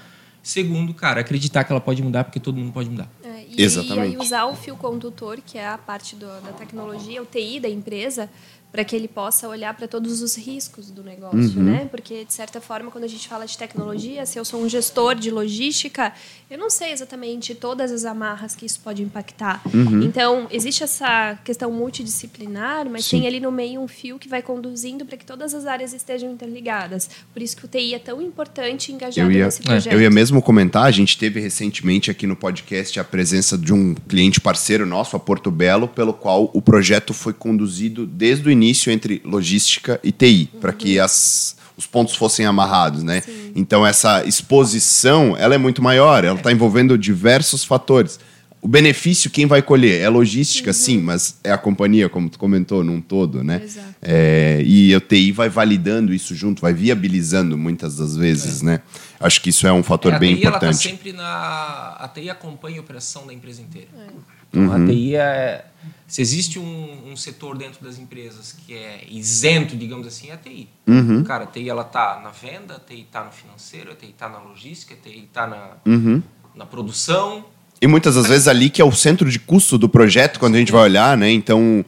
Segundo, 0.42 0.94
cara, 0.94 1.20
acreditar 1.22 1.64
que 1.64 1.72
ela 1.72 1.80
pode 1.80 2.00
mudar, 2.02 2.22
porque 2.24 2.38
todo 2.38 2.56
mundo 2.56 2.72
pode 2.72 2.88
mudar. 2.88 3.08
É, 3.24 3.44
e, 3.50 3.60
Exatamente. 3.62 3.96
E 3.98 4.00
aí 4.00 4.16
usar 4.16 4.44
o 4.46 4.54
fio 4.54 4.76
condutor, 4.76 5.38
que 5.44 5.58
é 5.58 5.66
a 5.66 5.76
parte 5.76 6.14
do- 6.14 6.26
da 6.26 6.52
tecnologia, 6.56 7.20
o 7.20 7.26
TI 7.26 7.58
da 7.58 7.68
empresa, 7.68 8.30
para 8.76 8.84
que 8.84 8.94
ele 8.94 9.08
possa 9.08 9.48
olhar 9.48 9.72
para 9.72 9.88
todos 9.88 10.20
os 10.20 10.36
riscos 10.36 10.90
do 10.90 11.02
negócio, 11.02 11.62
né? 11.62 11.88
Porque 11.90 12.26
de 12.26 12.34
certa 12.34 12.60
forma, 12.60 12.90
quando 12.90 13.04
a 13.04 13.08
gente 13.08 13.26
fala 13.26 13.46
de 13.46 13.56
tecnologia, 13.56 14.26
se 14.26 14.38
eu 14.38 14.44
sou 14.44 14.62
um 14.62 14.68
gestor 14.68 15.14
de 15.14 15.30
logística, 15.30 16.12
eu 16.50 16.58
não 16.58 16.68
sei 16.68 16.92
exatamente 16.92 17.54
todas 17.54 17.90
as 17.90 18.04
amarras 18.04 18.54
que 18.54 18.66
isso 18.66 18.78
pode 18.80 19.02
impactar. 19.02 19.62
Então, 20.04 20.46
existe 20.50 20.84
essa 20.84 21.38
questão 21.42 21.72
multidisciplinar, 21.72 22.86
mas 22.90 23.06
Sim. 23.06 23.20
tem 23.20 23.28
ali 23.28 23.40
no 23.40 23.50
meio 23.50 23.80
um 23.80 23.88
fio 23.88 24.18
que 24.18 24.28
vai 24.28 24.42
conduzindo 24.42 25.06
para 25.06 25.16
que 25.16 25.24
todas 25.24 25.54
as 25.54 25.64
áreas 25.64 25.94
estejam 25.94 26.30
interligadas. 26.30 27.08
Por 27.32 27.40
isso 27.40 27.56
que 27.56 27.64
o 27.64 27.68
TI 27.68 27.94
é 27.94 27.98
tão 27.98 28.20
importante 28.20 28.92
e 28.92 28.94
engajado 28.94 29.30
Eu 29.30 29.38
ia, 29.38 29.46
nesse 29.46 29.62
projeto. 29.62 29.92
eu 29.94 30.02
ia 30.02 30.10
mesmo 30.10 30.42
comentar, 30.42 30.84
a 30.84 30.90
gente 30.90 31.16
teve 31.16 31.40
recentemente 31.40 32.10
aqui 32.10 32.26
no 32.26 32.36
podcast 32.36 33.00
a 33.00 33.04
presença 33.04 33.56
de 33.56 33.72
um 33.72 33.94
cliente 33.94 34.38
parceiro 34.38 34.84
nosso, 34.84 35.16
a 35.16 35.18
Porto 35.18 35.50
Belo, 35.50 35.88
pelo 35.88 36.12
qual 36.12 36.50
o 36.52 36.60
projeto 36.60 37.14
foi 37.14 37.32
conduzido 37.32 38.06
desde 38.06 38.46
o 38.46 38.50
início 38.50 38.65
entre 38.90 39.20
logística 39.24 40.00
e 40.02 40.10
TI, 40.12 40.50
para 40.60 40.72
que 40.72 40.98
as, 40.98 41.56
os 41.76 41.86
pontos 41.86 42.14
fossem 42.14 42.46
amarrados, 42.46 43.02
né? 43.02 43.22
Então 43.54 43.86
essa 43.86 44.24
exposição, 44.24 45.36
ela 45.36 45.54
é 45.54 45.58
muito 45.58 45.82
maior, 45.82 46.24
ela 46.24 46.36
está 46.38 46.50
envolvendo 46.52 46.96
diversos 46.98 47.64
fatores. 47.64 48.18
O 48.60 48.68
benefício 48.68 49.30
quem 49.30 49.46
vai 49.46 49.62
colher 49.62 50.00
é 50.00 50.08
logística, 50.08 50.72
sim, 50.72 50.98
mas 51.00 51.38
é 51.44 51.52
a 51.52 51.58
companhia, 51.58 52.08
como 52.08 52.28
tu 52.28 52.36
comentou, 52.36 52.82
num 52.82 53.00
todo, 53.00 53.44
né? 53.44 53.60
Exato. 53.62 53.86
É, 54.02 54.60
e 54.64 54.92
a 54.92 55.00
TI 55.00 55.30
vai 55.30 55.48
validando 55.48 56.12
isso 56.12 56.34
junto, 56.34 56.62
vai 56.62 56.72
viabilizando 56.72 57.56
muitas 57.56 57.96
das 57.98 58.16
vezes, 58.16 58.62
né? 58.62 58.80
Acho 59.20 59.40
que 59.40 59.50
isso 59.50 59.66
é 59.68 59.72
um 59.72 59.84
fator 59.84 60.12
É, 60.12 60.16
a 60.16 60.18
bem 60.18 60.34
TI, 60.34 60.46
ela 60.46 60.56
importante. 60.56 60.82
tá 60.82 60.90
sempre 60.90 61.12
na. 61.12 61.96
A 62.00 62.08
TI 62.12 62.28
acompanha 62.28 62.78
a 62.78 62.80
operação 62.80 63.24
da 63.26 63.32
empresa 63.32 63.62
inteira. 63.62 63.88
É. 63.98 64.06
Então, 64.50 64.62
Uhum. 64.62 64.72
a 64.84 64.86
TI 64.88 65.14
é. 65.16 65.64
Se 66.08 66.22
existe 66.22 66.58
um, 66.58 67.10
um 67.10 67.16
setor 67.16 67.58
dentro 67.58 67.84
das 67.84 67.98
empresas 67.98 68.54
que 68.64 68.74
é 68.74 69.04
isento, 69.10 69.76
digamos 69.76 70.06
assim, 70.06 70.28
é 70.30 70.34
a 70.34 70.36
TI. 70.36 70.68
Uhum. 70.86 71.24
Cara, 71.24 71.44
a 71.44 71.46
TI 71.46 71.68
ela 71.68 71.82
tá 71.82 72.20
na 72.22 72.30
venda, 72.30 72.76
a 72.76 72.78
TI 72.78 73.06
tá 73.10 73.24
no 73.24 73.32
financeiro, 73.32 73.90
a 73.90 73.94
TI 73.94 74.14
tá 74.16 74.28
na 74.28 74.38
logística, 74.38 74.94
a 74.94 74.96
TI 74.96 75.28
tá 75.32 75.46
na, 75.48 75.70
Uhum. 75.84 76.22
na 76.54 76.64
produção. 76.64 77.44
E 77.82 77.86
muitas 77.88 78.14
das 78.14 78.26
vezes 78.28 78.46
ali 78.46 78.70
que 78.70 78.80
é 78.80 78.84
o 78.84 78.92
centro 78.92 79.28
de 79.28 79.38
custo 79.40 79.76
do 79.76 79.88
projeto, 79.88 80.38
quando 80.38 80.54
a 80.54 80.58
gente 80.58 80.70
vai 80.70 80.82
olhar, 80.82 81.16
né? 81.16 81.28
Então, 81.30 81.84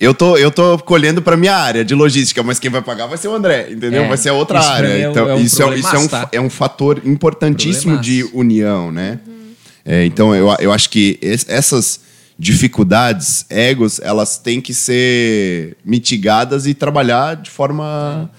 eu 0.00 0.12
tô, 0.12 0.36
eu 0.36 0.50
tô 0.50 0.76
colhendo 0.80 1.22
para 1.22 1.36
minha 1.36 1.54
área 1.56 1.84
de 1.84 1.94
logística, 1.94 2.42
mas 2.42 2.58
quem 2.58 2.70
vai 2.70 2.82
pagar 2.82 3.06
vai 3.06 3.16
ser 3.18 3.28
o 3.28 3.34
André, 3.34 3.68
entendeu? 3.70 4.02
É, 4.02 4.08
vai 4.08 4.16
ser 4.16 4.30
a 4.30 4.32
outra 4.34 4.60
área. 4.60 4.88
é 4.88 5.10
então, 5.10 5.28
é 5.28 5.34
um 5.34 5.40
isso, 5.40 5.62
é, 5.62 5.78
isso 5.78 5.94
é, 5.94 5.98
um, 5.98 6.08
tá? 6.08 6.28
é 6.32 6.40
um 6.40 6.50
fator 6.50 7.00
importantíssimo 7.06 7.98
de 7.98 8.24
união, 8.34 8.90
né? 8.92 9.20
É, 9.84 10.04
então, 10.04 10.34
eu, 10.34 10.48
eu 10.58 10.72
acho 10.72 10.90
que 10.90 11.18
es- 11.22 11.46
essas 11.48 12.00
dificuldades, 12.38 13.44
egos, 13.50 13.98
elas 14.00 14.38
têm 14.38 14.60
que 14.60 14.72
ser 14.72 15.76
mitigadas 15.84 16.66
e 16.66 16.74
trabalhar 16.74 17.34
de 17.36 17.50
forma 17.50 18.30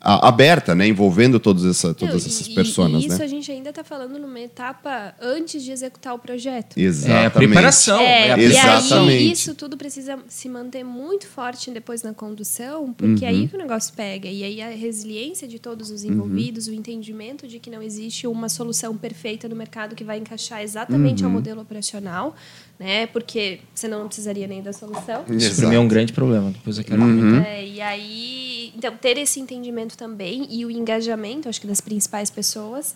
a- 0.00 0.28
aberta, 0.28 0.76
né? 0.76 0.86
Envolvendo 0.86 1.40
todas, 1.40 1.64
essa, 1.64 1.92
todas 1.92 2.22
Não, 2.24 2.30
essas 2.30 2.46
e- 2.46 2.54
pessoas, 2.54 3.02
e 3.02 3.06
isso 3.08 3.18
né? 3.18 3.24
a 3.24 3.26
gente 3.26 3.50
ainda 3.50 3.70
está 3.70 3.82
falando 3.82 4.16
numa 4.16 4.38
etapa 4.38 5.12
antes 5.20 5.60
de 5.64 5.72
executar 5.72 6.14
o 6.14 6.20
projeto. 6.20 6.78
Exatamente. 6.78 7.22
É 7.24 7.26
a 7.26 7.30
preparação. 7.32 8.00
É, 8.00 8.28
é 8.28 8.32
a 8.32 8.38
e 8.38 8.44
Exatamente. 8.44 9.10
aí 9.18 9.32
isso 9.32 9.54
tudo 9.56 9.76
precisa 9.76 10.16
se 10.28 10.48
manter 10.48 10.84
muito 10.84 11.26
forte 11.26 11.72
depois 11.72 12.04
na 12.04 12.14
condução, 12.14 12.92
porque 12.92 13.24
Uhum. 13.24 13.28
aí 13.30 13.48
que 13.48 13.56
o 13.56 13.58
negócio 13.58 13.92
pega. 13.92 14.28
E 14.28 14.44
aí 14.44 14.62
a 14.62 14.68
resiliência 14.70 15.48
de 15.48 15.58
todos 15.58 15.90
os 15.90 16.04
envolvidos, 16.04 16.68
Uhum. 16.68 16.74
o 16.74 16.76
entendimento 16.76 17.48
de 17.48 17.58
que 17.58 17.68
não 17.68 17.82
existe 17.82 18.24
uma 18.28 18.48
solução 18.48 18.96
perfeita 18.96 19.48
no 19.48 19.56
mercado 19.56 19.96
que 19.96 20.04
vai 20.04 20.18
encaixar 20.18 20.62
exatamente 20.62 21.24
Uhum. 21.24 21.28
ao 21.30 21.34
modelo 21.34 21.60
operacional, 21.60 22.36
né? 22.78 23.06
Porque 23.06 23.60
senão 23.74 24.00
não 24.00 24.06
precisaria 24.06 24.46
nem 24.46 24.62
da 24.62 24.72
solução. 24.72 25.24
Isso 25.28 25.60
para 25.60 25.68
mim 25.68 25.74
é 25.74 25.80
um 25.80 25.88
grande 25.88 26.12
problema. 26.12 26.50
Depois 26.50 26.78
eu 26.78 26.84
quero 26.84 27.02
Uhum. 27.02 27.40
É, 27.42 27.66
e 27.66 27.80
aí, 27.80 28.72
então, 28.76 28.96
ter 28.96 29.18
esse 29.18 29.40
entendimento 29.40 29.96
também 29.96 30.46
e 30.50 30.64
o 30.64 30.70
engajamento, 30.70 31.48
acho 31.48 31.60
que 31.60 31.66
das 31.66 31.80
principais 31.80 32.30
pessoas, 32.30 32.94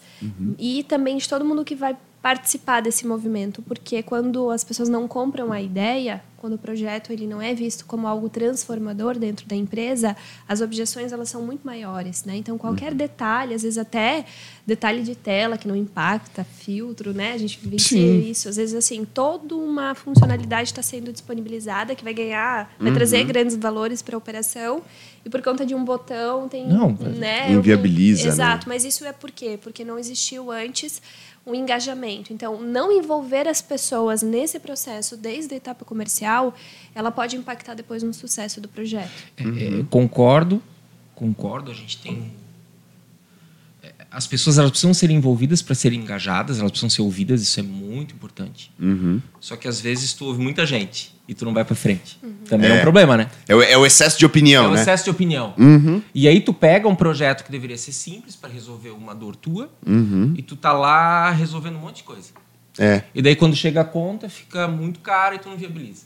e 0.58 0.84
também 0.84 1.16
de 1.16 1.28
todo 1.28 1.44
mundo 1.44 1.64
que 1.64 1.74
vai 1.74 1.96
participar 2.22 2.80
desse 2.80 3.04
movimento, 3.04 3.60
porque 3.62 4.00
quando 4.00 4.48
as 4.48 4.62
pessoas 4.62 4.88
não 4.88 5.08
compram 5.08 5.52
a 5.52 5.60
ideia, 5.60 6.22
quando 6.36 6.54
o 6.54 6.58
projeto 6.58 7.12
ele 7.12 7.26
não 7.26 7.42
é 7.42 7.52
visto 7.52 7.84
como 7.84 8.06
algo 8.06 8.28
transformador 8.28 9.18
dentro 9.18 9.46
da 9.46 9.56
empresa, 9.56 10.16
as 10.48 10.60
objeções 10.60 11.12
elas 11.12 11.28
são 11.28 11.42
muito 11.42 11.66
maiores, 11.66 12.24
né? 12.24 12.36
Então 12.36 12.56
qualquer 12.56 12.94
detalhe, 12.94 13.54
às 13.54 13.62
vezes 13.62 13.76
até 13.76 14.24
detalhe 14.64 15.02
de 15.02 15.16
tela 15.16 15.58
que 15.58 15.66
não 15.66 15.74
impacta, 15.74 16.44
filtro, 16.44 17.12
né? 17.12 17.32
A 17.32 17.38
gente 17.38 17.58
Sim. 17.80 18.30
isso, 18.30 18.48
às 18.48 18.56
vezes 18.56 18.74
assim, 18.74 19.04
toda 19.04 19.56
uma 19.56 19.94
funcionalidade 19.94 20.70
está 20.70 20.82
sendo 20.82 21.12
disponibilizada 21.12 21.94
que 21.94 22.04
vai 22.04 22.14
ganhar, 22.14 22.72
vai 22.78 22.92
trazer 22.92 23.24
grandes 23.24 23.56
valores 23.56 24.00
para 24.00 24.14
a 24.14 24.18
operação 24.18 24.82
e 25.24 25.30
por 25.30 25.40
conta 25.40 25.64
de 25.64 25.74
um 25.74 25.84
botão 25.84 26.48
tem, 26.48 26.66
Não, 26.66 26.92
né? 26.92 27.52
inviabiliza, 27.52 28.24
né? 28.24 28.28
Exato, 28.28 28.68
mas 28.68 28.84
isso 28.84 29.04
é 29.04 29.12
por 29.12 29.30
quê? 29.30 29.58
Porque 29.62 29.84
não 29.84 29.98
existiu 29.98 30.50
antes 30.50 31.00
um 31.46 31.54
engajamento. 31.54 32.32
Então, 32.32 32.60
não 32.60 32.90
envolver 32.92 33.48
as 33.48 33.62
pessoas 33.62 34.22
nesse 34.22 34.58
processo 34.58 35.16
desde 35.16 35.54
a 35.54 35.56
etapa 35.56 35.84
comercial, 35.84 36.54
ela 36.94 37.10
pode 37.10 37.36
impactar 37.36 37.74
depois 37.74 38.02
no 38.02 38.12
sucesso 38.12 38.60
do 38.60 38.68
projeto. 38.68 39.10
É, 39.36 39.42
é, 39.42 39.84
concordo, 39.90 40.62
concordo. 41.14 41.70
A 41.70 41.74
gente 41.74 41.98
tem. 41.98 42.32
é, 43.82 43.92
As 44.10 44.26
pessoas 44.26 44.58
elas 44.58 44.70
precisam 44.70 44.94
ser 44.94 45.10
envolvidas 45.10 45.62
para 45.62 45.74
serem 45.74 46.00
engajadas, 46.00 46.58
elas 46.58 46.70
precisam 46.70 46.90
ser 46.90 47.02
ouvidas, 47.02 47.42
isso 47.42 47.58
é 47.58 47.62
muito 47.62 48.14
importante. 48.14 48.72
Uhum. 48.78 49.20
Só 49.40 49.56
que 49.56 49.66
às 49.66 49.80
vezes 49.80 50.12
tu 50.14 50.26
ouve 50.26 50.40
muita 50.40 50.64
gente 50.66 51.12
e 51.28 51.34
tu 51.34 51.44
não 51.44 51.54
vai 51.54 51.64
para 51.64 51.74
frente. 51.76 52.18
Também 52.48 52.70
é. 52.70 52.76
É. 52.76 52.78
um 52.78 52.82
problema, 52.82 53.16
né? 53.16 53.28
É 53.48 53.54
o, 53.54 53.62
é 53.62 53.76
o 53.76 53.86
excesso 53.86 54.18
de 54.18 54.26
opinião, 54.26 54.64
é 54.64 54.68
um 54.68 54.72
né? 54.72 54.80
excesso 54.80 55.04
de 55.04 55.10
opinião. 55.10 55.54
E 56.14 56.26
aí 56.28 56.40
tu 56.40 56.52
pega 56.52 56.88
um 56.88 56.94
projeto 56.94 57.44
que 57.44 57.50
deveria 57.50 57.78
ser 57.78 57.92
simples 57.92 58.36
para 58.36 58.50
resolver 58.50 58.90
uma 58.90 59.14
dor 59.14 59.36
tua 59.36 59.70
e 60.36 60.42
tu 60.42 60.56
tá 60.56 60.72
lá 60.72 61.30
resolvendo 61.30 61.76
um 61.76 61.80
monte 61.80 61.96
de 61.96 62.02
coisa. 62.04 62.30
É, 62.78 63.02
E 63.14 63.20
daí 63.20 63.36
quando 63.36 63.54
chega 63.54 63.82
a 63.82 63.84
conta 63.84 64.30
fica 64.30 64.66
muito 64.66 65.00
caro 65.00 65.34
e 65.34 65.38
tu 65.38 65.48
não 65.48 65.56
viabiliza. 65.56 66.04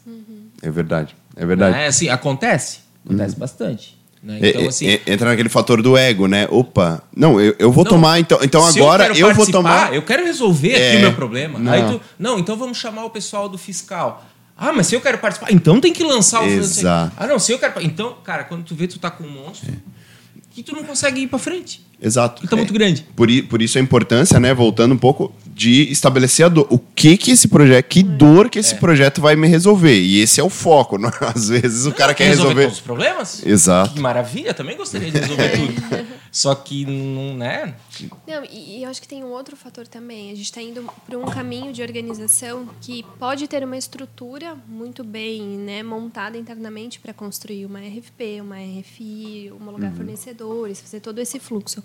é 0.63 0.71
verdade. 0.71 1.15
É 1.37 1.47
verdade. 1.47 1.79
É, 1.79 1.87
assim, 1.87 2.09
acontece. 2.09 2.81
Acontece 3.05 3.37
bastante. 3.37 3.97
Né? 4.23 4.41
Então, 4.43 4.67
assim, 4.67 4.99
entra 5.07 5.31
naquele 5.31 5.49
fator 5.49 5.81
do 5.81 5.97
ego, 5.97 6.27
né? 6.27 6.49
Opa, 6.51 7.01
não, 7.15 7.41
eu, 7.41 7.55
eu 7.61 7.71
vou 7.71 7.85
Não, 7.85 7.91
tomar, 7.93 8.19
então, 8.19 8.41
então 8.43 8.67
agora 8.67 9.05
quero 9.05 9.19
eu, 9.19 9.35
vou 9.35 9.47
tomar. 9.47 9.95
Eu 9.95 10.03
quero 10.03 10.25
resolver 10.25 10.73
É, 10.73 10.89
aqui 10.89 10.97
o 10.97 11.01
meu 11.03 11.15
problema. 11.15 11.59
não. 11.61 11.73
Aí 11.73 11.83
tu, 11.85 12.01
não, 12.19 12.37
então 12.37 12.57
vamos 12.57 12.77
chamar 12.77 13.05
o 13.05 13.11
pessoal 13.11 13.49
do 13.49 13.57
fiscal. 13.57 14.27
Ah, 14.57 14.73
mas 14.73 14.87
se 14.87 14.95
eu 14.95 15.01
quero 15.01 15.19
participar, 15.19 15.53
então 15.53 15.81
tem 15.81 15.93
que 15.93 16.03
lançar 16.03 16.43
o 16.43 16.47
Exato. 16.47 17.13
Ah, 17.17 17.27
não, 17.27 17.39
se 17.39 17.53
eu 17.53 17.59
quero. 17.59 17.81
Então, 17.83 18.17
cara, 18.25 18.45
quando 18.45 18.65
tu 18.65 18.75
vê, 18.75 18.89
tu 18.89 18.99
tá 18.99 19.11
com 19.11 19.25
um 19.25 19.31
monstro 19.31 19.73
que 20.51 20.63
tu 20.63 20.73
não 20.73 20.83
consegue 20.85 21.21
ir 21.21 21.27
pra 21.27 21.39
frente. 21.39 21.85
Exato. 22.01 22.41
Que 22.41 22.49
tá 22.49 22.57
muito 22.57 22.73
É, 22.73 22.79
grande. 22.79 23.07
Por, 23.15 23.29
por 23.51 23.61
isso 23.61 23.77
a 23.77 23.81
importância, 23.81 24.41
né? 24.41 24.55
Voltando 24.55 24.95
um 24.95 24.99
pouco, 24.99 25.31
de 25.57 25.91
estabelecer 25.91 26.45
a 26.45 26.49
dor. 26.51 26.67
O 26.69 26.79
que 26.79 27.17
que 27.17 27.31
esse 27.31 27.49
projeto, 27.49 27.87
que 27.87 28.03
dor 28.03 28.51
que 28.51 28.59
esse 28.59 28.75
É. 28.75 28.79
projeto 28.79 29.23
vai 29.23 29.35
me 29.35 29.49
resolver? 29.49 29.99
E 29.99 30.21
esse 30.21 30.39
é 30.39 30.45
o 30.45 30.51
foco. 30.51 30.99
não- 31.01 31.11
Às 31.35 31.49
vezes 31.49 31.87
o 31.87 31.93
cara 31.93 32.13
quer 32.13 32.27
resolver. 32.29 32.65
todos 32.65 32.77
os 32.77 32.83
problemas? 32.83 33.43
Exato. 33.47 33.95
Que 33.95 34.01
maravilha, 34.01 34.53
também 34.53 34.77
gostaria 34.77 35.11
de 35.11 35.19
resolver 35.19 35.49
tudo. 35.57 36.07
Só 36.31 36.55
que 36.55 36.85
não, 36.85 37.35
né? 37.39 37.75
Não, 38.29 38.45
e, 38.45 38.81
e 38.81 38.83
eu 38.83 38.91
acho 38.91 39.01
que 39.01 39.09
tem 39.09 39.25
um 39.25 39.29
outro 39.29 39.57
fator 39.57 39.87
também. 39.89 40.31
A 40.31 40.35
gente 40.35 40.45
está 40.45 40.61
indo 40.61 40.85
para 41.07 41.17
um 41.19 41.25
caminho 41.25 41.73
de 41.73 41.81
organização 41.81 42.69
que 42.83 43.03
pode 43.19 43.49
ter 43.49 43.65
uma 43.65 43.79
estrutura 43.79 44.55
muito 44.69 45.03
bem 45.03 45.41
né, 45.43 45.83
montada 45.83 46.37
internamente 46.37 47.01
para 47.01 47.15
construir 47.15 47.65
uma 47.65 47.79
RFP, 47.81 48.43
uma 48.43 48.57
RFI, 48.57 49.51
homologar 49.59 49.91
fornecedores, 49.95 50.83
fazer 50.83 51.01
todo 51.01 51.19
esse 51.19 51.41
fluxo. 51.41 51.83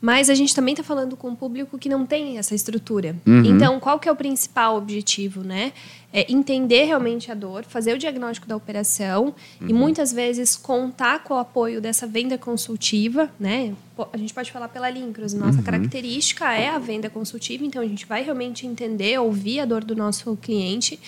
Mas 0.00 0.30
a 0.30 0.34
gente 0.34 0.54
também 0.54 0.72
está 0.72 0.82
falando 0.82 1.14
com 1.16 1.28
um 1.28 1.36
público 1.36 1.78
que 1.78 1.88
não 1.88 2.06
tem 2.06 2.38
essa 2.38 2.54
estrutura. 2.54 3.14
Então, 3.26 3.78
qual 3.78 3.98
que 3.98 4.08
é 4.08 4.12
o 4.12 4.16
principal 4.16 4.76
objetivo, 4.76 5.42
né? 5.42 5.72
É 6.12 6.32
entender 6.32 6.84
realmente 6.84 7.30
a 7.30 7.34
dor, 7.34 7.64
fazer 7.64 7.94
o 7.94 7.98
diagnóstico 7.98 8.48
da 8.48 8.56
operação 8.56 9.34
e 9.60 9.72
muitas 9.72 10.12
vezes 10.12 10.56
contar 10.56 11.22
com 11.22 11.34
o 11.34 11.38
apoio 11.38 11.80
dessa 11.80 12.06
venda 12.06 12.38
consultiva, 12.38 13.30
né? 13.38 13.74
A 14.12 14.16
gente 14.16 14.32
pode 14.32 14.50
falar 14.50 14.68
pela 14.68 14.88
Lincros, 14.88 15.34
nossa 15.34 15.62
característica 15.62 16.50
é 16.52 16.68
a 16.68 16.78
venda 16.78 17.10
consultiva, 17.10 17.64
então 17.64 17.82
a 17.82 17.86
gente 17.86 18.06
vai 18.06 18.22
realmente 18.22 18.66
entender, 18.66 19.18
ouvir 19.20 19.60
a 19.60 19.64
dor 19.66 19.84
do 19.84 19.94
nosso 19.94 20.34
cliente 20.36 20.98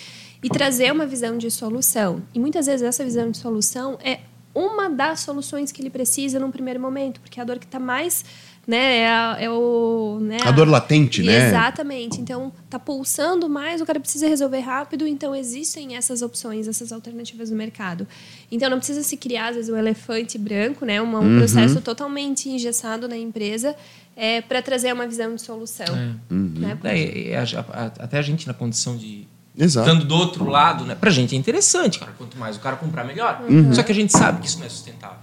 e 0.43 0.49
trazer 0.49 0.91
uma 0.91 1.05
visão 1.05 1.37
de 1.37 1.49
solução. 1.49 2.21
E 2.33 2.39
muitas 2.39 2.67
vezes 2.67 2.83
essa 2.83 3.03
visão 3.03 3.31
de 3.31 3.37
solução 3.37 3.97
é 4.03 4.19
uma 4.53 4.89
das 4.89 5.21
soluções 5.21 5.71
que 5.71 5.81
ele 5.81 5.89
precisa 5.89 6.39
num 6.39 6.51
primeiro 6.51 6.79
momento, 6.79 7.19
porque 7.19 7.41
a 7.41 7.43
dor 7.43 7.57
que 7.57 7.65
está 7.65 7.79
mais 7.79 8.23
né, 8.65 8.97
é, 8.99 9.07
a- 9.09 9.37
é 9.39 9.49
o 9.49 10.19
né, 10.21 10.37
A 10.43 10.51
dor 10.51 10.67
latente, 10.69 11.21
né? 11.21 11.47
Exatamente. 11.49 12.21
Então, 12.21 12.51
tá 12.69 12.79
pulsando 12.79 13.49
mais, 13.49 13.81
o 13.81 13.85
cara 13.85 13.99
precisa 13.99 14.27
resolver 14.27 14.59
rápido, 14.61 15.05
então 15.05 15.35
existem 15.35 15.95
essas 15.97 16.21
opções, 16.21 16.67
essas 16.67 16.91
alternativas 16.93 17.49
no 17.51 17.57
mercado. 17.57 18.07
Então, 18.51 18.69
não 18.69 18.77
precisa 18.77 19.03
se 19.03 19.17
criar, 19.17 19.49
às 19.49 19.55
vezes, 19.57 19.69
um 19.69 19.77
elefante 19.77 20.37
branco, 20.37 20.85
né? 20.85 21.01
uma- 21.01 21.19
um 21.19 21.33
Uhum. 21.33 21.37
processo 21.39 21.81
totalmente 21.81 22.47
engessado 22.49 23.07
na 23.07 23.17
empresa 23.17 23.75
é, 24.15 24.41
para 24.41 24.61
trazer 24.61 24.93
uma 24.93 25.07
visão 25.07 25.33
de 25.35 25.41
solução. 25.41 25.87
É. 25.87 26.33
Né? 26.33 26.77
É, 26.85 27.37
até 27.99 28.17
a 28.17 28.21
gente 28.21 28.47
na 28.47 28.53
condição 28.53 28.95
de, 28.95 29.27
Exato. 29.55 29.87
Estando 29.87 30.05
do 30.07 30.15
outro 30.15 30.49
lado, 30.49 30.83
né? 30.83 30.95
Pra 30.95 31.11
gente 31.11 31.35
é 31.35 31.37
interessante, 31.37 31.99
cara. 31.99 32.11
Quanto 32.17 32.35
mais 32.39 32.55
o 32.57 32.59
cara 32.59 32.75
comprar, 32.75 33.03
melhor. 33.03 33.39
Só 33.73 33.83
que 33.83 33.91
a 33.91 33.95
gente 33.95 34.11
sabe 34.11 34.41
que 34.41 34.47
isso 34.47 34.57
não 34.57 34.65
é 34.65 34.69
sustentável. 34.69 35.17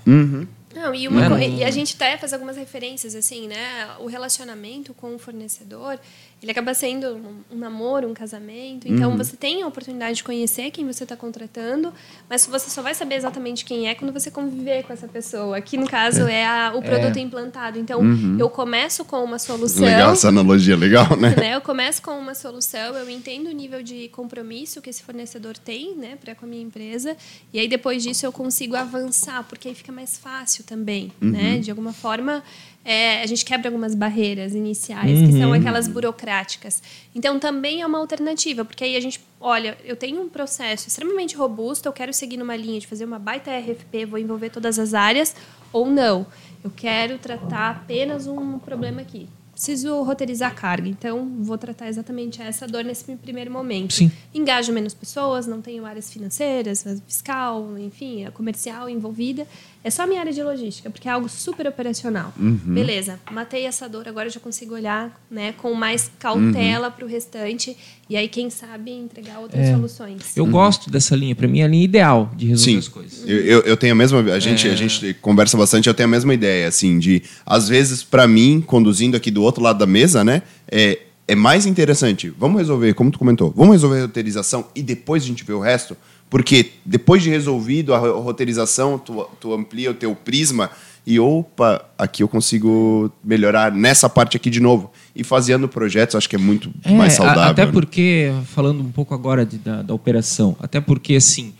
Não, 0.74 0.94
e, 0.94 1.08
uma 1.08 1.28
Não- 1.28 1.38
e 1.38 1.64
a 1.64 1.70
gente 1.70 1.94
até 1.96 2.16
faz 2.16 2.32
algumas 2.32 2.56
referências, 2.56 3.14
assim, 3.16 3.48
né? 3.48 3.88
O 3.98 4.06
relacionamento 4.06 4.94
com 4.94 5.14
o 5.14 5.18
fornecedor, 5.18 5.98
ele 6.42 6.50
acaba 6.52 6.72
sendo 6.72 7.16
um, 7.50 7.56
namoro, 7.58 8.08
um 8.08 8.14
casamento. 8.14 8.88
Então, 8.88 9.16
você 9.16 9.36
tem 9.36 9.62
a 9.62 9.66
oportunidade 9.66 10.16
de 10.16 10.24
conhecer 10.24 10.70
quem 10.70 10.86
você 10.86 11.02
está 11.04 11.14
contratando, 11.16 11.92
mas 12.28 12.46
você 12.46 12.70
só 12.70 12.80
vai 12.80 12.94
saber 12.94 13.16
exatamente 13.16 13.64
quem 13.64 13.88
é 13.88 13.94
quando 13.94 14.12
você 14.12 14.30
conviver 14.30 14.82
com 14.84 14.92
essa 14.92 15.06
pessoa. 15.06 15.56
Aqui, 15.58 15.76
no 15.76 15.86
caso, 15.86 16.22
é, 16.22 16.46
a- 16.46 16.72
o 16.74 16.80
produto 16.82 17.18
implantado. 17.18 17.78
Então, 17.78 18.00
eu 18.38 18.48
começo 18.48 19.04
com 19.04 19.22
uma 19.22 19.38
solução... 19.38 19.84
Legal 19.84 20.12
essa 20.12 20.28
analogia, 20.28 20.76
legal, 20.76 21.16
né? 21.16 21.34
né? 21.38 21.54
Eu 21.56 21.60
começo 21.60 22.00
com 22.00 22.12
uma 22.18 22.34
solução, 22.34 22.94
eu 22.96 23.10
entendo 23.10 23.48
o 23.48 23.52
nível 23.52 23.82
de 23.82 24.08
compromisso 24.08 24.80
que 24.80 24.88
esse 24.90 25.02
fornecedor 25.02 25.56
tem, 25.58 25.94
né, 25.94 26.16
para 26.18 26.34
com 26.34 26.46
a 26.46 26.48
minha 26.48 26.62
empresa, 26.62 27.16
e 27.52 27.58
aí 27.58 27.68
depois 27.68 28.02
disso 28.02 28.24
eu 28.24 28.32
consigo 28.32 28.74
avançar, 28.76 29.44
porque 29.44 29.68
aí 29.68 29.74
fica 29.74 29.92
mais 29.92 30.16
fácil 30.16 30.64
também, 30.64 31.12
né? 31.20 31.58
De 31.58 31.70
alguma 31.70 31.92
forma, 31.92 32.42
é, 32.84 33.22
a 33.22 33.26
gente 33.26 33.44
quebra 33.44 33.68
algumas 33.68 33.94
barreiras 33.94 34.54
iniciais, 34.54 35.18
que 35.26 35.32
são 35.38 35.52
aquelas 35.52 35.86
burocráticas. 35.86 36.82
Então 37.14 37.38
também 37.38 37.82
é 37.82 37.86
uma 37.86 37.98
alternativa, 37.98 38.64
porque 38.64 38.84
aí 38.84 38.96
a 38.96 39.00
gente, 39.00 39.20
olha, 39.40 39.76
eu 39.84 39.96
tenho 39.96 40.22
um 40.22 40.28
processo 40.28 40.88
extremamente 40.88 41.36
robusto, 41.36 41.86
eu 41.86 41.92
quero 41.92 42.12
seguir 42.12 42.36
numa 42.36 42.56
linha 42.56 42.80
de 42.80 42.86
fazer 42.86 43.04
uma 43.04 43.18
baita 43.18 43.50
RFP, 43.50 44.06
vou 44.06 44.18
envolver 44.18 44.50
todas 44.50 44.78
as 44.78 44.94
áreas, 44.94 45.34
ou 45.72 45.90
não. 45.90 46.26
Eu 46.64 46.70
quero 46.70 47.18
tratar 47.18 47.70
apenas 47.70 48.26
um 48.26 48.58
problema 48.58 49.00
aqui 49.02 49.28
preciso 49.60 50.02
roteirizar 50.02 50.50
a 50.50 50.54
carga, 50.54 50.88
então 50.88 51.28
vou 51.40 51.58
tratar 51.58 51.86
exatamente 51.86 52.40
essa 52.40 52.66
dor 52.66 52.82
nesse 52.82 53.14
primeiro 53.16 53.50
momento. 53.50 53.92
Sim. 53.92 54.10
Engajo 54.32 54.72
menos 54.72 54.94
pessoas, 54.94 55.46
não 55.46 55.60
tenho 55.60 55.84
áreas 55.84 56.10
financeiras, 56.10 56.82
fiscal, 57.06 57.78
enfim, 57.78 58.24
a 58.24 58.30
comercial 58.30 58.88
envolvida. 58.88 59.46
É 59.82 59.90
só 59.90 60.02
a 60.02 60.06
minha 60.06 60.20
área 60.20 60.32
de 60.32 60.42
logística, 60.42 60.90
porque 60.90 61.08
é 61.08 61.10
algo 61.12 61.26
super 61.28 61.66
operacional. 61.66 62.34
Beleza, 62.36 63.18
matei 63.30 63.64
essa 63.64 63.88
dor, 63.88 64.06
agora 64.06 64.28
eu 64.28 64.32
já 64.32 64.38
consigo 64.38 64.74
olhar 64.74 65.18
né, 65.30 65.52
com 65.52 65.72
mais 65.72 66.10
cautela 66.18 66.90
para 66.90 67.02
o 67.04 67.08
restante 67.08 67.74
e 68.08 68.16
aí, 68.16 68.28
quem 68.28 68.50
sabe, 68.50 68.90
entregar 68.90 69.38
outras 69.38 69.68
soluções. 69.70 70.36
Eu 70.36 70.44
gosto 70.44 70.90
dessa 70.90 71.14
linha. 71.16 71.34
Pra 71.34 71.46
mim, 71.48 71.60
é 71.60 71.64
a 71.64 71.68
linha 71.68 71.84
ideal 71.84 72.30
de 72.36 72.48
resolver 72.48 72.72
Sim, 72.72 72.78
as 72.78 72.88
coisas. 72.88 73.22
eu, 73.26 73.38
eu, 73.38 73.60
eu 73.60 73.76
tenho 73.76 73.92
a 73.92 73.96
mesma. 73.96 74.18
A 74.32 74.38
gente, 74.40 74.68
É. 74.68 74.72
a 74.72 74.74
gente 74.74 75.14
conversa 75.14 75.56
bastante, 75.56 75.88
eu 75.88 75.94
tenho 75.94 76.08
a 76.08 76.10
mesma 76.10 76.34
ideia, 76.34 76.66
assim, 76.68 76.98
de. 76.98 77.22
Às 77.46 77.68
vezes, 77.68 78.02
pra 78.02 78.26
mim, 78.26 78.60
conduzindo 78.66 79.16
aqui 79.16 79.30
do 79.30 79.42
outro 79.42 79.62
lado 79.62 79.78
da 79.78 79.86
mesa, 79.86 80.24
né? 80.24 80.42
É, 80.70 80.98
é 81.28 81.34
mais 81.36 81.66
interessante. 81.66 82.28
Vamos 82.36 82.58
resolver, 82.58 82.92
como 82.94 83.10
tu 83.12 83.18
comentou, 83.18 83.52
vamos 83.56 83.72
resolver 83.76 83.98
a 84.00 84.02
roteirização 84.02 84.66
e 84.74 84.82
depois 84.82 85.22
a 85.22 85.26
gente 85.26 85.44
vê 85.44 85.52
o 85.52 85.60
resto. 85.60 85.96
Porque 86.30 86.70
depois 86.86 87.22
de 87.22 87.28
resolvido 87.28 87.92
a 87.92 87.98
ro- 87.98 88.20
roteirização, 88.20 88.96
tu, 88.98 89.26
tu 89.40 89.52
amplia 89.52 89.90
o 89.90 89.94
teu 89.94 90.14
prisma 90.14 90.70
e, 91.04 91.18
opa, 91.18 91.84
aqui 91.98 92.22
eu 92.22 92.28
consigo 92.28 93.10
melhorar 93.24 93.72
nessa 93.72 94.08
parte 94.08 94.36
aqui 94.36 94.48
de 94.48 94.60
novo. 94.60 94.92
E 95.14 95.24
fazendo 95.24 95.68
projetos, 95.68 96.14
acho 96.14 96.28
que 96.28 96.36
é 96.36 96.38
muito 96.38 96.70
É, 96.84 96.92
mais 96.92 97.14
a- 97.14 97.16
saudável. 97.16 97.42
Até 97.50 97.66
né? 97.66 97.72
porque, 97.72 98.32
falando 98.46 98.80
um 98.80 98.92
pouco 98.92 99.12
agora 99.12 99.44
de- 99.44 99.58
da, 99.58 99.82
da 99.82 99.92
operação, 99.92 100.56
até 100.60 100.80
porque, 100.80 101.16
assim, 101.16 101.52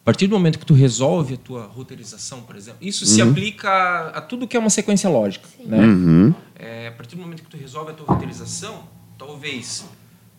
a 0.00 0.04
partir 0.04 0.26
do 0.28 0.34
momento 0.34 0.58
que 0.58 0.64
tu 0.64 0.72
resolve 0.72 1.34
a 1.34 1.36
tua 1.36 1.64
roteirização, 1.66 2.40
por 2.40 2.56
exemplo, 2.56 2.78
isso 2.80 3.04
se 3.04 3.20
Uhum. 3.20 3.30
aplica 3.32 3.68
a, 3.68 4.08
a 4.18 4.20
tudo 4.22 4.48
que 4.48 4.56
é 4.56 4.60
uma 4.60 4.70
sequência 4.70 5.10
lógica, 5.10 5.46
né? 5.66 5.78
Uhum. 5.84 6.34
É, 6.58 6.88
a 6.88 6.92
partir 6.92 7.16
do 7.16 7.20
momento 7.22 7.42
que 7.42 7.50
tu 7.50 7.58
resolve 7.58 7.90
a 7.90 7.94
tua 7.94 8.06
roteirização, 8.06 8.84
talvez 9.18 9.84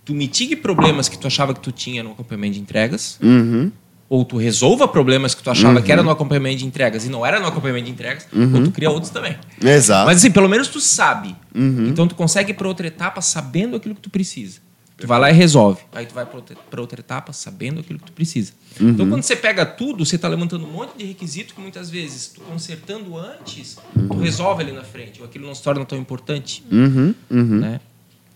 tu 0.05 0.13
mitigue 0.13 0.55
problemas 0.55 1.07
que 1.09 1.17
tu 1.17 1.27
achava 1.27 1.53
que 1.53 1.59
tu 1.59 1.71
tinha 1.71 2.01
no 2.03 2.11
acompanhamento 2.11 2.53
de 2.55 2.59
entregas, 2.61 3.17
Uhum. 3.21 3.71
ou 4.09 4.25
tu 4.25 4.37
resolva 4.37 4.87
problemas 4.87 5.33
que 5.33 5.41
tu 5.43 5.49
achava 5.49 5.81
que 5.81 5.91
era 5.91 6.03
no 6.03 6.09
acompanhamento 6.09 6.57
de 6.57 6.65
entregas 6.65 7.05
e 7.05 7.09
não 7.09 7.25
era 7.25 7.39
no 7.39 7.47
acompanhamento 7.47 7.85
de 7.85 7.91
entregas, 7.91 8.27
Uhum. 8.33 8.55
ou 8.57 8.63
tu 8.63 8.71
cria 8.71 8.89
outros 8.89 9.11
também. 9.11 9.37
Exato. 9.61 10.05
Mas 10.05 10.17
assim, 10.17 10.31
pelo 10.31 10.49
menos 10.49 10.67
tu 10.67 10.79
sabe. 10.81 11.35
Uhum. 11.55 11.87
Então 11.87 12.07
tu 12.07 12.15
consegue 12.15 12.51
ir 12.51 12.55
para 12.55 12.67
outra 12.67 12.87
etapa 12.87 13.21
sabendo 13.21 13.75
aquilo 13.77 13.95
que 13.95 14.01
tu 14.01 14.09
precisa. 14.09 14.59
Tu 14.97 15.07
vai 15.07 15.19
lá 15.19 15.31
e 15.31 15.33
resolve. 15.33 15.81
Aí 15.93 16.05
tu 16.05 16.13
vai 16.13 16.25
para 16.27 16.35
outra, 16.35 16.55
pra 16.69 16.79
outra 16.81 16.99
etapa 16.99 17.33
sabendo 17.33 17.79
aquilo 17.79 17.97
que 17.97 18.05
tu 18.05 18.11
precisa. 18.11 18.51
Uhum. 18.79 18.89
Então 18.89 19.09
quando 19.09 19.23
você 19.23 19.35
pega 19.35 19.65
tudo, 19.65 20.05
você 20.05 20.15
está 20.15 20.27
levantando 20.27 20.63
um 20.63 20.71
monte 20.71 20.95
de 20.97 21.05
requisito 21.05 21.55
que 21.55 21.61
muitas 21.61 21.89
vezes 21.89 22.27
tu 22.27 22.41
consertando 22.41 23.17
antes, 23.17 23.77
tu 23.95 24.17
resolve 24.19 24.61
ali 24.61 24.71
na 24.71 24.83
frente. 24.83 25.19
Ou 25.19 25.25
aquilo 25.25 25.47
não 25.47 25.55
se 25.55 25.63
torna 25.63 25.83
tão 25.85 25.97
importante. 25.97 26.63
Uhum, 26.71 27.15
uhum. 27.31 27.59
Né? 27.59 27.79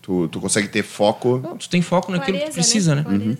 Tu, 0.06 0.28
tu 0.28 0.40
consegue 0.40 0.68
ter 0.68 0.84
foco. 0.84 1.40
Não, 1.42 1.56
tu 1.56 1.68
tem 1.68 1.82
foco 1.82 2.12
naquilo 2.12 2.38
que 2.38 2.44
tu 2.44 2.52
Clareza, 2.52 2.60
precisa, 2.70 2.94
né? 2.94 3.02
Clareza. 3.02 3.38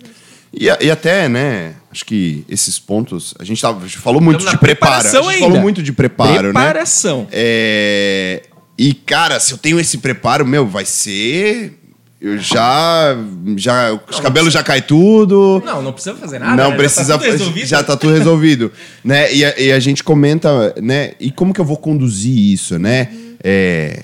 E, 0.51 0.69
a- 0.69 0.77
e 0.81 0.91
até, 0.91 1.29
né? 1.29 1.75
Acho 1.89 2.03
que 2.03 2.43
esses 2.49 2.77
pontos. 2.77 3.33
A 3.39 3.45
gente, 3.45 3.61
tava, 3.61 3.79
a 3.79 3.87
gente 3.87 3.97
falou 3.99 4.19
muito 4.19 4.39
Estamos 4.39 4.59
de 4.59 4.65
preparo. 4.65 4.91
A 4.91 4.97
preparação 4.97 5.23
gente 5.23 5.35
ainda. 5.35 5.47
falou 5.47 5.61
muito 5.61 5.81
de 5.81 5.93
preparo, 5.93 6.47
né? 6.47 6.53
Preparação. 6.53 7.25
É, 7.31 8.43
e, 8.77 8.93
cara, 8.93 9.39
se 9.39 9.53
eu 9.53 9.57
tenho 9.57 9.79
esse 9.79 9.99
preparo, 9.99 10.45
meu, 10.45 10.67
vai 10.67 10.83
ser. 10.83 11.79
Eu 12.19 12.37
já. 12.37 13.15
já 13.55 13.97
os 14.09 14.19
cabelos 14.19 14.51
já 14.51 14.61
caem 14.61 14.81
tudo. 14.81 15.63
Não, 15.65 15.81
não 15.81 15.93
precisa 15.93 16.17
fazer 16.17 16.37
nada. 16.39 16.61
não 16.61 16.71
né? 16.71 16.75
precisa. 16.75 17.13
Já 17.13 17.17
tá 17.17 17.23
tudo 17.23 17.31
resolvido. 17.31 17.65
já 17.65 17.83
tá 17.83 17.95
tudo 17.97 18.13
resolvido. 18.13 18.71
né? 19.05 19.33
E 19.33 19.45
a, 19.45 19.57
e 19.57 19.71
a 19.71 19.79
gente 19.79 20.03
comenta, 20.03 20.75
né? 20.81 21.13
E 21.17 21.31
como 21.31 21.53
que 21.53 21.61
eu 21.61 21.65
vou 21.65 21.77
conduzir 21.77 22.37
isso, 22.37 22.77
né? 22.77 23.07
É, 23.41 24.03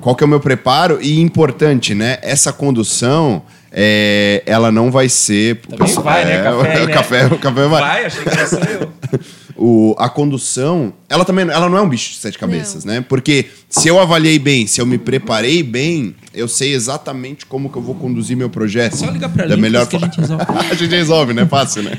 qual 0.00 0.14
que 0.14 0.22
é 0.24 0.26
o 0.26 0.28
meu 0.28 0.40
preparo? 0.40 0.98
E 1.00 1.20
importante, 1.20 1.94
né? 1.94 2.18
Essa 2.22 2.52
condução. 2.52 3.42
é, 3.72 4.42
ela 4.46 4.70
não 4.70 4.90
vai 4.90 5.08
ser. 5.08 5.56
Também 5.68 5.94
vai, 5.94 6.24
né? 6.24 6.36
É, 6.36 6.42
Café 6.42 6.72
aí, 6.72 6.82
o, 6.82 6.86
né? 6.86 6.92
café, 6.92 7.26
o 7.26 7.38
café 7.38 7.66
vai. 7.66 7.80
Vai, 7.80 8.04
achei 8.04 8.22
que 8.22 8.28
era 8.28 8.46
só 8.46 8.58
eu. 8.58 8.92
O, 9.56 9.94
a 9.98 10.08
condução, 10.08 10.92
ela 11.08 11.24
também 11.24 11.48
ela 11.48 11.68
não 11.68 11.78
é 11.78 11.80
um 11.80 11.88
bicho 11.88 12.10
de 12.10 12.18
sete 12.18 12.36
cabeças, 12.36 12.84
né? 12.84 13.04
Porque 13.08 13.46
se 13.68 13.86
eu 13.86 14.00
avaliei 14.00 14.36
bem, 14.36 14.66
se 14.66 14.80
eu 14.80 14.86
me 14.86 14.98
preparei 14.98 15.62
bem, 15.62 16.16
eu 16.34 16.48
sei 16.48 16.74
exatamente 16.74 17.46
como 17.46 17.70
que 17.70 17.76
eu 17.76 17.82
vou 17.82 17.94
conduzir 17.94 18.36
meu 18.36 18.50
projeto. 18.50 18.96
Só 18.96 19.06
ligar 19.06 19.28
pra 19.28 19.46
da 19.46 19.54
Lincros 19.54 19.62
melhor 19.62 19.86
que 19.86 19.94
a 19.94 20.00
gente 20.00 20.20
resolve. 20.20 20.44
a 20.70 20.74
gente 20.74 20.90
resolve, 20.90 21.34
né? 21.34 21.46
Fácil, 21.46 21.84
né? 21.84 21.96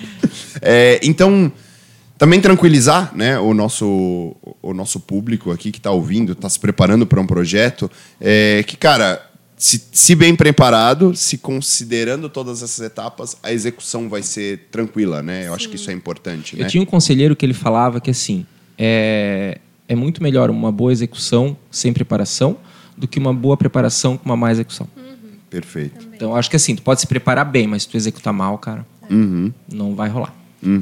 É, 0.61 0.99
então, 1.01 1.49
também 2.17 2.39
tranquilizar 2.39 3.15
né, 3.15 3.37
o, 3.39 3.53
nosso, 3.53 4.35
o 4.61 4.73
nosso 4.73 4.99
público 4.99 5.51
aqui 5.51 5.71
que 5.71 5.79
está 5.79 5.91
ouvindo, 5.91 6.31
está 6.31 6.47
se 6.49 6.59
preparando 6.59 7.05
para 7.05 7.19
um 7.19 7.27
projeto, 7.27 7.89
é, 8.21 8.63
que, 8.65 8.77
cara, 8.77 9.21
se, 9.57 9.81
se 9.91 10.15
bem 10.15 10.35
preparado, 10.35 11.15
se 11.15 11.37
considerando 11.37 12.29
todas 12.29 12.61
essas 12.63 12.85
etapas, 12.85 13.37
a 13.43 13.51
execução 13.51 14.09
vai 14.09 14.21
ser 14.21 14.67
tranquila, 14.71 15.21
né? 15.21 15.47
Eu 15.47 15.53
acho 15.53 15.69
que 15.69 15.75
isso 15.75 15.89
é 15.89 15.93
importante, 15.93 16.55
Eu 16.57 16.63
né? 16.63 16.69
tinha 16.69 16.81
um 16.81 16.85
conselheiro 16.85 17.35
que 17.35 17.45
ele 17.45 17.53
falava 17.53 17.99
que 18.01 18.11
assim 18.11 18.45
é, 18.77 19.59
é 19.87 19.95
muito 19.95 20.21
melhor 20.21 20.49
uma 20.49 20.71
boa 20.71 20.91
execução 20.91 21.55
sem 21.71 21.93
preparação 21.93 22.57
do 22.97 23.07
que 23.07 23.17
uma 23.19 23.33
boa 23.33 23.55
preparação 23.57 24.17
com 24.17 24.25
uma 24.25 24.37
má 24.37 24.51
execução. 24.51 24.87
Perfeito. 25.49 26.05
Então 26.13 26.31
eu 26.31 26.35
acho 26.35 26.49
que 26.49 26.55
assim, 26.55 26.75
tu 26.75 26.81
pode 26.81 26.99
se 27.01 27.07
preparar 27.07 27.45
bem, 27.45 27.67
mas 27.67 27.83
se 27.83 27.89
tu 27.89 27.95
executar 27.97 28.33
mal, 28.33 28.57
cara, 28.57 28.85
Uhum. 29.09 29.53
não 29.71 29.95
vai 29.95 30.09
rolar. 30.09 30.33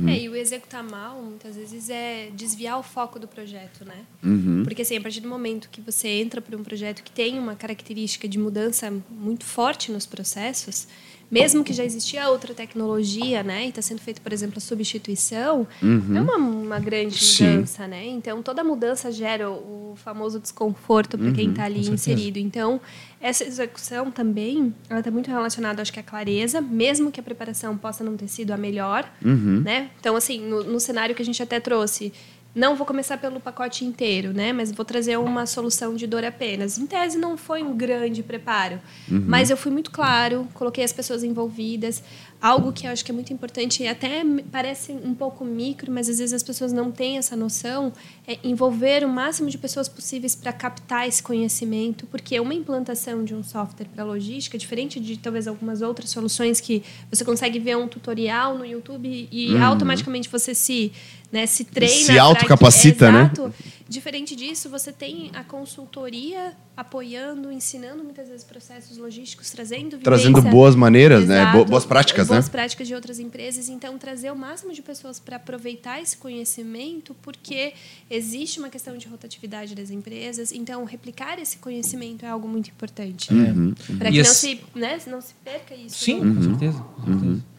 É, 0.08 0.19
e 0.24 0.30
o 0.30 0.36
executar 0.36 0.84
mal, 0.84 1.22
muitas 1.22 1.56
vezes, 1.56 1.89
é 1.89 2.30
desviar 2.34 2.80
o 2.80 2.84
foco 2.84 3.19
do 3.19 3.28
projeto, 3.28 3.84
né? 3.86 4.06
Uhum. 4.24 4.62
Porque, 4.63 4.82
assim, 4.82 4.98
a 4.98 5.02
partir 5.02 5.19
do 5.22 5.28
momento 5.30 5.69
que 5.72 5.82
você 5.82 6.08
entra 6.08 6.41
para 6.41 6.56
um 6.58 6.63
projeto 6.63 7.04
que 7.04 7.12
tem 7.12 7.38
uma 7.38 7.56
característica 7.56 8.28
de 8.28 8.38
mudança 8.38 8.91
muito 9.10 9.43
forte 9.46 9.91
nos 9.91 10.06
processos, 10.06 10.88
mesmo 11.32 11.63
que 11.63 11.74
já 11.74 11.84
existia 11.84 12.30
outra 12.30 12.54
tecnologia, 12.54 13.41
né? 13.41 13.65
E 13.65 13.69
está 13.69 13.82
sendo 13.82 14.00
feita, 14.02 14.22
por 14.22 14.32
exemplo, 14.32 14.58
a 14.58 14.62
substituição, 14.62 15.67
é 15.82 16.22
uma, 16.22 16.36
uma 16.38 16.80
grande 16.80 17.15
Uhum. 17.15 17.19
Sim. 17.22 17.48
mudança, 17.54 17.88
né? 17.88 18.06
Então, 18.06 18.43
toda 18.43 18.63
mudança 18.63 19.12
gera 19.12 19.50
o, 19.50 19.96
famoso 19.96 20.39
desconforto 20.39 21.17
para 21.17 21.28
Uhum, 21.28 21.34
quem 21.34 21.50
está 21.52 21.65
ali 21.65 21.88
inserido. 21.88 22.38
Então, 22.39 22.80
essa 23.23 23.43
execução 23.45 24.12
também, 24.12 24.75
ela 24.89 24.99
está 24.99 25.09
muito 25.09 25.29
relacionada, 25.31 25.81
acho 25.81 25.91
que, 25.93 25.99
à 25.99 26.03
clareza, 26.03 26.59
mesmo 26.62 27.12
que 27.12 27.19
a 27.19 27.23
preparação 27.23 27.77
possa 27.77 28.03
não 28.03 28.15
ter 28.17 28.27
sido 28.27 28.51
a 28.51 28.57
melhor, 28.57 29.09
Uhum. 29.23 29.62
né? 29.63 29.89
Então, 29.99 30.15
assim, 30.15 30.39
no, 30.41 30.63
no 30.63 30.79
cenário 30.79 31.15
que 31.15 31.21
a 31.21 31.25
gente 31.25 31.41
até 31.41 31.59
trouxe, 31.59 32.12
não 32.55 32.75
vou 32.75 32.86
começar 32.86 33.17
pelo 33.17 33.39
pacote 33.39 33.83
inteiro, 33.83 34.31
né? 34.31 34.53
Mas 34.53 34.71
vou 34.71 34.86
trazer 34.86 35.17
uma 35.17 35.45
solução 35.47 35.95
de 35.95 36.05
dor 36.05 36.23
apenas. 36.23 36.77
Em 36.77 36.86
tese, 36.86 37.17
não 37.17 37.36
foi 37.36 37.63
um 37.63 37.75
grande 37.75 38.21
preparo, 38.21 38.79
mas 39.07 39.49
eu 39.49 39.57
fui 39.57 39.71
muito 39.71 39.89
claro, 39.89 40.47
coloquei 40.53 40.83
as 40.83 40.93
pessoas 40.93 41.23
envolvidas. 41.23 42.03
Algo 42.43 42.73
que 42.73 42.86
eu 42.86 42.91
acho 42.91 43.06
que 43.06 43.12
é 43.12 43.13
muito 43.13 43.32
importante, 43.32 43.84
e 43.84 43.88
até 43.88 44.21
parece 44.51 44.91
um 44.91 45.13
pouco 45.13 45.45
micro, 45.45 45.89
mas 45.89 46.10
às 46.10 46.17
vezes 46.19 46.34
as 46.34 46.43
pessoas 46.43 46.73
não 46.73 46.91
têm 46.91 47.17
essa 47.17 47.38
noção, 47.38 47.93
é 48.27 48.38
envolver 48.43 49.06
o 49.06 49.08
máximo 49.08 49.49
de 49.49 49.58
pessoas 49.58 49.88
possíveis 49.88 50.36
para 50.36 50.51
captar 50.51 51.08
esse 51.08 51.23
conhecimento, 51.23 52.06
porque 52.08 52.38
uma 52.41 52.53
implantação 52.53 53.23
de 53.23 53.34
um 53.34 53.41
software 53.45 53.86
para 53.95 54.03
logística, 54.03 54.58
diferente 54.58 54.99
de 54.99 55.15
talvez 55.15 55.47
algumas 55.47 55.82
outras 55.82 56.10
soluções 56.10 56.60
que 56.60 56.84
você 57.10 57.23
consegue 57.23 57.60
ver 57.60 57.77
um 57.77 57.88
tutorial 57.88 58.58
no 58.58 58.65
YouTube 58.65 59.29
e 59.32 59.56
automaticamente 59.60 60.27
você 60.27 60.53
se, 60.53 60.91
né, 61.32 61.45
se 61.45 61.63
treina. 61.63 61.93
Se 61.95 62.06
pra 62.08 62.13
que- 62.15 62.19
autocapacita, 62.19 63.10
né? 63.10 63.32
Exato. 63.34 63.53
Diferente 63.93 64.36
disso, 64.36 64.69
você 64.69 64.91
tem 64.91 65.29
a 65.36 65.43
consultoria 65.43 66.58
apoiando, 66.75 67.51
ensinando 67.51 68.03
muitas 68.03 68.27
vezes 68.27 68.43
processos 68.43 68.97
logísticos, 68.97 69.51
trazendo 69.51 69.99
Trazendo 69.99 70.41
boas 70.41 70.75
maneiras, 70.75 71.27
né? 71.27 71.41
Exato, 71.43 71.65
boas 71.65 71.86
práticas, 71.86 72.27
boas 72.27 72.45
né? 72.45 72.51
práticas 72.51 72.88
de 72.88 72.95
outras 72.95 73.19
empresas. 73.19 73.69
Então, 73.69 73.95
trazer 73.99 74.32
o 74.32 74.36
máximo 74.36 74.73
de 74.73 74.82
pessoas 74.82 75.19
para 75.19 75.36
aproveitar 75.36 76.01
esse 76.01 76.17
conhecimento, 76.17 77.15
porque 77.21 77.73
existe 78.10 78.58
uma 78.58 78.69
questão 78.69 78.97
de 78.97 79.08
rotatividade 79.08 79.75
das 79.75 79.91
empresas. 79.91 80.51
Então, 80.51 80.84
replicar 80.86 81.38
esse 81.38 81.58
conhecimento 81.58 82.25
é 82.25 82.29
algo 82.29 82.47
muito 82.47 82.71
importante. 82.71 83.32
Uhum. 83.32 83.75
Para 83.99 84.10
E 84.10 84.13
que 84.13 84.23
não 84.23 84.34
se, 84.34 84.60
né, 84.73 84.99
não 85.06 85.21
se 85.21 85.36
perca 85.45 85.75
isso. 85.75 86.03
Sim, 86.03 86.19
né? 86.19 86.34
com 86.34 86.41
certeza. 86.41 86.79
com 86.79 87.19
certeza. 87.19 87.52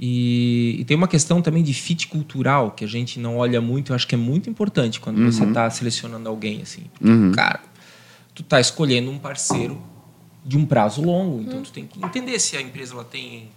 E, 0.00 0.76
e 0.78 0.84
tem 0.84 0.96
uma 0.96 1.08
questão 1.08 1.42
também 1.42 1.62
de 1.62 1.74
fit 1.74 2.06
cultural 2.06 2.70
que 2.70 2.84
a 2.84 2.88
gente 2.88 3.18
não 3.18 3.36
olha 3.38 3.60
muito, 3.60 3.90
eu 3.92 3.96
acho 3.96 4.06
que 4.06 4.14
é 4.14 4.18
muito 4.18 4.48
importante 4.48 5.00
quando 5.00 5.20
você 5.24 5.44
está 5.44 5.68
selecionando 5.70 6.28
alguém 6.28 6.62
assim. 6.62 6.82
Porque, 7.00 7.34
cara, 7.34 7.60
tu 8.34 8.42
tá 8.44 8.60
escolhendo 8.60 9.10
um 9.10 9.18
parceiro 9.18 9.80
de 10.44 10.56
um 10.56 10.64
prazo 10.64 11.02
longo, 11.02 11.42
então 11.42 11.62
tu 11.62 11.72
tem 11.72 11.84
que 11.84 11.98
entender 12.04 12.38
se 12.38 12.56
a 12.56 12.62
empresa 12.62 12.94
ela 12.94 13.04
tem 13.04 13.48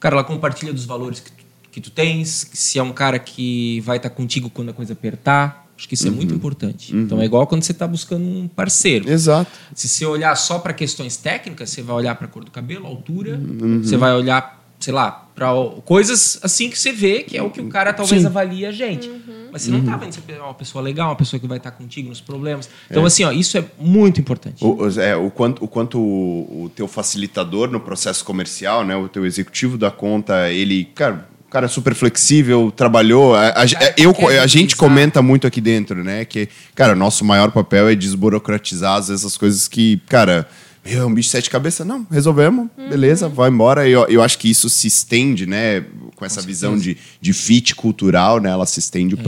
cara, 0.00 0.16
ela 0.16 0.24
compartilha 0.24 0.72
dos 0.72 0.84
valores 0.84 1.20
que 1.20 1.30
tu, 1.30 1.44
que 1.70 1.80
tu 1.80 1.90
tens, 1.90 2.50
se 2.52 2.78
é 2.78 2.82
um 2.82 2.92
cara 2.92 3.18
que 3.18 3.80
vai 3.80 3.96
estar 3.96 4.10
contigo 4.10 4.50
quando 4.50 4.68
a 4.70 4.72
coisa 4.72 4.92
apertar. 4.92 5.64
Acho 5.76 5.88
que 5.88 5.94
isso 5.94 6.06
é 6.06 6.10
muito 6.10 6.32
importante. 6.32 6.94
Então 6.94 7.20
é 7.20 7.24
igual 7.24 7.44
quando 7.48 7.64
você 7.64 7.72
está 7.72 7.84
buscando 7.86 8.24
um 8.24 8.46
parceiro. 8.46 9.10
Exato. 9.10 9.50
Se 9.74 9.88
você 9.88 10.06
olhar 10.06 10.36
só 10.36 10.58
para 10.60 10.72
questões 10.72 11.16
técnicas, 11.16 11.70
você 11.70 11.82
vai 11.82 11.96
olhar 11.96 12.14
para 12.14 12.26
a 12.26 12.30
cor 12.30 12.44
do 12.44 12.50
cabelo, 12.50 12.86
altura, 12.86 13.36
Uhum. 13.38 13.82
você 13.82 13.96
vai 13.96 14.12
olhar, 14.14 14.63
sei 14.84 14.92
lá, 14.92 15.10
para 15.34 15.46
coisas 15.86 16.38
assim 16.42 16.68
que 16.68 16.78
você 16.78 16.92
vê, 16.92 17.22
que 17.22 17.36
é 17.38 17.42
o 17.42 17.48
que 17.48 17.60
o 17.60 17.68
cara 17.68 17.92
talvez 17.92 18.20
Sim. 18.20 18.26
avalie 18.26 18.66
a 18.66 18.70
gente. 18.70 19.10
Mas 19.50 19.62
você 19.62 19.70
Uhum. 19.70 19.78
não 19.78 19.84
tá 19.84 19.96
vendo 19.96 20.12
se 20.12 20.20
é 20.28 20.38
uma 20.40 20.52
pessoa 20.52 20.82
legal, 20.84 21.08
uma 21.08 21.16
pessoa 21.16 21.40
que 21.40 21.46
vai 21.46 21.56
estar 21.58 21.70
contigo 21.70 22.08
nos 22.08 22.20
problemas. 22.20 22.68
Então, 22.90 23.04
assim, 23.06 23.24
ó, 23.24 23.32
isso 23.32 23.56
é 23.56 23.64
muito 23.78 24.20
importante. 24.20 24.62
O, 24.64 24.86
é, 25.00 25.16
o 25.16 25.30
quanto, 25.30 25.64
o, 25.64 25.68
quanto 25.68 25.98
o, 25.98 26.64
o 26.64 26.68
teu 26.76 26.86
facilitador 26.86 27.70
no 27.70 27.80
processo 27.80 28.24
comercial, 28.24 28.84
né, 28.84 28.94
o 28.94 29.08
teu 29.08 29.24
executivo 29.24 29.78
da 29.78 29.90
conta, 29.90 30.50
ele, 30.50 30.84
cara, 30.94 31.26
o 31.48 31.50
cara 31.50 31.64
é 31.66 31.68
super 31.68 31.94
flexível, 31.94 32.70
trabalhou. 32.74 33.34
A, 33.34 33.48
a- 33.48 33.52
Cara, 33.68 33.94
eu, 33.96 34.14
a 34.42 34.46
gente 34.46 34.76
comenta 34.76 35.22
muito 35.22 35.46
aqui 35.46 35.60
dentro, 35.60 36.04
né, 36.04 36.24
que, 36.24 36.48
cara, 36.74 36.94
nosso 36.94 37.24
maior 37.24 37.50
papel 37.52 37.88
é 37.88 37.94
desburocratizar 37.94 38.96
às 38.96 39.08
vezes, 39.08 39.24
essas 39.24 39.36
coisas 39.38 39.66
que, 39.66 39.98
cara, 40.08 40.46
meu, 40.84 41.02
é 41.02 41.06
um 41.06 41.14
bicho 41.14 41.28
de 41.28 41.32
sete 41.32 41.48
cabeças. 41.50 41.86
Não, 41.86 42.06
resolvemos, 42.10 42.68
beleza, 42.76 43.28
vai 43.28 43.48
embora. 43.50 43.88
Eu, 43.88 44.06
eu 44.06 44.22
acho 44.22 44.38
que 44.38 44.50
isso 44.50 44.68
se 44.68 44.86
estende, 44.86 45.46
né, 45.46 45.84
com 46.14 46.24
essa 46.24 46.40
visão 46.42 46.76
de, 46.78 46.96
de 47.20 47.32
fit 47.32 47.74
cultural, 47.74 48.38
né, 48.40 48.50
ela 48.50 48.66
se 48.66 48.78
estende 48.80 49.14
É 49.14 49.22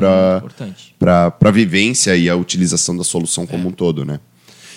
para 0.98 1.32
a 1.40 1.50
vivência 1.50 2.16
e 2.16 2.28
a 2.28 2.36
utilização 2.36 2.96
da 2.96 3.04
solução 3.04 3.46
como 3.46 3.68
um 3.68 3.72
todo, 3.72 4.04
né? 4.04 4.20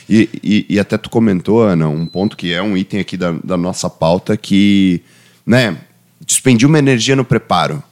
E, 0.09 0.27
e, 0.43 0.65
e 0.69 0.79
até 0.79 0.97
tu 0.97 1.09
comentou, 1.09 1.61
Ana, 1.61 1.87
um 1.87 2.05
ponto 2.07 2.35
que 2.35 2.51
é 2.51 2.61
um 2.63 2.75
item 2.75 2.99
aqui 2.99 3.15
da, 3.15 3.31
da 3.43 3.55
nossa 3.57 3.87
pauta 3.89 4.35
que, 4.35 5.03
né, 5.45 5.77
despendi 6.25 6.65
uma 6.65 6.79
energia 6.79 7.15
no 7.15 7.23
preparo. 7.23 7.83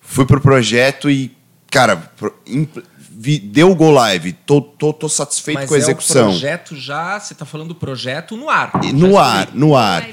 Fui 0.00 0.24
pro 0.24 0.40
projeto 0.40 1.10
e, 1.10 1.30
cara, 1.70 2.10
impl- 2.46 2.80
vi- 3.24 3.38
deu 3.38 3.70
o 3.70 3.74
go 3.74 3.90
live. 3.90 4.32
Tô, 4.32 4.60
tô, 4.60 4.92
tô 4.92 5.08
satisfeito 5.08 5.60
Mas 5.60 5.68
com 5.68 5.74
a 5.74 5.78
é 5.78 5.80
o 5.80 5.82
execução. 5.84 6.24
projeto 6.28 6.76
já, 6.76 7.18
você 7.18 7.32
está 7.32 7.46
falando 7.46 7.68
do 7.68 7.74
projeto 7.74 8.36
no 8.36 8.50
ar. 8.50 8.70
No 8.92 9.16
ar, 9.18 9.48
no 9.54 9.74
ar. 9.74 10.06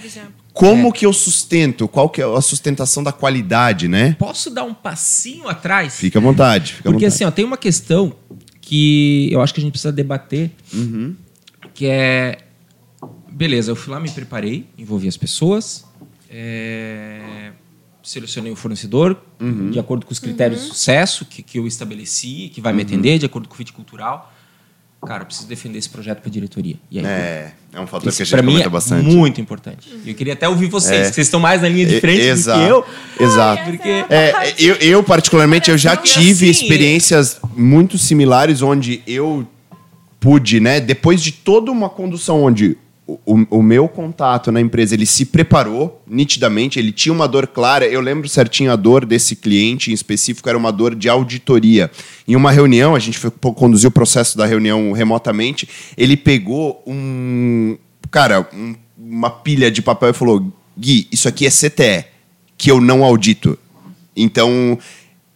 Como 0.54 0.88
É. 0.88 0.91
que 0.91 1.06
eu 1.06 1.12
sustento? 1.13 1.88
Qual 1.88 2.10
que 2.10 2.21
é 2.21 2.26
a 2.26 2.41
sustentação 2.41 3.04
da 3.04 3.12
qualidade, 3.12 3.88
né? 3.89 4.15
Posso 4.17 4.50
dar 4.50 4.63
um 4.63 4.74
passinho 4.74 5.47
atrás? 5.50 5.95
Fica 5.95 6.19
à 6.19 6.21
vontade. 6.21 6.74
Fica 6.74 6.89
à 6.89 6.91
Porque 6.91 7.06
vontade. 7.06 7.13
assim, 7.15 7.26
ó, 7.26 7.32
tem 7.32 7.43
uma 7.45 7.58
questão 7.58 8.13
que 8.62 9.30
eu 9.32 9.41
acho 9.41 9.54
que 9.54 9.60
a 9.60 9.63
gente 9.63 9.71
precisa 9.74 9.91
debater, 9.91 10.52
Uhum. 10.74 11.15
que 11.74 11.86
é 11.88 12.38
beleza, 13.30 13.71
eu 13.71 13.76
fui 13.76 13.93
lá, 13.93 14.00
me 14.00 14.10
preparei, 14.12 14.67
envolvi 14.78 15.08
as 15.08 15.17
pessoas, 15.17 15.84
é, 16.30 17.52
selecionei 18.04 18.52
o 18.52 18.56
fornecedor 18.56 19.18
Uhum. 19.40 19.70
de 19.72 19.80
acordo 19.80 20.06
com 20.06 20.12
os 20.12 20.20
critérios 20.20 20.62
de 20.62 20.68
sucesso 20.68 21.26
que, 21.26 21.42
que 21.42 21.58
eu 21.60 21.68
estabeleci, 21.68 22.52
que 22.54 22.60
vai 22.62 22.72
Uhum. 22.72 22.78
me 22.78 22.84
atender, 22.84 23.18
de 23.20 23.26
acordo 23.26 23.48
com 23.48 23.54
o 23.54 23.58
fit 23.58 23.72
cultural. 23.74 24.32
Cara, 25.04 25.24
eu 25.24 25.26
preciso 25.26 25.48
defender 25.48 25.80
esse 25.80 25.90
projeto 25.90 26.20
para 26.20 26.30
a 26.30 26.32
diretoria. 26.32 26.76
E 26.92 27.00
aí, 27.00 27.06
É, 27.06 27.54
é 27.74 27.80
um 27.80 27.88
fator 27.88 28.02
que 28.04 28.10
a 28.10 28.12
gente 28.24 28.30
pra 28.30 28.42
mim 28.44 28.52
comenta 28.52 28.68
é 28.68 28.70
bastante. 28.70 29.04
muito 29.04 29.42
importante. 29.42 29.90
E 30.06 30.10
eu 30.10 30.14
queria 30.16 30.34
até 30.34 30.48
ouvir 30.48 30.68
vocês, 30.68 31.08
É. 31.08 31.10
que 31.10 31.16
vocês 31.16 31.26
estão 31.26 31.40
mais 31.40 31.60
na 31.60 31.68
linha 31.70 31.88
de 31.88 32.00
frente 32.00 32.22
exato, 32.22 32.60
do 32.60 32.66
que 32.66 32.72
eu. 33.24 33.28
Exato. 33.28 33.64
Porque 33.64 33.90
É, 34.10 34.54
eu, 34.60 34.76
eu, 34.76 35.04
particularmente, 35.04 35.72
eu 35.72 35.78
já 35.78 35.98
tive 35.98 36.52
assim, 36.52 36.64
experiências 36.66 37.40
muito 37.58 37.98
similares 37.98 38.62
onde 38.62 39.02
eu 39.08 39.48
pude, 40.20 40.60
né, 40.60 40.80
depois 40.80 41.20
de 41.24 41.32
toda 41.32 41.72
uma 41.72 41.90
condução 41.90 42.44
onde 42.44 42.78
o, 43.26 43.45
o- 43.58 43.62
meu 43.63 43.88
contato 43.88 44.52
na 44.52 44.62
empresa, 44.62 44.93
ele 44.93 45.06
se 45.06 45.26
preparou 45.26 46.02
nitidamente, 46.08 46.78
ele 46.80 46.91
tinha 46.91 47.12
uma 47.13 47.28
dor 47.28 47.47
clara, 47.47 47.86
eu 47.88 48.02
lembro 48.02 48.28
certinho 48.30 48.71
a 48.71 48.76
dor 48.76 49.06
desse 49.06 49.36
cliente 49.36 49.91
em 49.91 49.93
específico, 49.93 50.47
era 50.47 50.58
uma 50.58 50.71
dor 50.71 50.93
de 50.95 51.08
auditoria. 51.10 51.89
Em 52.28 52.36
uma 52.36 52.52
reunião, 52.52 52.95
a 52.95 53.00
gente 53.00 53.17
foi, 53.17 53.32
conduziu 53.32 53.89
o 53.89 53.91
processo 53.91 54.38
da 54.38 54.45
reunião 54.45 54.91
remotamente, 54.91 55.67
ele 55.97 56.15
pegou 56.17 56.82
um, 56.86 57.78
cara, 58.10 58.47
um- 58.54 58.76
uma 58.97 59.30
pilha 59.30 59.71
de 59.71 59.82
papel 59.82 60.10
e 60.10 60.13
falou, 60.13 60.52
Gui, 60.78 61.08
isso 61.12 61.28
aqui 61.28 61.45
é 61.45 61.50
CTE, 61.50 62.06
que 62.58 62.69
eu 62.71 62.80
não 62.80 63.04
audito. 63.04 63.58
Então, 64.15 64.78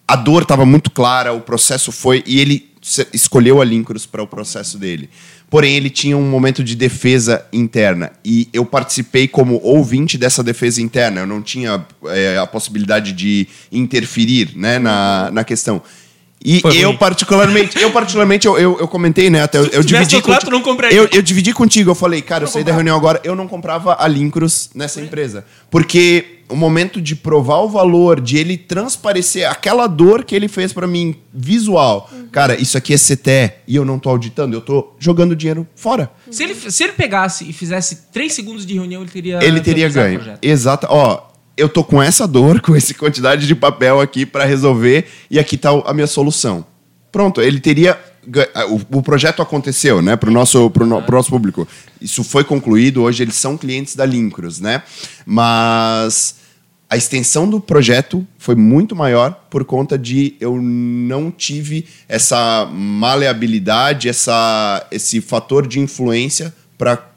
a 0.07 0.15
dor 0.15 0.43
estava 0.43 0.65
muito 0.65 0.91
clara, 0.91 1.33
o 1.33 1.41
processo 1.41 1.91
foi. 1.91 2.23
E 2.27 2.39
ele 2.39 2.69
escolheu 3.11 3.59
a 3.59 3.65
Lincros 3.65 4.05
para 4.05 4.21
o 4.21 4.27
processo 4.27 4.77
dele. 4.77 5.09
Porém, 5.55 5.77
ele 5.77 5.89
tinha 5.89 6.17
um 6.17 6.29
momento 6.29 6.61
de 6.61 6.75
defesa 6.75 7.45
interna. 7.53 8.11
E 8.25 8.49
eu 8.51 8.65
participei 8.65 9.25
como 9.25 9.57
ouvinte 9.63 10.17
dessa 10.17 10.43
defesa 10.43 10.81
interna. 10.81 11.21
Eu 11.21 11.25
não 11.25 11.41
tinha 11.41 11.81
é, 12.07 12.37
a 12.37 12.45
possibilidade 12.45 13.13
de 13.13 13.47
interferir 13.71 14.51
né, 14.53 14.79
na, 14.79 15.31
na 15.31 15.45
questão. 15.45 15.81
E 16.47 16.61
Foi 16.61 16.77
eu 16.77 16.89
ruim. 16.89 16.97
particularmente, 16.97 17.81
eu 17.81 17.91
particularmente, 17.91 18.45
eu, 18.45 18.55
eu, 18.59 18.77
eu 18.79 18.87
comentei, 18.87 19.31
né? 19.31 19.41
Até 19.41 19.57
eu, 19.57 19.65
eu 19.65 19.83
dividi 19.83 20.21
conti- 20.21 20.45
tu 20.45 20.51
não 20.51 20.61
compraria. 20.61 20.95
eu, 20.95 21.09
eu 21.11 21.21
dividi 21.23 21.51
contigo, 21.51 21.89
eu 21.89 21.95
falei, 21.95 22.21
cara, 22.21 22.43
eu 22.43 22.47
saí 22.47 22.63
da 22.63 22.71
reunião 22.71 22.95
agora, 22.95 23.19
eu 23.23 23.35
não 23.35 23.47
comprava 23.47 23.97
a 23.99 24.07
Lincros 24.07 24.69
nessa 24.75 25.01
empresa. 25.01 25.43
Porque 25.71 26.41
o 26.47 26.55
momento 26.55 27.01
de 27.01 27.15
provar 27.15 27.57
o 27.61 27.67
valor, 27.67 28.21
de 28.21 28.37
ele 28.37 28.55
transparecer 28.57 29.49
aquela 29.49 29.87
dor 29.87 30.23
que 30.23 30.35
ele 30.35 30.47
fez 30.47 30.71
pra 30.71 30.85
mim, 30.85 31.15
visual. 31.33 32.07
Cara, 32.31 32.55
isso 32.61 32.77
aqui 32.77 32.93
é 32.93 32.97
CTE 32.97 33.51
e 33.67 33.75
eu 33.75 33.83
não 33.83 33.97
tô 33.97 34.09
auditando, 34.09 34.53
eu 34.53 34.61
tô 34.61 34.93
jogando 34.99 35.35
dinheiro 35.35 35.67
fora. 35.75 36.11
Se 36.29 36.43
ele, 36.43 36.53
se 36.53 36.83
ele 36.83 36.93
pegasse 36.93 37.49
e 37.49 37.53
fizesse 37.53 38.07
três 38.13 38.33
segundos 38.33 38.67
de 38.67 38.75
reunião, 38.75 39.01
ele 39.01 39.09
teria 39.09 39.43
ele 39.43 39.61
teria 39.61 39.89
ganho. 39.89 40.21
Exato. 40.43 40.85
Ó, 40.89 41.21
eu 41.57 41.69
tô 41.69 41.83
com 41.83 42.01
essa 42.01 42.27
dor, 42.27 42.59
com 42.61 42.75
essa 42.75 42.93
quantidade 42.93 43.47
de 43.47 43.55
papel 43.55 43.99
aqui 44.01 44.25
pra 44.25 44.45
resolver 44.45 45.05
e 45.29 45.39
aqui 45.39 45.57
tá 45.57 45.69
a 45.85 45.93
minha 45.93 46.07
solução. 46.07 46.65
Pronto, 47.11 47.41
ele 47.41 47.59
teria 47.59 47.97
o, 48.69 48.97
o 48.97 49.03
projeto 49.03 49.41
aconteceu, 49.41 50.01
né, 50.01 50.15
pro 50.15 50.31
nosso 50.31 50.69
pro, 50.71 50.85
no- 50.85 51.01
pro 51.01 51.15
nosso 51.15 51.29
público. 51.29 51.67
Isso 52.01 52.23
foi 52.23 52.43
concluído, 52.43 53.03
hoje 53.03 53.23
eles 53.23 53.35
são 53.35 53.55
clientes 53.55 53.95
da 53.95 54.03
Lincros, 54.05 54.59
né? 54.59 54.81
Mas 55.25 56.35
a 56.89 56.97
extensão 56.97 57.47
do 57.49 57.59
projeto 57.61 58.25
foi 58.37 58.55
muito 58.55 58.95
maior 58.95 59.31
por 59.49 59.63
conta 59.63 59.97
de 59.97 60.35
eu 60.39 60.59
não 60.61 61.29
tive 61.31 61.85
essa 62.09 62.65
maleabilidade, 62.71 64.09
essa, 64.09 64.85
esse 64.91 65.21
fator 65.21 65.67
de 65.67 65.79
influência 65.79 66.53
para 66.77 67.07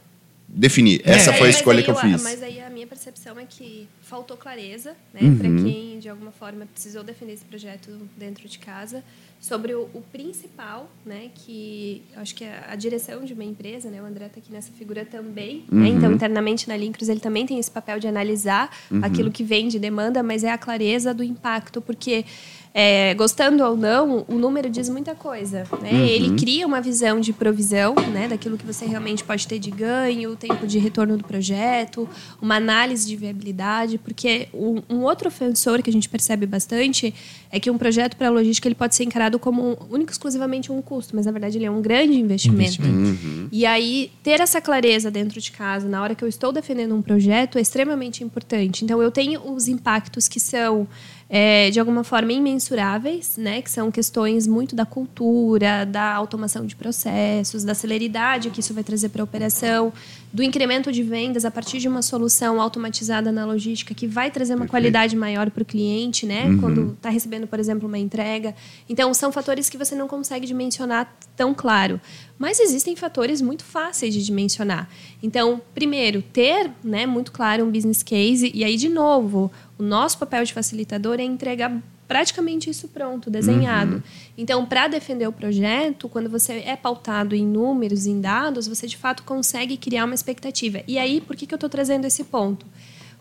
definir. 0.46 1.00
É, 1.04 1.12
Essa 1.14 1.32
foi 1.32 1.48
a 1.48 1.50
escolha 1.50 1.82
que 1.82 1.90
eu 1.90 1.96
fiz. 1.96 2.22
Mas 2.22 2.42
aí 2.42 2.60
a 2.60 2.70
minha 2.70 2.86
percepção 2.86 3.38
é 3.38 3.44
que 3.48 3.87
faltou 4.08 4.36
clareza, 4.36 4.96
né, 5.12 5.20
Uhum. 5.22 5.36
para 5.38 5.48
quem 5.62 5.98
de 5.98 6.08
alguma 6.08 6.32
forma 6.32 6.66
precisou 6.66 7.02
defender 7.04 7.34
esse 7.34 7.44
projeto 7.44 7.90
dentro 8.16 8.48
de 8.48 8.58
casa, 8.58 9.04
sobre 9.40 9.72
o, 9.74 9.82
o 9.94 10.02
principal, 10.10 10.90
né, 11.06 11.30
que 11.34 12.02
acho 12.16 12.34
que 12.34 12.42
é 12.44 12.64
a 12.68 12.74
direção 12.74 13.24
de 13.24 13.32
uma 13.34 13.44
empresa, 13.44 13.88
né, 13.90 14.02
o 14.02 14.06
André 14.06 14.26
está 14.26 14.38
aqui 14.40 14.50
nessa 14.52 14.72
figura 14.72 15.04
também, 15.04 15.64
né, 15.70 15.88
Uhum. 15.90 15.96
então 15.96 16.12
internamente 16.12 16.66
na 16.68 16.76
Lincros 16.76 17.08
ele 17.08 17.20
também 17.20 17.46
tem 17.46 17.58
esse 17.58 17.70
papel 17.70 18.00
de 18.00 18.08
analisar 18.08 18.74
Uhum. 18.90 19.00
aquilo 19.04 19.30
que 19.30 19.44
vem 19.44 19.68
de 19.68 19.78
demanda, 19.78 20.22
mas 20.22 20.42
é 20.42 20.50
a 20.50 20.58
clareza 20.58 21.12
do 21.14 21.22
impacto, 21.22 21.80
porque 21.80 22.24
é, 22.72 23.14
gostando 23.14 23.64
ou 23.64 23.76
não, 23.76 24.24
o 24.28 24.34
número 24.34 24.68
diz 24.68 24.88
muita 24.88 25.14
coisa. 25.14 25.64
Né? 25.82 25.90
Uhum. 25.92 26.04
Ele 26.04 26.36
cria 26.36 26.66
uma 26.66 26.80
visão 26.80 27.20
de 27.20 27.32
provisão, 27.32 27.94
né, 28.12 28.28
daquilo 28.28 28.56
que 28.56 28.66
você 28.66 28.84
realmente 28.84 29.24
pode 29.24 29.46
ter 29.46 29.58
de 29.58 29.70
ganho, 29.70 30.32
o 30.32 30.36
tempo 30.36 30.66
de 30.66 30.78
retorno 30.78 31.16
do 31.16 31.24
projeto, 31.24 32.08
uma 32.40 32.56
análise 32.56 33.06
de 33.06 33.16
viabilidade, 33.16 33.98
porque 33.98 34.48
um, 34.52 34.82
um 34.88 35.02
outro 35.02 35.28
ofensor 35.28 35.82
que 35.82 35.90
a 35.90 35.92
gente 35.92 36.08
percebe 36.08 36.46
bastante 36.46 37.14
é 37.50 37.58
que 37.58 37.70
um 37.70 37.78
projeto 37.78 38.16
para 38.16 38.28
logística 38.28 38.68
ele 38.68 38.74
pode 38.74 38.94
ser 38.94 39.04
encarado 39.04 39.38
como 39.38 39.62
um, 39.62 39.76
único 39.90 40.12
exclusivamente 40.12 40.70
um 40.70 40.82
custo, 40.82 41.16
mas 41.16 41.26
na 41.26 41.32
verdade 41.32 41.58
ele 41.58 41.64
é 41.64 41.70
um 41.70 41.80
grande 41.80 42.18
investimento. 42.18 42.82
Investimento. 42.82 43.48
E 43.50 43.64
aí, 43.64 44.10
ter 44.22 44.40
essa 44.40 44.60
clareza 44.60 45.10
dentro 45.10 45.40
de 45.40 45.50
casa, 45.50 45.88
na 45.88 46.02
hora 46.02 46.14
que 46.14 46.22
eu 46.22 46.28
estou 46.28 46.52
defendendo 46.52 46.94
um 46.94 47.02
projeto, 47.02 47.58
é 47.58 47.60
extremamente 47.60 48.22
importante. 48.22 48.84
Então, 48.84 49.02
eu 49.02 49.10
tenho 49.10 49.40
os 49.50 49.68
impactos 49.68 50.28
que 50.28 50.38
são 50.38 50.86
é, 51.30 51.70
de 51.70 51.78
alguma 51.78 52.02
forma 52.02 52.32
imensuráveis, 52.32 53.36
né, 53.36 53.60
que 53.60 53.70
são 53.70 53.90
questões 53.90 54.46
muito 54.46 54.74
da 54.74 54.86
cultura, 54.86 55.84
da 55.84 56.14
automação 56.14 56.64
de 56.64 56.74
processos, 56.74 57.64
da 57.64 57.74
celeridade 57.74 58.50
que 58.50 58.60
isso 58.60 58.72
vai 58.72 58.82
trazer 58.82 59.10
para 59.10 59.22
a 59.22 59.24
operação, 59.24 59.92
do 60.32 60.42
incremento 60.42 60.92
de 60.92 61.02
vendas 61.02 61.44
a 61.44 61.50
partir 61.50 61.78
de 61.78 61.88
uma 61.88 62.02
solução 62.02 62.60
automatizada 62.60 63.32
na 63.32 63.44
logística 63.46 63.94
que 63.94 64.06
vai 64.06 64.30
trazer 64.30 64.52
uma 64.52 64.60
Perfeito. 64.60 64.70
qualidade 64.70 65.16
maior 65.16 65.50
para 65.50 65.62
o 65.62 65.66
cliente, 65.66 66.26
né, 66.26 66.44
uhum. 66.46 66.58
quando 66.58 66.92
está 66.92 67.08
recebendo, 67.08 67.46
por 67.46 67.58
exemplo, 67.58 67.88
uma 67.88 67.98
entrega. 67.98 68.54
Então, 68.88 69.12
são 69.14 69.32
fatores 69.32 69.70
que 69.70 69.78
você 69.78 69.94
não 69.94 70.06
consegue 70.06 70.46
dimensionar 70.46 71.12
tão 71.34 71.54
claro. 71.54 72.00
Mas 72.38 72.60
existem 72.60 72.94
fatores 72.94 73.40
muito 73.40 73.64
fáceis 73.64 74.12
de 74.12 74.22
dimensionar. 74.22 74.88
Então, 75.22 75.60
primeiro, 75.74 76.22
ter 76.22 76.70
né, 76.84 77.06
muito 77.06 77.32
claro 77.32 77.64
um 77.64 77.70
business 77.70 78.02
case, 78.02 78.50
e 78.54 78.64
aí, 78.64 78.76
de 78.76 78.88
novo, 78.88 79.50
o 79.78 79.82
nosso 79.82 80.18
papel 80.18 80.44
de 80.44 80.52
facilitador 80.52 81.18
é 81.18 81.24
entregar 81.24 81.72
praticamente 82.08 82.70
isso 82.70 82.88
pronto, 82.88 83.30
desenhado. 83.30 83.96
Uhum. 83.96 84.02
Então, 84.36 84.64
para 84.64 84.88
defender 84.88 85.28
o 85.28 85.32
projeto, 85.32 86.08
quando 86.08 86.30
você 86.30 86.54
é 86.64 86.74
pautado 86.74 87.36
em 87.36 87.46
números, 87.46 88.06
em 88.06 88.18
dados, 88.18 88.66
você 88.66 88.86
de 88.86 88.96
fato 88.96 89.22
consegue 89.22 89.76
criar 89.76 90.06
uma 90.06 90.14
expectativa. 90.14 90.82
E 90.88 90.98
aí, 90.98 91.20
por 91.20 91.36
que, 91.36 91.46
que 91.46 91.52
eu 91.52 91.58
estou 91.58 91.68
trazendo 91.68 92.06
esse 92.06 92.24
ponto? 92.24 92.66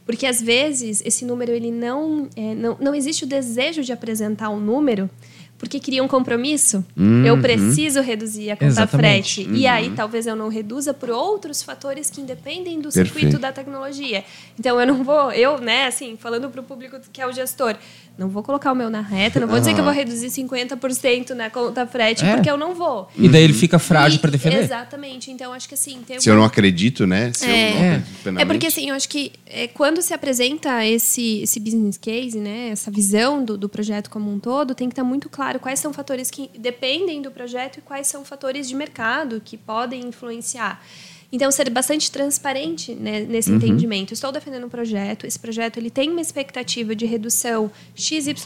Porque 0.05 0.25
às 0.25 0.41
vezes 0.41 1.03
esse 1.05 1.25
número 1.25 1.51
ele 1.51 1.69
não, 1.69 2.29
é, 2.33 2.55
não 2.55 2.77
não 2.79 2.95
existe 2.95 3.25
o 3.25 3.27
desejo 3.27 3.83
de 3.83 3.91
apresentar 3.91 4.49
um 4.49 4.59
número 4.59 5.09
porque 5.57 5.79
cria 5.79 6.03
um 6.03 6.07
compromisso. 6.07 6.85
Uhum. 6.95 7.25
Eu 7.25 7.37
preciso 7.39 8.01
reduzir 8.01 8.51
a 8.51 8.55
conta 8.55 8.65
Exatamente. 8.65 9.33
frete. 9.35 9.49
Uhum. 9.49 9.55
E 9.55 9.67
aí 9.67 9.91
talvez 9.95 10.27
eu 10.27 10.35
não 10.35 10.49
reduza 10.49 10.93
por 10.93 11.09
outros 11.09 11.63
fatores 11.63 12.09
que 12.09 12.21
independem 12.21 12.79
do 12.79 12.89
Perfeito. 12.89 13.13
circuito 13.13 13.39
da 13.39 13.51
tecnologia. 13.51 14.23
Então 14.59 14.79
eu 14.79 14.85
não 14.85 15.03
vou, 15.03 15.31
eu, 15.31 15.59
né, 15.59 15.87
assim, 15.87 16.15
falando 16.17 16.49
para 16.49 16.61
o 16.61 16.63
público 16.63 16.99
que 17.11 17.21
é 17.21 17.27
o 17.27 17.31
gestor, 17.31 17.75
não 18.17 18.29
vou 18.29 18.41
colocar 18.41 18.71
o 18.71 18.75
meu 18.75 18.89
na 18.89 19.01
reta, 19.01 19.39
não 19.39 19.47
vou 19.47 19.59
dizer 19.59 19.75
que 19.75 19.79
eu 19.79 19.83
vou 19.83 19.93
reduzir 19.93 20.27
50% 20.27 21.31
na 21.31 21.51
conta 21.51 21.85
frete, 21.85 22.25
é. 22.25 22.33
porque 22.33 22.49
eu 22.49 22.57
não 22.57 22.73
vou. 22.73 23.07
E 23.15 23.29
daí 23.29 23.43
ele 23.43 23.53
fica 23.53 23.77
frágil 23.77 24.19
para 24.19 24.31
defender. 24.31 24.63
Exatamente. 24.63 25.29
Então, 25.29 25.53
acho 25.53 25.67
que 25.67 25.75
assim. 25.75 25.99
se 26.17 26.27
eu 26.27 26.35
não 26.35 26.43
acredito, 26.43 27.05
né? 27.05 27.31
Se 27.33 27.45
é. 27.45 28.01
Eu 28.25 28.31
não 28.31 28.39
é. 28.39 28.41
é 28.41 28.45
porque 28.45 28.67
assim, 28.67 28.89
eu 28.89 28.95
acho 28.95 29.07
que 29.07 29.33
é, 29.45 29.67
quando 29.67 30.01
se 30.01 30.15
apresenta 30.15 30.83
esse, 30.83 31.41
esse 31.43 31.59
business 31.59 31.97
case, 31.97 32.39
né, 32.39 32.69
essa 32.69 32.89
visão 32.89 33.45
do, 33.45 33.55
do 33.55 33.69
projeto 33.69 34.09
como 34.09 34.33
um 34.33 34.39
todo, 34.39 34.73
tem 34.73 34.87
que 34.87 34.93
estar 34.93 35.03
muito 35.03 35.29
claro 35.29 35.46
quais 35.59 35.79
são 35.79 35.93
fatores 35.93 36.29
que 36.29 36.49
dependem 36.57 37.21
do 37.21 37.31
projeto 37.31 37.77
e 37.77 37.81
quais 37.81 38.07
são 38.07 38.23
fatores 38.23 38.67
de 38.67 38.75
mercado 38.75 39.41
que 39.43 39.57
podem 39.57 40.05
influenciar. 40.05 40.81
Então, 41.29 41.51
ser 41.51 41.69
bastante 41.69 42.09
transparente 42.09 42.95
né, 42.95 43.19
nesse 43.19 43.49
uhum. 43.49 43.57
entendimento. 43.57 44.13
Estou 44.13 44.31
defendendo 44.31 44.65
um 44.65 44.69
projeto, 44.69 45.27
esse 45.27 45.37
projeto 45.37 45.77
ele 45.77 45.89
tem 45.89 46.09
uma 46.09 46.21
expectativa 46.21 46.95
de 46.95 47.05
redução 47.05 47.69
XYZ 47.95 48.37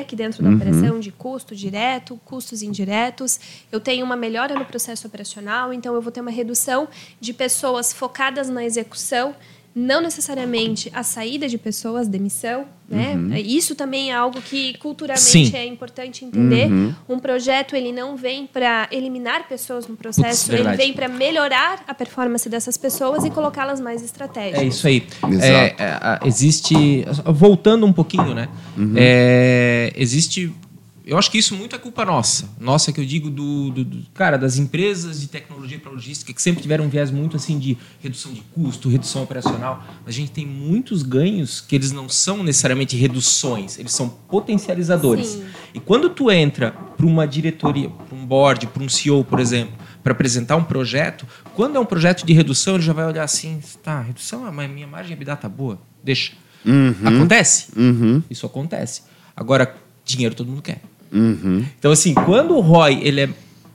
aqui 0.00 0.16
dentro 0.16 0.42
da 0.42 0.48
uhum. 0.48 0.56
operação, 0.56 1.00
de 1.00 1.12
custo 1.12 1.54
direto, 1.54 2.18
custos 2.24 2.62
indiretos. 2.62 3.38
Eu 3.70 3.78
tenho 3.78 4.04
uma 4.06 4.16
melhora 4.16 4.54
no 4.54 4.64
processo 4.64 5.06
operacional, 5.06 5.72
então 5.72 5.94
eu 5.94 6.00
vou 6.00 6.10
ter 6.10 6.22
uma 6.22 6.30
redução 6.30 6.88
de 7.20 7.34
pessoas 7.34 7.92
focadas 7.92 8.48
na 8.48 8.64
execução 8.64 9.34
não 9.74 10.00
necessariamente 10.00 10.90
a 10.92 11.02
saída 11.02 11.48
de 11.48 11.56
pessoas, 11.56 12.08
demissão, 12.08 12.66
né? 12.88 13.14
Uhum. 13.14 13.36
Isso 13.36 13.76
também 13.76 14.10
é 14.10 14.14
algo 14.14 14.42
que 14.42 14.76
culturalmente 14.78 15.22
Sim. 15.22 15.52
é 15.54 15.64
importante 15.64 16.24
entender. 16.24 16.66
Uhum. 16.66 16.92
Um 17.08 17.18
projeto 17.20 17.76
ele 17.76 17.92
não 17.92 18.16
vem 18.16 18.48
para 18.48 18.88
eliminar 18.90 19.46
pessoas 19.48 19.86
no 19.86 19.96
processo, 19.96 20.50
Putz, 20.50 20.60
ele 20.60 20.76
vem 20.76 20.92
para 20.92 21.08
melhorar 21.08 21.84
a 21.86 21.94
performance 21.94 22.48
dessas 22.48 22.76
pessoas 22.76 23.24
e 23.24 23.30
colocá-las 23.30 23.80
mais 23.80 24.02
estratégicas. 24.02 24.60
É 24.60 24.64
isso 24.64 24.86
aí. 24.88 25.06
É, 25.40 25.66
é, 25.78 26.20
existe, 26.24 27.04
voltando 27.24 27.86
um 27.86 27.92
pouquinho, 27.92 28.34
né? 28.34 28.48
Uhum. 28.76 28.94
É, 28.96 29.92
existe 29.94 30.52
eu 31.04 31.18
acho 31.18 31.30
que 31.30 31.38
isso 31.38 31.54
muito 31.56 31.74
é 31.74 31.78
culpa 31.78 32.04
nossa. 32.04 32.48
Nossa, 32.58 32.92
que 32.92 33.00
eu 33.00 33.04
digo 33.04 33.30
do, 33.30 33.70
do, 33.70 33.84
do 33.84 34.06
cara 34.12 34.36
das 34.36 34.56
empresas 34.56 35.20
de 35.20 35.28
tecnologia 35.28 35.78
para 35.78 35.90
logística 35.90 36.32
que 36.32 36.40
sempre 36.40 36.62
tiveram 36.62 36.84
um 36.84 36.88
viés 36.88 37.10
muito 37.10 37.36
assim 37.36 37.58
de 37.58 37.76
redução 38.00 38.32
de 38.32 38.40
custo, 38.54 38.88
redução 38.88 39.22
operacional. 39.22 39.84
A 40.06 40.10
gente 40.10 40.30
tem 40.30 40.46
muitos 40.46 41.02
ganhos 41.02 41.60
que 41.60 41.74
eles 41.74 41.92
não 41.92 42.08
são 42.08 42.42
necessariamente 42.42 42.96
reduções, 42.96 43.78
eles 43.78 43.92
são 43.92 44.08
potencializadores. 44.08 45.26
Sim. 45.26 45.44
E 45.74 45.80
quando 45.80 46.10
tu 46.10 46.30
entra 46.30 46.72
para 46.72 47.06
uma 47.06 47.26
diretoria, 47.26 47.88
para 47.88 48.16
um 48.16 48.26
board, 48.26 48.66
para 48.66 48.82
um 48.82 48.88
CEO, 48.88 49.24
por 49.24 49.40
exemplo, 49.40 49.74
para 50.02 50.12
apresentar 50.12 50.56
um 50.56 50.64
projeto, 50.64 51.26
quando 51.54 51.76
é 51.76 51.80
um 51.80 51.86
projeto 51.86 52.24
de 52.24 52.32
redução, 52.32 52.74
ele 52.74 52.82
já 52.82 52.92
vai 52.92 53.06
olhar 53.06 53.24
assim, 53.24 53.60
tá, 53.82 54.00
redução, 54.00 54.50
mas 54.52 54.70
minha 54.70 54.86
margem 54.86 55.16
de 55.16 55.24
tá 55.24 55.48
boa, 55.48 55.80
deixa. 56.02 56.32
Uhum. 56.64 56.94
Acontece? 57.04 57.68
Uhum. 57.76 58.22
Isso 58.30 58.44
acontece. 58.44 59.02
Agora, 59.36 59.74
dinheiro 60.04 60.34
todo 60.34 60.48
mundo 60.48 60.62
quer. 60.62 60.80
Uhum. 61.12 61.64
Então, 61.78 61.92
assim, 61.92 62.14
quando 62.14 62.56
o 62.56 62.60
ROI 62.60 63.00
ele 63.02 63.20
é 63.22 63.28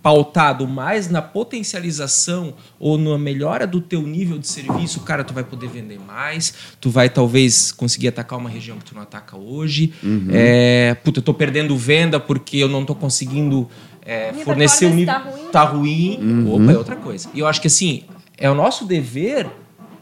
pautado 0.05 0.67
mais 0.67 1.09
na 1.09 1.19
potencialização 1.19 2.53
ou 2.79 2.95
na 2.95 3.17
melhora 3.17 3.65
do 3.65 3.81
teu 3.81 4.03
nível 4.03 4.37
de 4.37 4.47
serviço, 4.47 4.99
cara, 4.99 5.23
tu 5.23 5.33
vai 5.33 5.43
poder 5.43 5.67
vender 5.67 5.99
mais, 5.99 6.53
tu 6.79 6.91
vai 6.91 7.09
talvez 7.09 7.71
conseguir 7.71 8.09
atacar 8.09 8.37
uma 8.37 8.47
região 8.47 8.77
que 8.77 8.85
tu 8.85 8.93
não 8.93 9.01
ataca 9.01 9.35
hoje. 9.35 9.93
Uhum. 10.03 10.27
É, 10.29 10.93
puta, 11.03 11.17
eu 11.17 11.23
tô 11.23 11.33
perdendo 11.33 11.75
venda 11.75 12.19
porque 12.19 12.57
eu 12.57 12.69
não 12.69 12.85
tô 12.85 12.93
conseguindo 12.93 13.67
é, 14.05 14.31
fornecer 14.43 14.85
o 14.85 14.93
nível. 14.93 15.11
Tá 15.15 15.19
ruim. 15.19 15.51
Tá 15.51 15.63
ruim. 15.63 16.19
Uhum. 16.21 16.53
Opa, 16.53 16.71
é 16.71 16.77
outra 16.77 16.95
coisa. 16.95 17.27
E 17.33 17.39
eu 17.39 17.47
acho 17.47 17.59
que 17.59 17.67
assim, 17.67 18.03
é 18.37 18.47
o 18.47 18.53
nosso 18.53 18.85
dever 18.85 19.47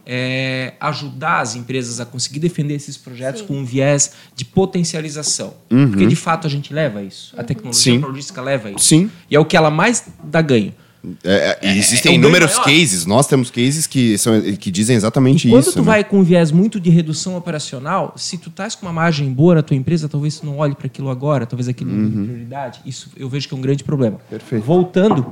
é, 0.05 0.73
ajudar 0.79 1.39
as 1.39 1.55
empresas 1.55 1.99
a 1.99 2.05
conseguir 2.05 2.39
defender 2.39 2.75
esses 2.75 2.97
projetos 2.97 3.41
Sim. 3.41 3.47
com 3.47 3.57
um 3.57 3.65
viés 3.65 4.13
de 4.35 4.45
potencialização. 4.45 5.53
Uhum. 5.71 5.89
Porque, 5.89 6.05
de 6.05 6.15
fato, 6.15 6.47
a 6.47 6.49
gente 6.49 6.73
leva 6.73 7.01
isso. 7.01 7.33
A 7.37 7.43
tecnologia 7.43 7.99
logística 7.99 8.41
leva 8.41 8.71
isso. 8.71 8.85
Sim. 8.85 9.11
E 9.29 9.35
é 9.35 9.39
o 9.39 9.45
que 9.45 9.55
ela 9.55 9.71
mais 9.71 10.05
dá 10.23 10.41
ganho. 10.41 10.73
É, 11.21 11.59
é, 11.61 11.77
existem 11.77 12.13
é, 12.13 12.15
inúmeros 12.15 12.57
cases, 12.59 13.05
nós 13.05 13.27
temos 13.27 13.51
cases 13.51 13.85
que, 13.85 14.17
são, 14.17 14.41
que 14.57 14.71
dizem 14.71 14.95
exatamente 14.95 15.49
quando 15.49 15.59
isso. 15.59 15.71
Quando 15.71 15.83
tu 15.83 15.85
né? 15.85 15.85
vai 15.85 16.03
com 16.03 16.19
um 16.19 16.23
viés 16.23 16.49
muito 16.49 16.79
de 16.79 16.89
redução 16.89 17.35
operacional, 17.35 18.13
se 18.15 18.37
tu 18.37 18.47
estás 18.47 18.73
com 18.73 18.85
uma 18.85 18.93
margem 18.93 19.31
boa 19.33 19.55
na 19.55 19.61
tua 19.61 19.75
empresa, 19.75 20.07
talvez 20.07 20.39
tu 20.39 20.45
não 20.45 20.59
olhe 20.59 20.75
para 20.75 20.87
aquilo 20.87 21.09
agora, 21.09 21.45
talvez 21.45 21.67
aquilo 21.67 21.91
uhum. 21.91 21.97
não 21.97 22.23
prioridade. 22.23 22.79
Isso 22.85 23.09
eu 23.17 23.27
vejo 23.27 23.49
que 23.49 23.53
é 23.53 23.57
um 23.57 23.61
grande 23.61 23.83
problema. 23.83 24.17
Perfeito. 24.29 24.63
Voltando 24.63 25.25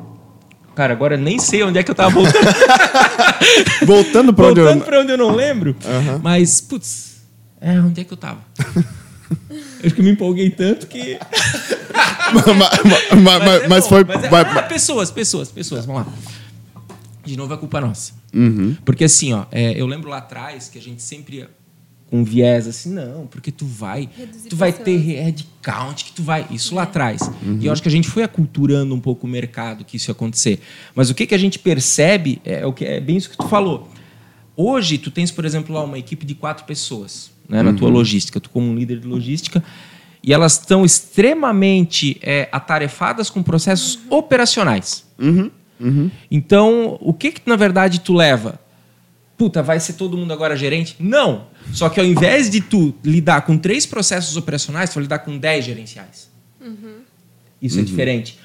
Cara, 0.76 0.94
agora 0.94 1.18
nem 1.18 1.38
sei 1.38 1.64
onde 1.64 1.78
é 1.78 1.84
que 1.84 1.92
eu 1.92 1.96
tava 1.96 2.10
voltando. 2.10 2.46
voltando 3.86 4.34
pra 4.34 4.48
onde 4.48 4.62
voltando 4.62 4.80
eu... 4.80 4.86
pra 4.86 5.02
onde 5.02 5.12
eu 5.12 5.18
não 5.18 5.36
lembro. 5.36 5.76
Uhum. 5.84 6.20
Mas, 6.24 6.62
putz, 6.62 7.22
é, 7.60 7.80
onde 7.80 8.02
é 8.02 8.04
que 8.04 8.14
eu 8.14 8.18
tava? 8.18 8.40
Acho 9.84 9.96
que 9.96 10.02
eu 10.02 10.06
me 10.06 10.12
empolguei 10.12 10.50
tanto 10.50 10.88
que. 10.88 11.18
mas, 12.34 12.46
mas, 12.46 13.22
mas, 13.22 13.64
é 13.64 13.68
mas, 13.68 13.88
foi. 13.88 14.04
Mas 14.04 14.24
é, 14.24 14.30
ah, 14.30 14.64
pessoas, 14.64 15.12
pessoas, 15.12 15.50
pessoas, 15.50 15.86
vamos 15.86 16.06
lá. 16.06 16.14
De 17.24 17.38
novo, 17.38 17.54
é 17.54 17.58
culpa 17.58 17.82
nossa. 17.82 18.14
Uhum. 18.34 18.76
Porque 18.86 19.04
assim, 19.04 19.34
ó, 19.34 19.46
é, 19.52 19.80
eu 19.80 19.86
lembro 19.86 20.10
lá 20.10 20.18
atrás 20.18 20.70
que 20.70 20.78
a 20.78 20.82
gente 20.82 21.02
sempre 21.02 21.48
com 22.12 22.26
viés 22.26 22.68
assim, 22.68 22.94
não, 22.94 23.26
porque 23.26 23.54
tu 23.54 23.66
vai, 23.66 24.10
Reduzir 24.18 24.50
tu 24.50 24.58
vai 24.58 24.74
ter 24.74 24.98
headcount, 24.98 26.04
que 26.04 26.12
tu 26.12 26.22
vai, 26.22 26.46
isso 26.52 26.76
lá 26.76 26.84
atrás. 26.84 27.22
Uhum. 27.42 27.58
E 27.62 27.68
eu 27.68 27.72
acho 27.72 27.82
que 27.82 27.88
a 27.88 27.92
gente 27.92 28.10
foi 28.10 28.22
aculturando 28.22 28.94
um 28.94 29.00
pouco 29.00 29.26
o 29.26 29.30
mercado 29.30 29.86
que 29.86 29.96
isso 29.96 30.12
ia 30.12 30.12
acontecer. 30.12 30.60
Mas 30.94 31.10
o 31.10 31.16
que, 31.16 31.26
que 31.26 31.34
a 31.34 31.38
gente 31.38 31.58
percebe 31.58 32.42
é, 32.44 32.60
é 32.60 32.66
o 32.66 32.74
que 32.74 32.84
é 32.84 33.00
bem 33.00 33.16
isso 33.16 33.30
que 33.30 33.38
tu 33.38 33.48
falou. 33.48 33.90
Hoje 34.58 34.98
tu 34.98 35.10
tens, 35.10 35.32
por 35.32 35.46
exemplo, 35.46 35.74
lá 35.74 35.86
uma 35.86 35.98
equipe 35.98 36.26
de 36.26 36.36
quatro 36.36 36.66
pessoas, 36.66 37.32
né, 37.48 37.64
na 37.64 37.70
uhum. 37.70 37.78
tua 37.78 37.90
logística, 37.90 38.42
tu 38.42 38.50
como 38.50 38.70
um 38.70 38.76
líder 38.76 39.00
de 39.00 39.08
logística, 39.08 39.64
e 40.22 40.34
elas 40.34 40.60
estão 40.60 40.84
extremamente 40.84 42.20
é, 42.22 42.50
atarefadas 42.52 43.30
com 43.30 43.42
processos 43.42 43.96
uhum. 43.96 44.18
operacionais. 44.18 45.06
Uhum. 45.18 45.50
Uhum. 45.80 46.12
Então, 46.30 46.98
o 47.00 47.14
que 47.14 47.32
que 47.32 47.42
na 47.48 47.56
verdade 47.56 48.02
tu 48.02 48.14
leva? 48.14 48.60
Puta, 49.42 49.64
vai 49.64 49.80
ser 49.80 49.94
todo 49.94 50.16
mundo 50.16 50.32
agora 50.32 50.56
gerente? 50.56 50.96
Não. 51.00 51.48
Só 51.74 51.90
que 51.90 52.00
ao 52.00 52.06
invés 52.06 52.48
de 52.48 52.62
tu 52.62 52.94
lidar 53.04 53.42
com 53.42 53.58
três 53.58 53.88
processos 53.88 54.38
operacionais, 54.38 54.92
tu 54.92 54.94
vai 54.94 55.02
lidar 55.02 55.18
com 55.18 55.36
dez 55.36 55.66
gerenciais. 55.66 56.30
Uhum. 56.64 57.00
Isso 57.60 57.78
é 57.78 57.80
uhum. 57.80 57.84
é 57.84 57.88
diferente. 57.88 58.38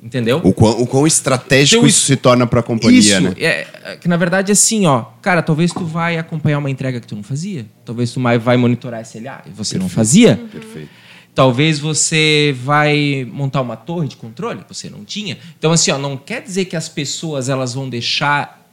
Entendeu? 0.00 0.40
O 0.44 0.52
quão, 0.52 0.80
o 0.80 0.86
quão 0.86 1.04
estratégico 1.04 1.78
então, 1.78 1.88
isso, 1.88 1.98
isso, 1.98 2.06
se 2.06 2.16
torna 2.16 2.46
para 2.46 2.60
a 2.60 2.62
companhia, 2.62 3.00
isso, 3.00 3.20
né? 3.20 3.34
É, 3.38 3.66
é, 3.82 3.96
que 3.96 4.06
na 4.06 4.16
verdade 4.16 4.52
é 4.52 4.54
assim, 4.54 4.86
ó. 4.86 5.06
Cara, 5.20 5.42
talvez 5.42 5.72
tu 5.72 5.84
vai 5.84 6.16
acompanhar 6.16 6.58
uma 6.58 6.70
entrega 6.70 7.00
que 7.00 7.08
tu 7.08 7.16
não 7.16 7.24
fazia. 7.24 7.66
Talvez 7.84 8.12
tu 8.12 8.20
vai 8.20 8.56
monitorar 8.56 9.00
SLA 9.02 9.42
e 9.46 9.50
você 9.50 9.74
Perfeito. 9.74 9.82
não 9.82 9.88
fazia. 9.88 10.38
Uhum. 10.40 10.46
Perfeito. 10.46 10.90
Talvez 11.34 11.80
você 11.80 12.54
vai 12.62 13.28
montar 13.32 13.62
uma 13.62 13.74
torre 13.74 14.06
de 14.06 14.16
controle, 14.16 14.60
você 14.68 14.88
não 14.88 15.04
tinha. 15.04 15.38
Então 15.58 15.72
assim, 15.72 15.90
ó, 15.90 15.98
não 15.98 16.16
quer 16.16 16.40
dizer 16.40 16.66
que 16.66 16.76
as 16.76 16.88
pessoas 16.88 17.48
elas 17.48 17.74
vão 17.74 17.88
deixar 17.88 18.65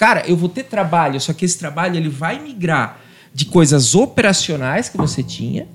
Cara, 0.00 0.24
eu 0.26 0.34
vou 0.34 0.48
ter 0.48 0.62
trabalho, 0.62 1.20
só 1.20 1.34
que 1.34 1.44
esse 1.44 1.58
trabalho 1.58 1.94
ele 1.94 2.08
vai 2.08 2.38
migrar 2.38 2.98
de 3.34 3.44
coisas 3.44 3.94
operacionais 3.94 4.88
que 4.88 4.96
você 4.96 5.22
tinha 5.22 5.68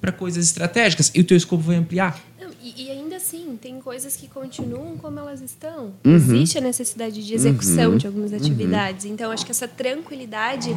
para 0.00 0.10
coisas 0.10 0.46
estratégicas 0.46 1.12
e 1.14 1.20
o 1.20 1.24
teu 1.24 1.36
escopo 1.36 1.62
vai 1.62 1.76
ampliar. 1.76 2.18
Não, 2.40 2.48
e, 2.62 2.86
e, 2.86 2.90
ainda 2.90 3.16
assim, 3.16 3.58
tem 3.60 3.78
coisas 3.78 4.16
que 4.16 4.28
continuam 4.28 4.96
como 4.96 5.18
elas 5.18 5.42
estão. 5.42 5.92
Uhum. 6.02 6.14
Existe 6.16 6.56
a 6.56 6.62
necessidade 6.62 7.22
de 7.22 7.34
execução 7.34 7.90
uhum. 7.90 7.96
de 7.98 8.06
algumas 8.06 8.30
uhum. 8.30 8.38
atividades. 8.38 9.04
Uhum. 9.04 9.12
Então, 9.12 9.30
acho 9.30 9.44
que 9.44 9.52
essa 9.52 9.68
tranquilidade 9.68 10.74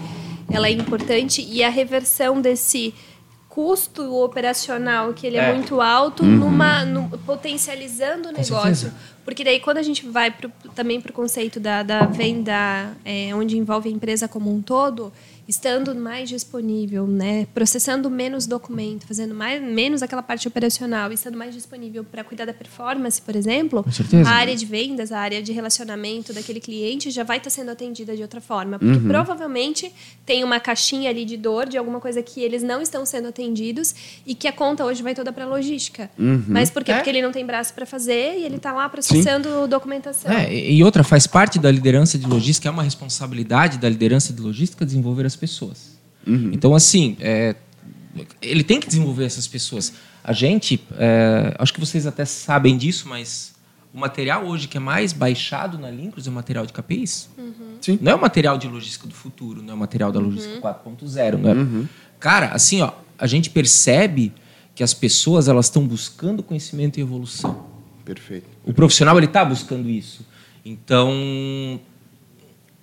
ela 0.52 0.68
é 0.68 0.72
importante 0.72 1.42
e 1.42 1.64
a 1.64 1.70
reversão 1.70 2.42
desse 2.42 2.94
custo 3.50 4.16
operacional 4.24 5.12
que 5.14 5.26
ele 5.28 5.36
é, 5.38 5.50
É. 5.50 5.54
muito 5.54 5.82
alto, 5.82 6.24
Uhum. 6.24 6.30
numa, 6.38 6.86
no- 6.86 7.10
potencializando 7.26 8.30
o 8.30 8.32
negócio. 8.32 8.92
Porque 9.26 9.44
daí, 9.44 9.60
quando 9.60 9.78
a 9.78 9.84
gente 9.84 10.08
vai 10.08 10.32
pro, 10.32 10.52
também 10.76 11.02
para 11.02 11.10
o 11.12 11.14
conceito 11.14 11.60
da, 11.60 11.84
da 11.84 12.06
venda, 12.06 12.92
é, 13.04 13.34
onde 13.36 13.58
envolve 13.58 13.90
a 13.90 13.92
empresa 13.92 14.28
como 14.28 14.54
um 14.54 14.62
todo, 14.62 15.12
estando 15.50 15.94
mais 15.96 16.30
disponível, 16.30 17.06
né, 17.06 17.48
processando 17.54 18.10
menos 18.10 18.48
documento, 18.48 19.06
fazendo 19.06 19.36
mais, 19.36 19.62
menos 19.62 20.02
aquela 20.02 20.24
parte 20.24 20.48
operacional, 20.48 21.12
estando 21.12 21.38
mais 21.38 21.54
disponível 21.54 22.04
para 22.04 22.24
cuidar 22.24 22.46
da 22.46 22.54
performance, 22.54 23.22
por 23.22 23.36
exemplo, 23.36 23.86
a 24.26 24.30
área 24.30 24.56
de 24.56 24.66
vendas, 24.66 25.12
a 25.12 25.20
área 25.20 25.42
de 25.42 25.52
relacionamento 25.52 26.34
daquele 26.34 26.60
cliente 26.60 27.12
já 27.12 27.24
vai 27.24 27.38
estar 27.38 27.50
sendo 27.50 27.70
atendida 27.70 28.16
de 28.16 28.22
outra 28.22 28.42
forma. 28.42 28.80
Porque 28.80 29.00
provavelmente 29.08 29.92
tem 30.26 30.44
uma 30.44 30.60
caixinha 30.60 31.10
ali 31.10 31.26
de 31.26 31.38
dor 31.38 31.68
de 31.68 31.78
alguma 31.78 32.00
coisa 32.00 32.22
que 32.22 32.42
eles 32.42 32.64
não 32.64 32.82
estão 32.82 33.06
sendo 33.06 33.28
atendidos 33.28 33.94
e 34.26 34.34
que 34.34 34.48
a 34.48 34.54
conta 34.54 34.86
hoje 34.86 35.04
vai 35.04 35.14
toda 35.14 35.32
para 35.32 35.46
logística. 35.46 36.10
Mas 36.48 36.70
por 36.70 36.84
quê? 36.84 36.92
É. 36.92 36.96
Porque 36.96 37.10
ele 37.10 37.22
não 37.22 37.32
tem 37.32 37.46
braço 37.46 37.74
para 37.74 37.86
fazer 37.86 38.38
e 38.40 38.44
ele 38.44 38.56
está 38.56 38.72
lá 38.72 38.88
processando 38.88 39.68
documentação. 39.68 40.32
É, 40.32 40.54
e 40.54 40.80
e 40.80 40.84
outra, 40.84 41.04
faz 41.04 41.28
parte 41.28 41.60
da 41.60 41.70
liderança 41.70 42.18
de 42.18 42.26
logística, 42.26 42.70
é 42.70 42.72
uma 42.72 42.84
responsabilidade 42.84 43.78
da 43.78 43.90
liderança 43.90 44.32
de 44.32 44.42
logística 44.42 44.86
desenvolver 44.86 45.26
as 45.26 45.36
pessoas. 45.40 45.98
Então, 46.54 46.76
assim, 46.76 47.18
é, 47.20 47.56
ele 48.42 48.64
tem 48.64 48.80
que 48.80 48.88
desenvolver 48.88 49.26
essas 49.26 49.48
pessoas. 49.48 49.94
A 50.24 50.34
gente, 50.34 50.84
é, 50.98 51.56
acho 51.58 51.74
que 51.74 51.80
vocês 51.80 52.06
até 52.06 52.26
sabem 52.26 52.78
disso, 52.78 53.08
mas 53.08 53.56
o 53.94 54.00
material 54.00 54.46
hoje 54.46 54.68
que 54.68 54.78
é 54.78 54.80
mais 54.80 55.14
baixado 55.14 55.80
na 55.80 55.90
Lincros 55.90 56.28
é 56.28 56.30
o 56.30 56.34
material 56.34 56.66
de 56.66 56.74
KPIs. 56.74 57.30
Sim. 57.82 57.98
Não 58.02 58.12
é 58.12 58.16
o 58.16 58.22
material 58.22 58.58
de 58.58 58.68
logística 58.68 59.08
do 59.08 59.14
futuro, 59.14 59.62
não 59.64 59.72
é 59.72 59.74
o 59.74 59.80
material 59.80 60.12
da 60.12 60.20
logística 60.20 60.60
4.0. 60.62 61.38
Não 61.38 61.50
é? 61.50 61.88
Cara, 62.20 62.50
assim, 62.50 62.82
ó, 62.82 62.92
a 63.18 63.26
gente 63.26 63.50
percebe 63.50 64.34
que 64.76 64.84
as 64.84 64.94
pessoas 64.94 65.48
elas 65.48 65.66
estão 65.66 65.86
buscando 65.88 66.44
conhecimento 66.44 67.00
e 67.00 67.02
evolução. 67.02 67.66
Perfeito. 68.06 68.48
O 68.64 68.74
profissional 68.74 69.18
ele 69.18 69.26
está 69.26 69.44
buscando 69.44 69.90
isso. 69.90 70.26
Então, 70.64 71.80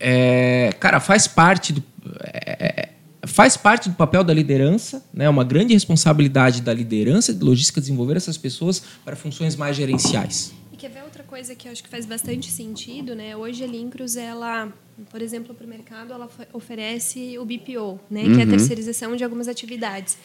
é, 0.01 0.75
cara, 0.81 0.99
faz 1.01 1.27
parte 1.27 1.73
do 1.73 1.83
é, 2.21 2.83
é, 2.83 2.89
faz 3.27 3.57
parte 3.57 3.89
do 3.89 3.95
papel 3.95 4.23
da 4.23 4.33
liderança, 4.33 5.05
né? 5.13 5.29
Uma 5.29 5.45
grande 5.45 5.75
responsabilidade 5.75 6.63
da 6.63 6.73
liderança 6.73 7.35
de 7.35 7.45
logística 7.45 7.81
desenvolver 7.81 8.17
essas 8.17 8.37
pessoas 8.37 8.83
para 9.05 9.17
funções 9.17 9.57
mais 9.57 9.77
gerenciais. 9.77 10.53
E 10.73 10.77
quer 10.77 10.91
ver 10.91 11.03
outra 11.03 11.23
coisa 11.23 11.55
que 11.55 11.69
eu 11.69 11.73
acho 11.73 11.83
que 11.83 11.89
faz 11.89 12.07
bastante 12.07 12.51
sentido, 12.51 13.15
né? 13.15 13.37
Hoje 13.37 13.65
a 13.65 13.67
Lincros, 13.67 14.17
ela, 14.17 14.73
por 15.11 15.23
exemplo, 15.23 15.55
para 15.55 15.67
o 15.67 15.69
mercado, 15.69 16.13
ela 16.13 16.29
oferece 16.53 17.39
o 17.39 17.45
BPO, 17.45 17.99
né? 18.11 18.25
Que 18.25 18.41
é 18.41 18.45
a 18.45 18.47
terceirização 18.47 19.17
de 19.17 19.25
algumas 19.25 19.49
atividades. 19.49 20.19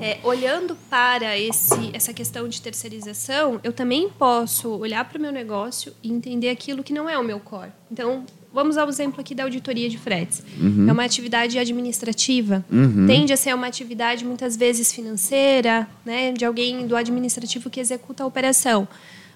É, 0.00 0.18
olhando 0.22 0.76
para 0.90 1.38
esse, 1.38 1.90
essa 1.94 2.12
questão 2.12 2.46
de 2.46 2.60
terceirização, 2.60 3.58
eu 3.64 3.72
também 3.72 4.10
posso 4.10 4.70
olhar 4.70 5.08
para 5.08 5.18
o 5.18 5.20
meu 5.20 5.32
negócio 5.32 5.92
e 6.02 6.12
entender 6.12 6.50
aquilo 6.50 6.84
que 6.84 6.92
não 6.92 7.08
é 7.08 7.18
o 7.18 7.24
meu 7.24 7.40
core. 7.40 7.72
Então, 7.90 8.24
vamos 8.56 8.78
ao 8.78 8.88
exemplo 8.88 9.20
aqui 9.20 9.34
da 9.34 9.42
auditoria 9.42 9.86
de 9.86 9.98
fretes. 9.98 10.42
É 10.88 10.92
uma 10.92 11.04
atividade 11.04 11.58
administrativa. 11.58 12.64
Tende 13.06 13.30
a 13.30 13.36
ser 13.36 13.54
uma 13.54 13.66
atividade, 13.66 14.24
muitas 14.24 14.56
vezes, 14.56 14.90
financeira, 14.94 15.86
né? 16.06 16.32
De 16.32 16.42
alguém 16.42 16.86
do 16.86 16.96
administrativo 16.96 17.68
que 17.68 17.78
executa 17.78 18.24
a 18.24 18.26
operação. 18.26 18.88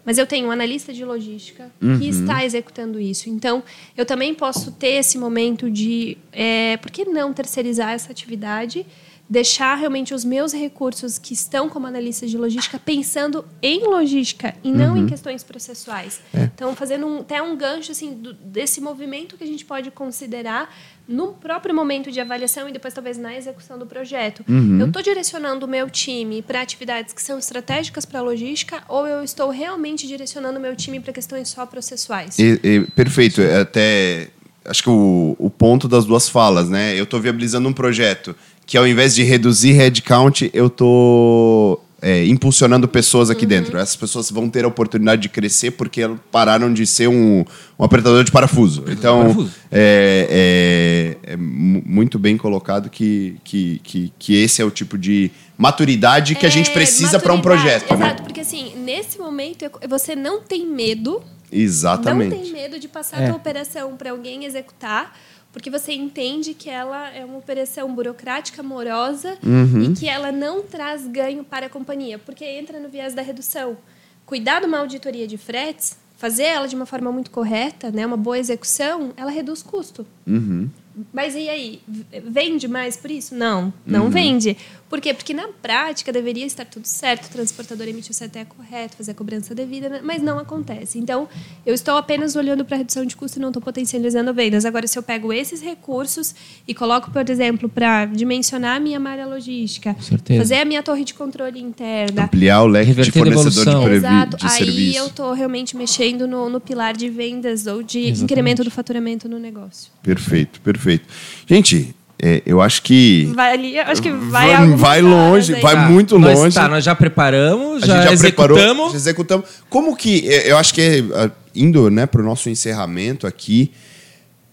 Mas 0.06 0.16
eu 0.16 0.26
tenho 0.26 0.48
um 0.48 0.50
analista 0.50 0.90
de 0.90 1.04
logística 1.04 1.70
que 1.98 2.08
está 2.08 2.42
executando 2.42 2.98
isso. 2.98 3.28
Então, 3.28 3.62
eu 3.94 4.06
também 4.06 4.34
posso 4.34 4.72
ter 4.72 4.94
esse 5.02 5.18
momento 5.18 5.70
de 5.70 6.16
é, 6.32 6.78
por 6.78 6.90
que 6.90 7.04
não 7.04 7.34
terceirizar 7.34 7.92
essa 7.92 8.10
atividade, 8.10 8.86
deixar 9.30 9.76
realmente 9.76 10.12
os 10.12 10.24
meus 10.24 10.52
recursos 10.52 11.16
que 11.16 11.32
estão 11.32 11.68
como 11.68 11.86
analista 11.86 12.26
de 12.26 12.36
logística 12.36 12.80
pensando 12.80 13.44
em 13.62 13.84
logística 13.86 14.52
e 14.64 14.72
não 14.72 14.96
em 14.96 15.06
questões 15.06 15.44
processuais. 15.44 16.20
Então, 16.34 16.74
fazendo 16.74 17.06
um- 17.06 17.20
até 17.20 17.40
um 17.40 17.56
gancho 17.56 17.92
assim, 17.92 18.12
do- 18.14 18.34
desse 18.34 18.80
movimento 18.80 19.36
que 19.36 19.44
a 19.44 19.46
gente 19.46 19.64
pode 19.64 19.88
considerar 19.92 20.74
no 21.06 21.28
próprio 21.34 21.72
momento 21.74 22.10
de 22.10 22.20
avaliação 22.20 22.68
e 22.68 22.72
depois 22.72 22.92
talvez 22.92 23.16
na 23.18 23.36
execução 23.36 23.78
do 23.78 23.86
projeto. 23.86 24.44
Eu 24.80 24.86
estou 24.86 25.00
direcionando 25.02 25.64
o 25.64 25.68
meu 25.68 25.88
time 25.88 26.42
para 26.42 26.60
atividades 26.60 27.12
que 27.14 27.22
são 27.22 27.38
estratégicas 27.38 28.04
para 28.04 28.18
a 28.18 28.22
logística 28.22 28.82
ou 28.88 29.06
eu 29.06 29.22
estou 29.22 29.50
realmente 29.50 30.06
direcionando 30.08 30.58
o 30.58 30.62
meu 30.62 30.74
time 30.74 30.98
para 30.98 31.12
questões 31.12 31.48
só 31.48 31.64
processuais? 31.66 32.36
E- 32.38 32.60
e- 32.64 32.80
perfeito. 32.96 33.40
É 33.40 33.60
Até 33.60 34.30
acho 34.64 34.82
que 34.82 34.90
o, 34.90 35.34
o 35.38 35.48
ponto 35.50 35.88
das 35.88 36.04
duas 36.04 36.28
falas, 36.28 36.68
né? 36.68 36.94
Eu 36.98 37.04
estou 37.04 37.20
viabilizando 37.20 37.68
um 37.68 37.72
projeto 37.72 38.34
que 38.66 38.76
ao 38.78 38.86
invés 38.86 39.14
de 39.14 39.22
reduzir 39.24 39.72
headcount, 39.72 40.50
eu 40.54 40.68
estou 40.68 41.84
impulsionando 42.26 42.88
pessoas 42.88 43.28
aqui 43.28 43.44
dentro. 43.44 43.76
Essas 43.76 43.94
pessoas 43.96 44.30
vão 44.30 44.48
ter 44.48 44.64
a 44.64 44.68
oportunidade 44.68 45.20
de 45.22 45.28
crescer 45.28 45.72
porque 45.72 46.00
pararam 46.32 46.72
de 46.72 46.86
ser 46.86 47.08
um, 47.08 47.44
um 47.78 47.84
apertador 47.84 48.24
de 48.24 48.30
parafuso. 48.32 48.84
Então, 48.88 49.20
parafuso. 49.22 49.50
é, 49.70 51.16
é- 51.26 51.32
é 51.32 51.36
mu- 51.36 51.82
muito 51.84 52.18
bem 52.18 52.36
colocado 52.38 52.88
que, 52.88 53.36
que, 53.44 53.80
que, 53.84 54.12
que 54.18 54.34
esse 54.34 54.62
é 54.62 54.64
o 54.64 54.70
tipo 54.70 54.96
de 54.96 55.30
maturidade 55.58 56.34
que 56.36 56.46
a 56.46 56.48
gente 56.48 56.70
É, 56.70 56.72
precisa 56.72 57.18
para 57.18 57.34
um 57.34 57.40
projeto. 57.42 57.84
Exato, 57.92 57.98
Né? 58.00 58.16
porque 58.22 58.40
assim, 58.40 58.72
nesse 58.82 59.18
momento 59.18 59.66
você 59.88 60.16
não 60.16 60.40
tem 60.40 60.66
medo 60.66 61.20
Exatamente. 61.50 62.34
Não 62.36 62.42
tem 62.42 62.52
medo 62.52 62.78
de 62.78 62.88
passar 62.88 63.20
É. 63.20 63.24
a 63.24 63.28
tua 63.28 63.36
operação 63.36 63.96
para 63.96 64.10
alguém 64.10 64.44
executar, 64.44 65.16
porque 65.52 65.68
você 65.70 65.92
entende 65.92 66.54
que 66.54 66.70
ela 66.70 67.10
é 67.10 67.24
uma 67.24 67.38
operação 67.38 67.92
burocrática, 67.94 68.62
morosa 68.62 69.36
Uhum. 69.44 69.82
e 69.84 69.92
que 69.94 70.08
ela 70.08 70.30
não 70.30 70.62
traz 70.62 71.06
ganho 71.06 71.42
para 71.42 71.66
a 71.66 71.68
companhia, 71.68 72.18
porque 72.18 72.44
entra 72.44 72.78
no 72.78 72.88
viés 72.88 73.14
da 73.14 73.22
redução. 73.22 73.76
Cuidar 74.24 74.60
de 74.60 74.66
uma 74.66 74.78
auditoria 74.78 75.26
de 75.26 75.36
fretes, 75.36 75.98
fazer 76.16 76.44
ela 76.44 76.68
de 76.68 76.76
uma 76.76 76.86
forma 76.86 77.10
muito 77.10 77.30
correta, 77.30 77.90
né, 77.90 78.06
uma 78.06 78.16
boa 78.16 78.38
execução, 78.38 79.12
ela 79.16 79.30
reduz 79.30 79.62
custo. 79.62 80.06
Uhum. 80.26 80.68
Mas 81.12 81.34
e 81.34 81.48
aí? 81.48 81.80
Vende 82.26 82.68
mais 82.68 82.96
por 82.96 83.10
isso? 83.10 83.34
Não, 83.34 83.72
não 83.86 84.10
vende. 84.10 84.56
Por 84.90 85.00
quê? 85.00 85.14
Porque 85.14 85.32
na 85.32 85.46
prática 85.62 86.12
deveria 86.12 86.44
estar 86.44 86.64
tudo 86.64 86.84
certo, 86.84 87.26
o 87.26 87.30
transportador 87.30 87.86
emitiu 87.86 88.12
o 88.12 88.28
CTE 88.28 88.44
correto, 88.44 88.96
fazer 88.96 89.12
a 89.12 89.14
cobrança 89.14 89.54
devida, 89.54 89.88
né? 89.88 90.00
mas 90.02 90.20
não 90.20 90.36
acontece. 90.36 90.98
Então, 90.98 91.28
eu 91.64 91.72
estou 91.72 91.96
apenas 91.96 92.34
olhando 92.34 92.64
para 92.64 92.74
a 92.74 92.78
redução 92.78 93.06
de 93.06 93.14
custo 93.14 93.38
e 93.38 93.40
não 93.40 93.50
estou 93.50 93.62
potencializando 93.62 94.34
vendas. 94.34 94.64
Agora, 94.64 94.88
se 94.88 94.98
eu 94.98 95.02
pego 95.04 95.32
esses 95.32 95.62
recursos 95.62 96.34
e 96.66 96.74
coloco, 96.74 97.12
por 97.12 97.30
exemplo, 97.30 97.68
para 97.68 98.04
dimensionar 98.06 98.78
a 98.78 98.80
minha 98.80 98.98
malha 98.98 99.26
logística, 99.28 99.94
fazer 100.36 100.56
a 100.56 100.64
minha 100.64 100.82
torre 100.82 101.04
de 101.04 101.14
controle 101.14 101.60
interna, 101.60 102.24
Ampliar 102.24 102.62
o 102.62 102.66
leque 102.66 102.92
de 102.92 103.12
fornecedor 103.12 103.64
de, 103.64 103.84
previ- 103.84 103.96
Exato. 103.96 104.36
de 104.38 104.44
Aí 104.46 104.50
serviço. 104.50 104.98
eu 104.98 105.06
estou 105.06 105.32
realmente 105.32 105.76
mexendo 105.76 106.26
no, 106.26 106.50
no 106.50 106.60
pilar 106.60 106.96
de 106.96 107.08
vendas 107.08 107.66
ou 107.68 107.80
de 107.80 107.98
Exatamente. 108.00 108.22
incremento 108.24 108.64
do 108.64 108.70
faturamento 108.72 109.28
no 109.28 109.38
negócio. 109.38 109.92
Perfeito, 110.02 110.60
perfeito. 110.62 111.04
Gente, 111.46 111.94
é, 112.22 112.42
eu 112.44 112.60
acho 112.60 112.82
que 112.82 113.30
Vai 113.34 113.52
ali, 113.52 113.78
acho 113.78 114.02
que 114.02 114.10
vai 114.10 114.48
Vai- 114.56 114.76
vai 114.76 115.00
longe, 115.02 115.54
aí. 115.54 115.60
vai 115.62 115.74
Tá, 115.74 115.88
muito 115.88 116.18
nós- 116.18 116.38
longe. 116.38 116.54
Tá, 116.54 116.68
nós 116.68 116.84
já 116.84 116.94
preparamos, 116.94 117.82
já, 117.82 118.02
já 118.02 118.12
executamos. 118.12 118.56
preparou, 118.56 118.90
já 118.90 118.96
executamos. 118.96 119.46
Como 119.68 119.96
que, 119.96 120.28
é, 120.28 120.50
eu 120.52 120.58
acho 120.58 120.74
que 120.74 120.80
é, 120.82 121.30
indo 121.54 121.90
né, 121.90 122.06
para 122.06 122.20
o 122.20 122.24
nosso 122.24 122.48
encerramento 122.50 123.26
aqui, 123.26 123.72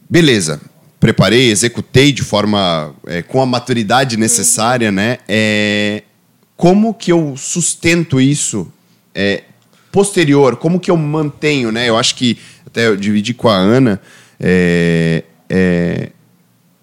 beleza, 0.09 0.61
preparei, 0.99 1.51
executei 1.51 2.11
de 2.11 2.23
forma, 2.23 2.93
é, 3.05 3.21
com 3.21 3.41
a 3.41 3.45
maturidade 3.45 4.17
necessária, 4.17 4.91
né? 4.91 5.17
É, 5.27 6.03
como 6.55 6.93
que 6.93 7.11
eu 7.11 7.35
sustento 7.37 8.19
isso 8.19 8.67
é, 9.13 9.43
posterior? 9.91 10.55
Como 10.55 10.79
que 10.79 10.89
eu 10.89 10.97
mantenho, 10.97 11.71
né? 11.71 11.87
Eu 11.89 11.97
acho 11.97 12.15
que, 12.15 12.37
até 12.65 12.87
eu 12.87 12.95
dividi 12.97 13.33
com 13.33 13.47
a 13.49 13.55
Ana, 13.55 14.01
é, 14.39 15.23
é, 15.49 16.09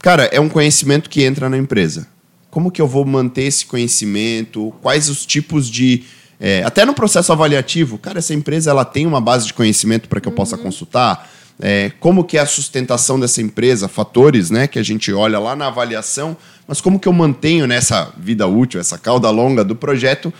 Cara, 0.04 0.24
é 0.24 0.38
um 0.38 0.50
conhecimento 0.50 1.08
que 1.08 1.22
entra 1.22 1.48
na 1.48 1.56
empresa. 1.56 2.06
Como 2.50 2.70
que 2.70 2.82
eu 2.82 2.86
vou 2.86 3.06
manter 3.06 3.44
esse 3.44 3.64
conhecimento? 3.64 4.70
Quais 4.82 5.08
os 5.08 5.24
tipos 5.24 5.66
de. 5.66 6.04
é, 6.38 6.62
até 6.62 6.84
no 6.84 6.92
processo 6.92 7.32
avaliativo, 7.32 7.96
cara, 7.96 8.18
essa 8.18 8.34
empresa 8.34 8.70
ela 8.70 8.84
tem 8.84 9.06
uma 9.06 9.18
base 9.18 9.46
de 9.46 9.54
conhecimento 9.54 10.06
para 10.06 10.20
que 10.20 10.28
eu 10.28 10.32
possa 10.32 10.58
consultar. 10.58 11.26
É, 11.58 11.90
como 12.00 12.22
que 12.22 12.36
é 12.36 12.40
a 12.42 12.46
sustentação 12.46 13.18
dessa 13.18 13.40
empresa, 13.40 13.88
fatores 13.88 14.50
né, 14.50 14.66
que 14.66 14.78
a 14.78 14.82
gente 14.82 15.10
olha 15.10 15.38
lá 15.38 15.56
na 15.56 15.68
avaliação, 15.68 16.36
mas 16.68 16.82
como 16.82 17.00
que 17.00 17.08
eu 17.08 17.12
mantenho 17.12 17.66
nessa 17.66 18.12
vida 18.18 18.46
útil, 18.46 18.80
essa 18.80 18.98
cauda 18.98 19.30
longa 19.30 19.64
do 19.64 19.74
projeto, 19.74 20.30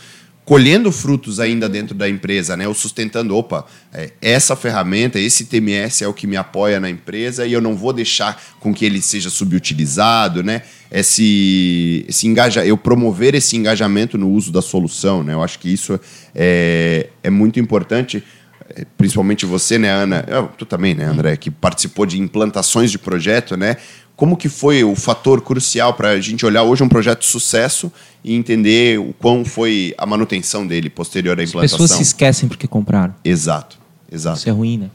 colhendo 0.45 0.93
frutos 0.93 1.41
ainda 1.41 1.69
dentro 1.69 1.95
da 1.95 2.09
empresa, 2.09 2.57
né? 2.57 2.69
Ou 2.69 2.75
sustentando, 2.75 3.35
opa, 3.35 3.65
é, 3.93 4.11
essa 4.21 4.55
ferramenta, 4.55 5.19
esse 5.19 5.47
TMS 5.47 6.03
é 6.05 6.09
o 6.09 6.13
que 6.13 6.27
me 6.27 6.37
apoia 6.37 6.79
na 6.79 6.91
empresa 6.91 7.47
e 7.47 7.53
eu 7.53 7.61
não 7.61 7.75
vou 7.75 7.93
deixar 7.93 8.41
com 8.61 8.73
que 8.75 8.85
ele 8.85 9.01
seja 9.01 9.31
subutilizado, 9.31 10.43
né? 10.43 10.63
Esse, 10.91 12.05
esse 12.09 12.27
engaja, 12.27 12.65
eu 12.65 12.77
promover 12.77 13.35
esse 13.35 13.57
engajamento 13.57 14.19
no 14.19 14.29
uso 14.29 14.53
da 14.53 14.61
solução, 14.61 15.23
né? 15.23 15.33
Eu 15.33 15.43
acho 15.43 15.59
que 15.59 15.73
isso 15.73 15.99
é, 16.35 17.09
é 17.23 17.31
muito 17.31 17.59
importante, 17.59 18.23
é, 18.69 18.85
principalmente 18.99 19.47
você, 19.47 19.79
né, 19.79 19.91
Ana? 19.91 20.25
Eu, 20.29 20.49
tu 20.49 20.67
também, 20.67 20.95
né, 20.95 21.05
André, 21.05 21.37
que 21.37 21.51
participou 21.51 22.05
de 22.05 22.21
implantações 22.21 22.91
de 22.91 22.99
projeto, 22.99 23.57
né? 23.57 23.77
Como 24.17 24.37
que 24.37 24.49
foi 24.49 24.85
o 24.85 24.95
fator 24.95 25.41
crucial 25.41 25.95
para 25.95 26.11
a 26.11 26.21
gente 26.21 26.47
olhar 26.47 26.63
hoje 26.63 26.83
um 26.83 26.89
projeto 26.89 27.21
de 27.21 27.27
sucesso 27.27 27.93
e 28.23 28.35
entender 28.35 28.99
o 28.99 29.13
quão 29.15 29.45
foi 29.45 29.95
a 29.99 30.07
manutenção 30.07 30.67
dele 30.67 30.89
posterior 30.89 31.39
à 31.39 31.43
As 31.43 31.51
implantação? 31.51 31.79
pessoas 31.79 31.99
se 31.99 32.03
esquecem 32.03 32.49
porque 32.49 32.69
compraram. 32.69 33.15
Exato, 33.25 33.79
exato. 34.11 34.39
Isso 34.39 34.49
é 34.49 34.53
ruim, 34.53 34.79
né? 34.79 34.91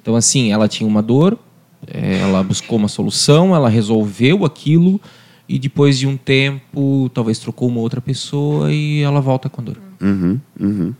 Então, 0.00 0.16
assim, 0.16 0.50
ela 0.52 0.66
tinha 0.66 0.88
uma 0.88 1.02
dor, 1.02 1.38
eh, 1.86 2.20
ela 2.20 2.42
buscou 2.42 2.78
uma 2.78 2.88
solução, 2.88 3.54
ela 3.54 3.68
resolveu 3.68 4.44
aquilo 4.44 5.00
e 5.48 5.58
depois 5.58 5.98
de 5.98 6.06
um 6.06 6.16
tempo, 6.16 7.10
talvez 7.12 7.38
trocou 7.38 7.68
uma 7.68 7.80
outra 7.80 8.00
pessoa 8.00 8.72
e 8.72 9.02
ela 9.02 9.20
volta 9.20 9.48
com 9.48 9.60
a 9.60 9.64
dor. 9.64 9.78
Uhum, 10.00 10.40
uhum. 10.58 10.94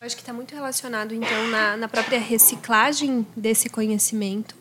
Eu 0.00 0.06
acho 0.06 0.14
que 0.14 0.22
está 0.22 0.32
muito 0.32 0.54
relacionado, 0.54 1.14
então, 1.14 1.48
na, 1.50 1.76
na 1.76 1.88
própria 1.88 2.20
reciclagem 2.20 3.26
desse 3.36 3.68
conhecimento, 3.68 4.54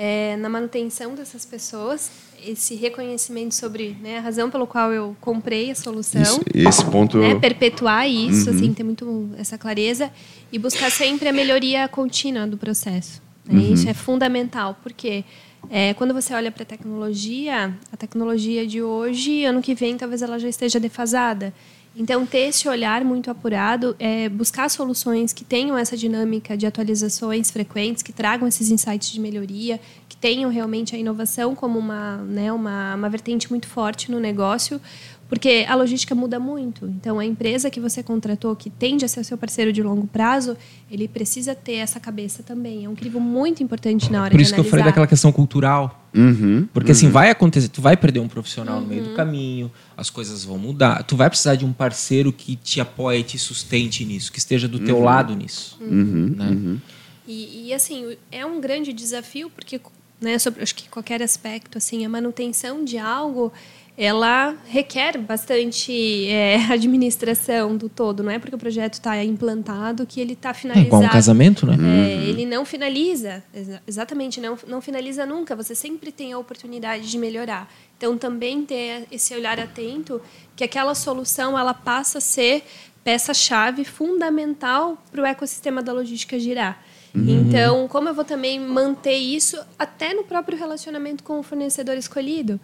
é, 0.00 0.36
na 0.36 0.48
manutenção 0.48 1.16
dessas 1.16 1.44
pessoas, 1.44 2.08
esse 2.46 2.76
reconhecimento 2.76 3.52
sobre 3.52 3.96
né, 4.00 4.18
a 4.18 4.20
razão 4.20 4.48
pelo 4.48 4.64
qual 4.64 4.92
eu 4.92 5.16
comprei 5.20 5.72
a 5.72 5.74
solução. 5.74 6.22
Isso, 6.22 6.40
esse 6.54 6.84
ponto. 6.84 7.18
né, 7.18 7.34
perpetuar 7.34 8.08
isso, 8.08 8.48
Uhum. 8.48 8.56
assim, 8.56 8.72
ter 8.72 8.84
muito 8.84 9.28
essa 9.36 9.58
clareza 9.58 10.08
e 10.52 10.58
buscar 10.58 10.88
sempre 10.92 11.28
a 11.28 11.32
melhoria 11.32 11.88
contínua 11.88 12.46
do 12.46 12.56
processo. 12.56 13.20
né? 13.44 13.54
Uhum. 13.60 13.74
Isso 13.74 13.88
é 13.88 13.94
fundamental, 13.94 14.78
porque 14.84 15.24
é, 15.68 15.92
quando 15.94 16.14
você 16.14 16.32
olha 16.32 16.52
para 16.52 16.62
a 16.62 16.66
tecnologia, 16.66 17.74
a 17.90 17.96
tecnologia 17.96 18.64
de 18.66 18.80
hoje, 18.82 19.44
ano 19.44 19.60
que 19.60 19.74
vem, 19.74 19.96
talvez 19.96 20.22
ela 20.22 20.38
já 20.38 20.48
esteja 20.48 20.78
defasada. 20.78 21.52
Então, 22.00 22.24
ter 22.24 22.50
esse 22.50 22.68
olhar 22.68 23.04
muito 23.04 23.28
apurado, 23.28 23.96
é, 23.98 24.28
buscar 24.28 24.70
soluções 24.70 25.32
que 25.32 25.44
tenham 25.44 25.76
essa 25.76 25.96
dinâmica 25.96 26.56
de 26.56 26.64
atualizações 26.64 27.50
frequentes, 27.50 28.04
que 28.04 28.12
tragam 28.12 28.46
esses 28.46 28.70
insights 28.70 29.10
de 29.10 29.18
melhoria, 29.18 29.80
que 30.08 30.16
tenham 30.16 30.48
realmente 30.48 30.94
a 30.94 30.98
inovação 30.98 31.56
como 31.56 31.76
uma, 31.76 32.18
né, 32.18 32.52
uma, 32.52 32.94
uma 32.94 33.08
vertente 33.10 33.50
muito 33.50 33.66
forte 33.66 34.12
no 34.12 34.20
negócio, 34.20 34.80
porque 35.28 35.66
a 35.68 35.74
logística 35.74 36.14
muda 36.14 36.40
muito. 36.40 36.86
Então, 36.86 37.18
a 37.18 37.24
empresa 37.24 37.68
que 37.68 37.78
você 37.78 38.02
contratou, 38.02 38.56
que 38.56 38.70
tende 38.70 39.04
a 39.04 39.08
ser 39.08 39.20
o 39.20 39.24
seu 39.24 39.36
parceiro 39.36 39.72
de 39.72 39.82
longo 39.82 40.06
prazo, 40.06 40.56
ele 40.90 41.06
precisa 41.06 41.54
ter 41.54 41.74
essa 41.74 42.00
cabeça 42.00 42.42
também. 42.42 42.86
É 42.86 42.88
um 42.88 42.94
crivo 42.94 43.20
muito 43.20 43.62
importante 43.62 44.10
na 44.10 44.22
hora 44.22 44.30
Por 44.30 44.38
de 44.38 44.42
isso 44.42 44.54
que 44.54 44.60
eu 44.60 44.64
falei 44.64 44.86
daquela 44.86 45.06
questão 45.06 45.30
cultural. 45.30 46.06
Uhum, 46.14 46.66
Porque 46.72 46.92
assim, 46.92 47.10
vai 47.10 47.30
acontecer, 47.30 47.68
tu 47.68 47.82
vai 47.82 47.94
perder 47.94 48.20
um 48.20 48.28
profissional 48.28 48.76
no 48.76 48.82
Uhum. 48.82 48.88
meio 48.88 49.04
do 49.04 49.14
caminho, 49.14 49.70
as 49.94 50.08
coisas 50.08 50.42
vão 50.42 50.56
mudar. 50.56 51.02
Tu 51.02 51.14
vai 51.14 51.28
precisar 51.28 51.54
de 51.54 51.66
um 51.66 51.72
parceiro 51.72 52.32
que 52.32 52.56
te 52.56 52.80
apoie 52.80 53.20
e 53.20 53.22
te 53.22 53.38
sustente 53.38 54.06
nisso, 54.06 54.32
que 54.32 54.38
esteja 54.38 54.66
do 54.66 54.78
teu 54.78 54.98
lado 55.00 55.36
nisso. 55.36 55.76
uhum, 55.80 56.34
né? 56.36 56.46
uhum. 56.46 56.78
E, 57.26 57.68
e, 57.68 57.74
assim, 57.74 58.16
é 58.32 58.46
um 58.46 58.58
grande 58.58 58.90
desafio, 58.90 59.50
porque 59.50 59.78
né, 60.18 60.38
sobre 60.38 60.62
acho 60.62 60.74
que 60.74 60.88
qualquer 60.88 61.22
aspecto, 61.22 61.76
assim, 61.76 62.06
a 62.06 62.08
manutenção 62.08 62.82
de 62.82 62.96
algo, 62.96 63.52
ela 64.00 64.56
requer 64.68 65.18
bastante 65.18 66.28
é, 66.28 66.54
administração 66.70 67.76
do 67.76 67.88
todo. 67.88 68.22
Não 68.22 68.30
é 68.30 68.38
porque 68.38 68.54
o 68.54 68.58
projeto 68.58 68.94
está 68.94 69.22
implantado 69.24 70.06
que 70.06 70.20
ele 70.20 70.34
está 70.34 70.50
É 70.50 70.54
finalizado. 70.54 70.86
igual 70.86 71.02
um 71.02 71.08
casamento, 71.08 71.66
né? 71.66 71.74
É, 72.08 72.14
ele 72.28 72.46
não 72.46 72.64
finaliza, 72.64 73.42
exa- 73.52 73.82
exatamente, 73.86 74.40
não, 74.40 74.56
não 74.68 74.80
finaliza 74.80 75.26
nunca. 75.26 75.56
Você 75.56 75.74
sempre 75.74 76.12
tem 76.12 76.32
a 76.32 76.38
oportunidade 76.38 77.10
de 77.10 77.18
melhorar. 77.18 77.68
Então, 77.96 78.16
também 78.16 78.64
ter 78.64 79.08
esse 79.10 79.34
olhar 79.34 79.58
atento 79.58 80.22
que 80.54 80.62
aquela 80.62 80.94
solução 80.94 81.58
ela 81.58 81.74
passa 81.74 82.18
a 82.18 82.20
ser 82.20 82.62
peça-chave 83.02 83.84
fundamental 83.84 85.02
para 85.10 85.22
o 85.22 85.26
ecossistema 85.26 85.82
da 85.82 85.92
logística 85.92 86.38
girar. 86.38 86.84
Então, 87.26 87.88
como 87.88 88.08
eu 88.08 88.14
vou 88.14 88.24
também 88.24 88.60
manter 88.60 89.16
isso 89.16 89.58
até 89.78 90.14
no 90.14 90.24
próprio 90.24 90.56
relacionamento 90.58 91.24
com 91.24 91.38
o 91.38 91.42
fornecedor 91.42 91.96
escolhido? 91.96 92.60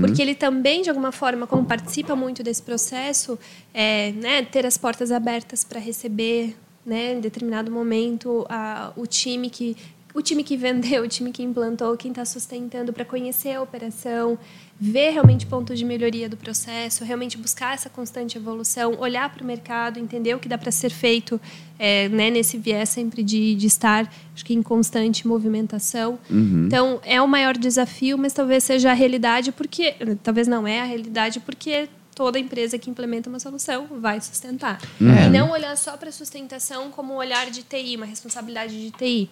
Porque 0.00 0.22
ele 0.22 0.34
também, 0.34 0.82
de 0.82 0.88
alguma 0.88 1.12
forma, 1.12 1.46
como 1.46 1.64
participa 1.64 2.14
muito 2.14 2.42
desse 2.42 2.62
processo, 2.62 3.38
é, 3.74 4.12
né, 4.12 4.42
ter 4.42 4.64
as 4.64 4.78
portas 4.78 5.10
abertas 5.10 5.64
para 5.64 5.80
receber 5.80 6.56
né, 6.86 7.12
em 7.14 7.20
determinado 7.20 7.70
momento 7.70 8.46
a, 8.48 8.92
o 8.96 9.06
time 9.06 9.50
que 9.50 9.76
o 10.18 10.22
time 10.22 10.42
que 10.42 10.56
vendeu, 10.56 11.04
o 11.04 11.08
time 11.08 11.32
que 11.32 11.42
implantou, 11.42 11.96
quem 11.96 12.10
está 12.10 12.24
sustentando 12.24 12.92
para 12.92 13.04
conhecer 13.04 13.52
a 13.52 13.62
operação, 13.62 14.38
ver 14.80 15.10
realmente 15.10 15.46
pontos 15.46 15.78
de 15.78 15.84
melhoria 15.84 16.28
do 16.28 16.36
processo, 16.36 17.04
realmente 17.04 17.38
buscar 17.38 17.74
essa 17.74 17.88
constante 17.88 18.36
evolução, 18.36 18.96
olhar 18.98 19.32
para 19.32 19.42
o 19.42 19.46
mercado, 19.46 19.98
entender 19.98 20.34
o 20.34 20.38
que 20.38 20.48
dá 20.48 20.58
para 20.58 20.70
ser 20.70 20.90
feito 20.90 21.40
é, 21.78 22.08
né, 22.08 22.30
nesse 22.30 22.58
viés 22.58 22.88
sempre 22.88 23.22
de, 23.22 23.54
de 23.54 23.66
estar, 23.66 24.12
acho 24.34 24.44
que 24.44 24.54
em 24.54 24.62
constante 24.62 25.26
movimentação. 25.26 26.18
Então 26.66 27.00
é 27.04 27.20
o 27.22 27.28
maior 27.28 27.56
desafio, 27.56 28.18
mas 28.18 28.32
talvez 28.32 28.64
seja 28.64 28.90
a 28.90 28.94
realidade 28.94 29.52
porque 29.52 29.94
talvez 30.22 30.46
não 30.46 30.66
é 30.66 30.80
a 30.80 30.84
realidade 30.84 31.40
porque 31.40 31.88
toda 32.14 32.36
empresa 32.36 32.76
que 32.76 32.90
implementa 32.90 33.28
uma 33.28 33.38
solução 33.38 33.86
vai 34.00 34.20
sustentar. 34.20 34.80
E 35.00 35.30
não 35.30 35.50
olhar 35.52 35.76
só 35.76 35.96
para 35.96 36.08
a 36.08 36.12
sustentação 36.12 36.90
como 36.90 37.14
um 37.14 37.16
olhar 37.16 37.48
de 37.48 37.62
TI, 37.62 37.94
uma 37.96 38.06
responsabilidade 38.06 38.76
de 38.76 38.90
TI. 38.90 39.30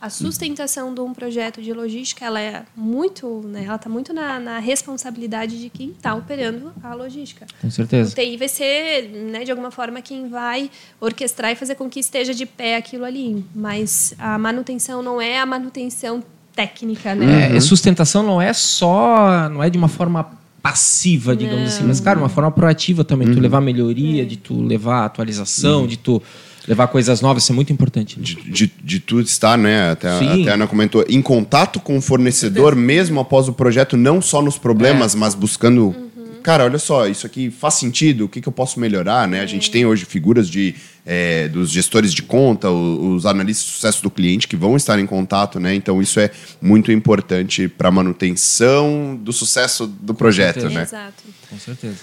A 0.00 0.08
sustentação 0.08 0.94
de 0.94 1.00
um 1.00 1.12
projeto 1.12 1.60
de 1.60 1.72
logística, 1.72 2.24
ela 2.24 2.40
é 2.40 2.62
muito, 2.74 3.42
né, 3.44 3.64
ela 3.64 3.76
está 3.76 3.88
muito 3.88 4.12
na, 4.14 4.40
na 4.40 4.58
responsabilidade 4.58 5.60
de 5.60 5.68
quem 5.68 5.90
está 5.90 6.14
operando 6.14 6.72
a 6.82 6.94
logística. 6.94 7.46
Com 7.60 7.68
O 7.68 7.70
certeza. 7.70 8.14
TI 8.14 8.36
vai 8.36 8.48
ser, 8.48 9.08
né, 9.08 9.44
de 9.44 9.50
alguma 9.50 9.70
forma, 9.70 10.00
quem 10.00 10.28
vai 10.28 10.70
orquestrar 11.00 11.50
e 11.50 11.54
fazer 11.54 11.74
com 11.74 11.88
que 11.88 12.00
esteja 12.00 12.32
de 12.32 12.46
pé 12.46 12.76
aquilo 12.76 13.04
ali. 13.04 13.44
Mas 13.54 14.14
a 14.18 14.38
manutenção 14.38 15.02
não 15.02 15.20
é 15.20 15.38
a 15.38 15.46
manutenção 15.46 16.22
técnica, 16.54 17.14
né? 17.14 17.52
É, 17.52 17.56
e 17.56 17.60
sustentação 17.60 18.22
não 18.22 18.40
é 18.40 18.52
só, 18.52 19.48
não 19.48 19.62
é 19.62 19.70
de 19.70 19.78
uma 19.78 19.88
forma 19.88 20.30
passiva, 20.62 21.34
digamos 21.34 21.68
assim, 21.74 21.84
mas 21.84 22.00
cara, 22.00 22.18
uma 22.18 22.28
forma 22.28 22.50
proativa 22.50 23.02
também, 23.02 23.32
tu 23.32 23.40
levar 23.40 23.60
melhoria, 23.60 24.26
de 24.26 24.36
tu 24.36 24.60
levar 24.60 25.06
atualização, 25.06 25.86
de 25.86 25.96
tu 25.96 26.22
levar 26.66 26.88
coisas 26.88 27.20
novas, 27.20 27.42
isso 27.42 27.52
é 27.52 27.54
muito 27.54 27.72
importante. 27.72 28.18
né? 28.18 28.24
De, 28.24 28.34
de, 28.36 28.72
de 28.82 29.00
tudo 29.00 29.22
estar, 29.24 29.56
né? 29.56 29.90
Até, 29.90 30.18
Sim. 30.18 30.42
até 30.42 30.50
a 30.50 30.54
Ana 30.54 30.66
comentou, 30.66 31.04
em 31.08 31.22
contato 31.22 31.80
com 31.80 31.96
o 31.96 32.00
fornecedor, 32.00 32.74
mesmo 32.76 33.20
após 33.20 33.48
o 33.48 33.52
projeto, 33.52 33.96
não 33.96 34.20
só 34.20 34.42
nos 34.42 34.58
problemas, 34.58 35.14
mas 35.14 35.34
buscando. 35.34 35.94
Cara, 36.42 36.64
olha 36.64 36.78
só, 36.78 37.06
isso 37.06 37.26
aqui 37.26 37.50
faz 37.50 37.74
sentido, 37.74 38.24
o 38.24 38.28
que, 38.28 38.40
que 38.40 38.48
eu 38.48 38.52
posso 38.52 38.80
melhorar, 38.80 39.28
né? 39.28 39.40
A 39.40 39.46
gente 39.46 39.70
tem 39.70 39.84
hoje 39.84 40.06
figuras 40.06 40.48
de, 40.48 40.74
é, 41.04 41.48
dos 41.48 41.70
gestores 41.70 42.14
de 42.14 42.22
conta, 42.22 42.70
os 42.70 43.26
analistas 43.26 43.66
de 43.66 43.72
sucesso 43.72 44.02
do 44.02 44.10
cliente 44.10 44.48
que 44.48 44.56
vão 44.56 44.74
estar 44.74 44.98
em 44.98 45.04
contato, 45.04 45.60
né? 45.60 45.74
Então 45.74 46.00
isso 46.00 46.18
é 46.18 46.30
muito 46.60 46.90
importante 46.90 47.68
para 47.68 47.88
a 47.88 47.92
manutenção 47.92 49.18
do 49.20 49.34
sucesso 49.34 49.86
do 49.86 50.14
projeto, 50.14 50.60
certeza. 50.62 50.74
né? 50.74 50.82
Exato. 50.84 51.24
Com 51.50 51.58
certeza. 51.58 51.96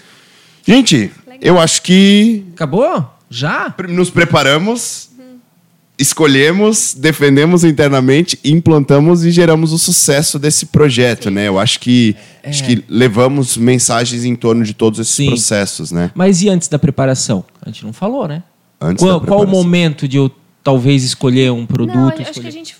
Gente, 0.67 1.11
Legal. 1.25 1.39
eu 1.41 1.59
acho 1.59 1.81
que 1.81 2.45
Acabou? 2.53 3.16
Já? 3.29 3.73
nos 3.89 4.09
preparamos, 4.09 5.09
escolhemos, 5.97 6.93
defendemos 6.97 7.63
internamente, 7.63 8.39
implantamos 8.43 9.25
e 9.25 9.31
geramos 9.31 9.73
o 9.73 9.77
sucesso 9.77 10.37
desse 10.37 10.67
projeto, 10.67 11.29
né? 11.31 11.47
Eu 11.47 11.57
acho 11.57 11.79
que 11.79 12.15
acho 12.43 12.63
que 12.63 12.83
levamos 12.87 13.57
mensagens 13.57 14.23
em 14.23 14.35
torno 14.35 14.63
de 14.63 14.73
todos 14.73 14.99
esses 14.99 15.13
É. 15.13 15.23
Sim. 15.23 15.27
processos, 15.29 15.91
né? 15.91 16.11
Mas 16.13 16.41
e 16.41 16.49
antes 16.49 16.67
da 16.67 16.77
preparação? 16.77 17.43
A 17.61 17.69
gente 17.69 17.83
não 17.83 17.91
falou, 17.93 18.27
né? 18.27 18.43
Antes 18.79 19.03
qual, 19.03 19.19
da 19.19 19.25
qual 19.27 19.41
o 19.43 19.47
momento 19.47 20.07
de 20.07 20.17
eu 20.17 20.31
talvez 20.63 21.03
escolher 21.03 21.51
um 21.51 21.65
produto? 21.65 21.95
Não, 21.95 22.07
acho 22.09 22.15
que 22.17 22.21
escolher- 22.29 22.47
a 22.47 22.51
gente 22.51 22.75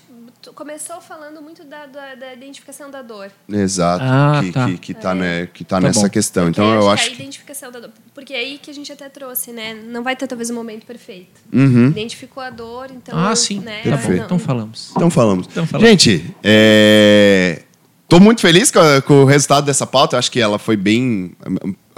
começou 0.58 1.00
falando 1.00 1.40
muito 1.40 1.62
da, 1.62 1.86
da, 1.86 2.16
da 2.16 2.34
identificação 2.34 2.90
da 2.90 3.00
dor. 3.00 3.30
Exato, 3.48 4.02
Ah, 4.04 4.40
que, 4.42 4.50
tá. 4.50 4.66
que, 4.66 4.76
que 4.78 4.94
tá, 4.94 5.14
né, 5.14 5.46
que 5.46 5.62
tá, 5.62 5.76
Tá 5.80 5.86
nessa 5.86 6.00
bom. 6.00 6.08
questão. 6.08 6.46
Porque 6.46 6.60
Então 6.60 6.74
eu 6.74 6.90
acho 6.90 7.04
que 7.04 7.10
a 7.12 7.14
identificação 7.14 7.70
da 7.70 7.78
dor. 7.78 7.90
Porque 8.12 8.34
é 8.34 8.38
aí 8.38 8.58
que 8.58 8.68
a 8.68 8.74
gente 8.74 8.90
até 8.92 9.08
trouxe, 9.08 9.52
né? 9.52 9.72
Não 9.72 10.02
vai 10.02 10.16
ter 10.16 10.26
talvez 10.26 10.50
o 10.50 10.54
momento 10.54 10.84
perfeito. 10.84 11.40
Uhum. 11.52 11.90
Identificou 11.90 12.42
a 12.42 12.50
dor, 12.50 12.90
então. 12.90 13.16
Ah, 13.16 13.36
sim. 13.36 13.60
Né, 13.60 13.82
Perfeito. 13.82 14.24
então 14.24 14.36
falamos. 14.36 14.90
Então 14.96 15.08
falamos. 15.08 15.46
Então 15.46 15.64
falamos. 15.64 15.88
Gente, 15.88 16.34
é... 16.42 17.62
tô 18.08 18.18
muito 18.18 18.40
feliz 18.40 18.72
com 19.06 19.22
o 19.22 19.24
resultado 19.26 19.64
dessa 19.64 19.86
pauta. 19.86 20.16
Eu 20.16 20.18
acho 20.18 20.32
que 20.32 20.40
ela 20.40 20.58
foi 20.58 20.76
bem. 20.76 21.36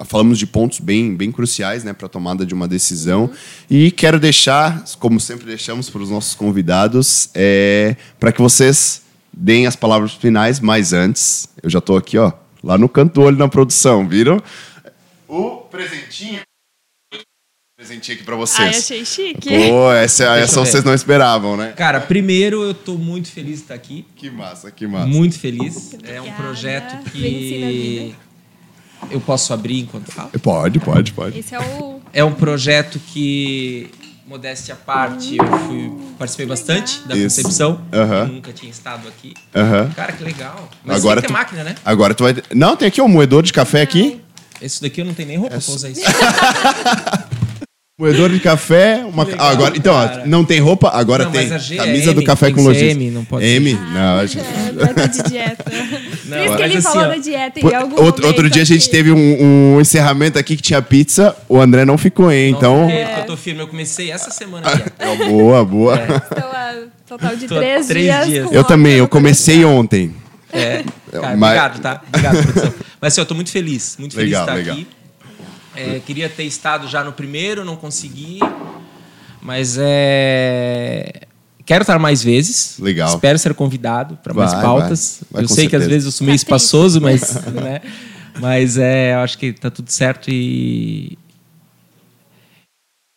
Falamos 0.04 0.38
de 0.38 0.46
pontos 0.46 0.80
bem, 0.80 1.14
bem 1.14 1.30
cruciais 1.30 1.84
né, 1.84 1.92
para 1.92 2.06
a 2.06 2.08
tomada 2.08 2.46
de 2.46 2.54
uma 2.54 2.66
decisão. 2.66 3.30
E 3.68 3.90
quero 3.90 4.18
deixar, 4.18 4.84
como 4.98 5.20
sempre 5.20 5.46
deixamos 5.46 5.90
para 5.90 6.02
os 6.02 6.10
nossos 6.10 6.34
convidados, 6.34 7.28
é... 7.34 7.96
para 8.18 8.32
que 8.32 8.40
vocês 8.40 9.02
deem 9.32 9.66
as 9.66 9.76
palavras 9.76 10.12
finais, 10.14 10.60
mas 10.60 10.92
antes, 10.92 11.48
eu 11.62 11.70
já 11.70 11.78
estou 11.78 11.96
aqui, 11.96 12.18
ó, 12.18 12.32
lá 12.62 12.76
no 12.76 12.88
canto 12.88 13.14
do 13.14 13.22
olho 13.22 13.36
na 13.36 13.48
produção, 13.48 14.08
viram? 14.08 14.42
O 15.28 15.58
presentinho. 15.70 16.40
Presentinho 17.76 18.16
aqui 18.16 18.24
para 18.24 18.34
Ai, 18.34 18.40
vocês. 18.40 18.76
achei 18.76 19.04
chique. 19.06 19.48
Pô, 19.48 19.90
essa, 19.92 20.24
Deixa 20.24 20.44
essa 20.44 20.60
vocês 20.60 20.84
não 20.84 20.92
esperavam, 20.92 21.56
né? 21.56 21.72
Cara, 21.72 21.98
primeiro 22.00 22.62
eu 22.62 22.74
tô 22.74 22.98
muito 22.98 23.30
feliz 23.30 23.56
de 23.56 23.62
estar 23.62 23.74
aqui. 23.74 24.04
Que 24.14 24.30
massa, 24.30 24.70
que 24.70 24.86
massa. 24.86 25.06
Muito 25.06 25.38
feliz. 25.38 25.94
É 26.04 26.20
um 26.20 26.24
Obrigada. 26.24 26.42
projeto 26.42 27.10
que. 27.10 28.14
Eu 29.10 29.20
posso 29.20 29.52
abrir 29.52 29.80
enquanto 29.80 30.10
falo. 30.10 30.30
Pode, 30.42 30.78
pode, 30.80 31.12
pode. 31.12 31.38
Esse 31.38 31.54
é 31.54 31.60
o. 31.60 32.00
É 32.12 32.24
um 32.24 32.32
projeto 32.32 32.98
que 33.12 33.88
modéstia 34.26 34.74
à 34.74 34.76
parte, 34.76 35.36
eu 35.36 35.58
fui, 35.66 35.92
participei 36.18 36.46
bastante 36.46 37.00
da 37.06 37.16
Isso. 37.16 37.36
concepção. 37.42 37.80
Aham. 37.92 38.20
Eu 38.20 38.26
nunca 38.28 38.52
tinha 38.52 38.70
estado 38.70 39.08
aqui. 39.08 39.34
Aham. 39.54 39.90
Cara, 39.96 40.12
que 40.12 40.22
legal. 40.22 40.68
Mas 40.84 40.98
Agora 40.98 41.20
tem 41.20 41.28
que 41.28 41.32
ter 41.32 41.34
tu- 41.34 41.38
máquina, 41.38 41.64
né? 41.64 41.74
Agora 41.84 42.14
tu 42.14 42.22
vai. 42.24 42.36
Não, 42.54 42.76
tem 42.76 42.86
aqui 42.88 43.00
um 43.02 43.08
moedor 43.08 43.42
de 43.42 43.52
café 43.52 43.80
aqui. 43.82 44.20
Esse 44.62 44.82
daqui 44.82 45.00
eu 45.00 45.04
não 45.04 45.14
tenho 45.14 45.28
nem 45.28 45.38
roupa 45.38 45.58
pra 45.58 45.72
usar 45.74 45.88
isso. 45.88 46.02
Moedor 48.00 48.30
de 48.30 48.40
café, 48.40 49.04
uma. 49.06 49.24
legal, 49.24 49.46
Ah, 49.46 49.50
agora, 49.50 49.76
então, 49.76 49.94
ó, 49.94 50.26
não 50.26 50.42
tem 50.42 50.58
roupa, 50.58 50.88
agora 50.88 51.24
Não, 51.24 51.30
tem. 51.32 51.42
mas 51.42 51.52
a 51.52 51.58
G 51.58 51.74
é 51.74 51.76
Camisa 51.76 52.10
M, 52.12 52.14
do 52.14 52.24
café 52.24 52.46
tem 52.46 52.54
com 52.54 52.60
que 52.62 52.66
lojista. 52.66 52.86
M, 52.86 53.10
não 53.10 53.24
pode 53.26 53.44
M? 53.44 53.70
ser. 53.72 53.78
Não, 53.92 54.18
acho- 54.20 54.38
É, 54.38 54.72
vai 54.72 54.94
tá 54.94 55.06
de 55.06 55.22
dieta. 55.24 55.64
Por 56.30 56.38
isso 56.38 56.56
que 56.56 56.62
ele 56.62 56.76
assim, 56.76 56.82
falou 56.82 57.04
ó, 57.04 57.08
da 57.08 57.16
dieta 57.16 57.60
em 57.60 57.74
algum 57.74 58.02
outro, 58.02 58.26
outro 58.26 58.48
dia 58.48 58.62
a 58.62 58.64
gente 58.64 58.88
teve 58.88 59.12
um, 59.12 59.74
um 59.74 59.80
encerramento 59.80 60.38
aqui 60.38 60.56
que 60.56 60.62
tinha 60.62 60.80
pizza, 60.80 61.36
o 61.48 61.60
André 61.60 61.84
não 61.84 61.98
ficou, 61.98 62.32
hein? 62.32 62.50
Então. 62.56 62.86
Não, 62.88 62.90
porque 62.90 63.20
Eu 63.20 63.26
tô 63.26 63.36
firme, 63.36 63.60
eu 63.60 63.68
comecei 63.68 64.10
essa 64.10 64.30
semana. 64.30 64.66
É, 64.98 65.16
boa, 65.28 65.62
boa. 65.64 65.96
Então, 66.32 66.48
a 66.52 66.74
total 67.06 67.36
de 67.36 67.46
Tô 67.48 67.56
três, 67.56 67.86
três 67.86 68.04
dias. 68.06 68.26
dias. 68.26 68.46
com 68.48 68.54
Eu 68.54 68.64
também, 68.64 68.94
eu 68.94 69.08
comecei 69.08 69.62
ontem. 69.64 70.14
É, 70.52 70.84
cara, 71.12 71.36
Mas- 71.36 71.50
obrigado, 71.58 71.80
tá? 71.80 72.00
Obrigado, 72.08 72.42
produção. 72.44 72.74
Mas 73.00 73.12
assim, 73.12 73.20
eu 73.20 73.26
tô 73.26 73.34
muito 73.34 73.50
feliz, 73.50 73.96
muito 73.98 74.14
feliz 74.14 74.30
de 74.30 74.36
estar 74.36 74.54
legal. 74.54 74.74
aqui. 74.74 74.86
É, 75.80 76.00
queria 76.00 76.28
ter 76.28 76.44
estado 76.44 76.86
já 76.86 77.02
no 77.02 77.12
primeiro, 77.12 77.64
não 77.64 77.76
consegui. 77.76 78.38
Mas 79.40 79.78
é. 79.80 81.22
Quero 81.64 81.82
estar 81.82 81.98
mais 81.98 82.22
vezes. 82.22 82.78
Legal. 82.78 83.14
Espero 83.14 83.38
ser 83.38 83.54
convidado 83.54 84.18
para 84.22 84.34
mais 84.34 84.52
pautas. 84.52 85.20
vai. 85.30 85.42
Vai, 85.42 85.44
eu 85.44 85.48
sei 85.48 85.68
que 85.68 85.76
às 85.76 85.82
certeza. 85.82 85.88
vezes 85.88 86.06
eu 86.06 86.12
sou 86.12 86.24
meio 86.26 86.36
espaçoso, 86.36 87.00
mas. 87.00 87.34
né? 87.54 87.80
Mas 88.38 88.76
é, 88.76 89.14
eu 89.14 89.20
acho 89.20 89.38
que 89.38 89.52
tá 89.52 89.70
tudo 89.70 89.90
certo 89.90 90.30
e. 90.30 91.16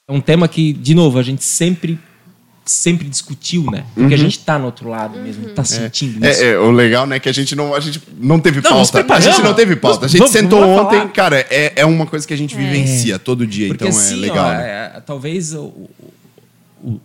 É 0.07 0.14
um 0.14 0.22
tema 0.22 0.47
que, 0.47 0.74
de 0.74 0.93
novo, 0.93 1.18
a 1.18 1.24
gente 1.24 1.43
sempre 1.43 1.97
sempre 2.66 3.07
discutiu, 3.09 3.70
né? 3.70 3.84
Porque 3.93 4.14
a 4.14 4.18
gente 4.18 4.39
tá 4.39 4.57
no 4.57 4.66
outro 4.66 4.88
lado 4.89 5.20
mesmo, 5.20 5.49
tá 5.49 5.64
sentindo 5.64 6.26
isso. 6.26 6.41
Uhum. 6.41 6.47
É, 6.47 6.51
é, 6.53 6.57
o 6.59 6.72
legal, 6.72 7.05
né, 7.05 7.20
que 7.20 7.28
a 7.28 7.34
gente 7.34 7.55
não, 7.55 7.76
a 7.76 7.80
gente 7.80 8.01
não 8.18 8.39
teve 8.39 8.61
Não, 8.61 8.70
pauta. 8.72 9.05
A 9.14 9.20
gente 9.20 9.41
não 9.41 9.53
teve 9.53 9.76
pauta. 9.76 10.05
A 10.05 10.09
gente 10.09 10.20
Vamos- 10.20 10.34
sentou 10.34 10.59
vamos 10.61 10.82
ontem, 10.82 10.97
falar. 10.99 11.09
cara, 11.11 11.39
é, 11.49 11.74
é 11.76 11.86
uma 11.86 12.05
coisa 12.05 12.26
que 12.28 12.34
a 12.34 12.38
gente 12.38 12.55
vivencia 12.55 13.20
todo 13.20 13.45
dia, 13.45 13.68
Porque 13.70 13.84
então 13.86 13.97
assim, 13.97 14.14
é 14.14 14.18
legal. 14.18 14.45
ó, 14.47 14.51
né? 14.53 14.91
é, 14.95 15.01
talvez 15.05 15.53
o- 15.53 15.89
o- 16.84 17.01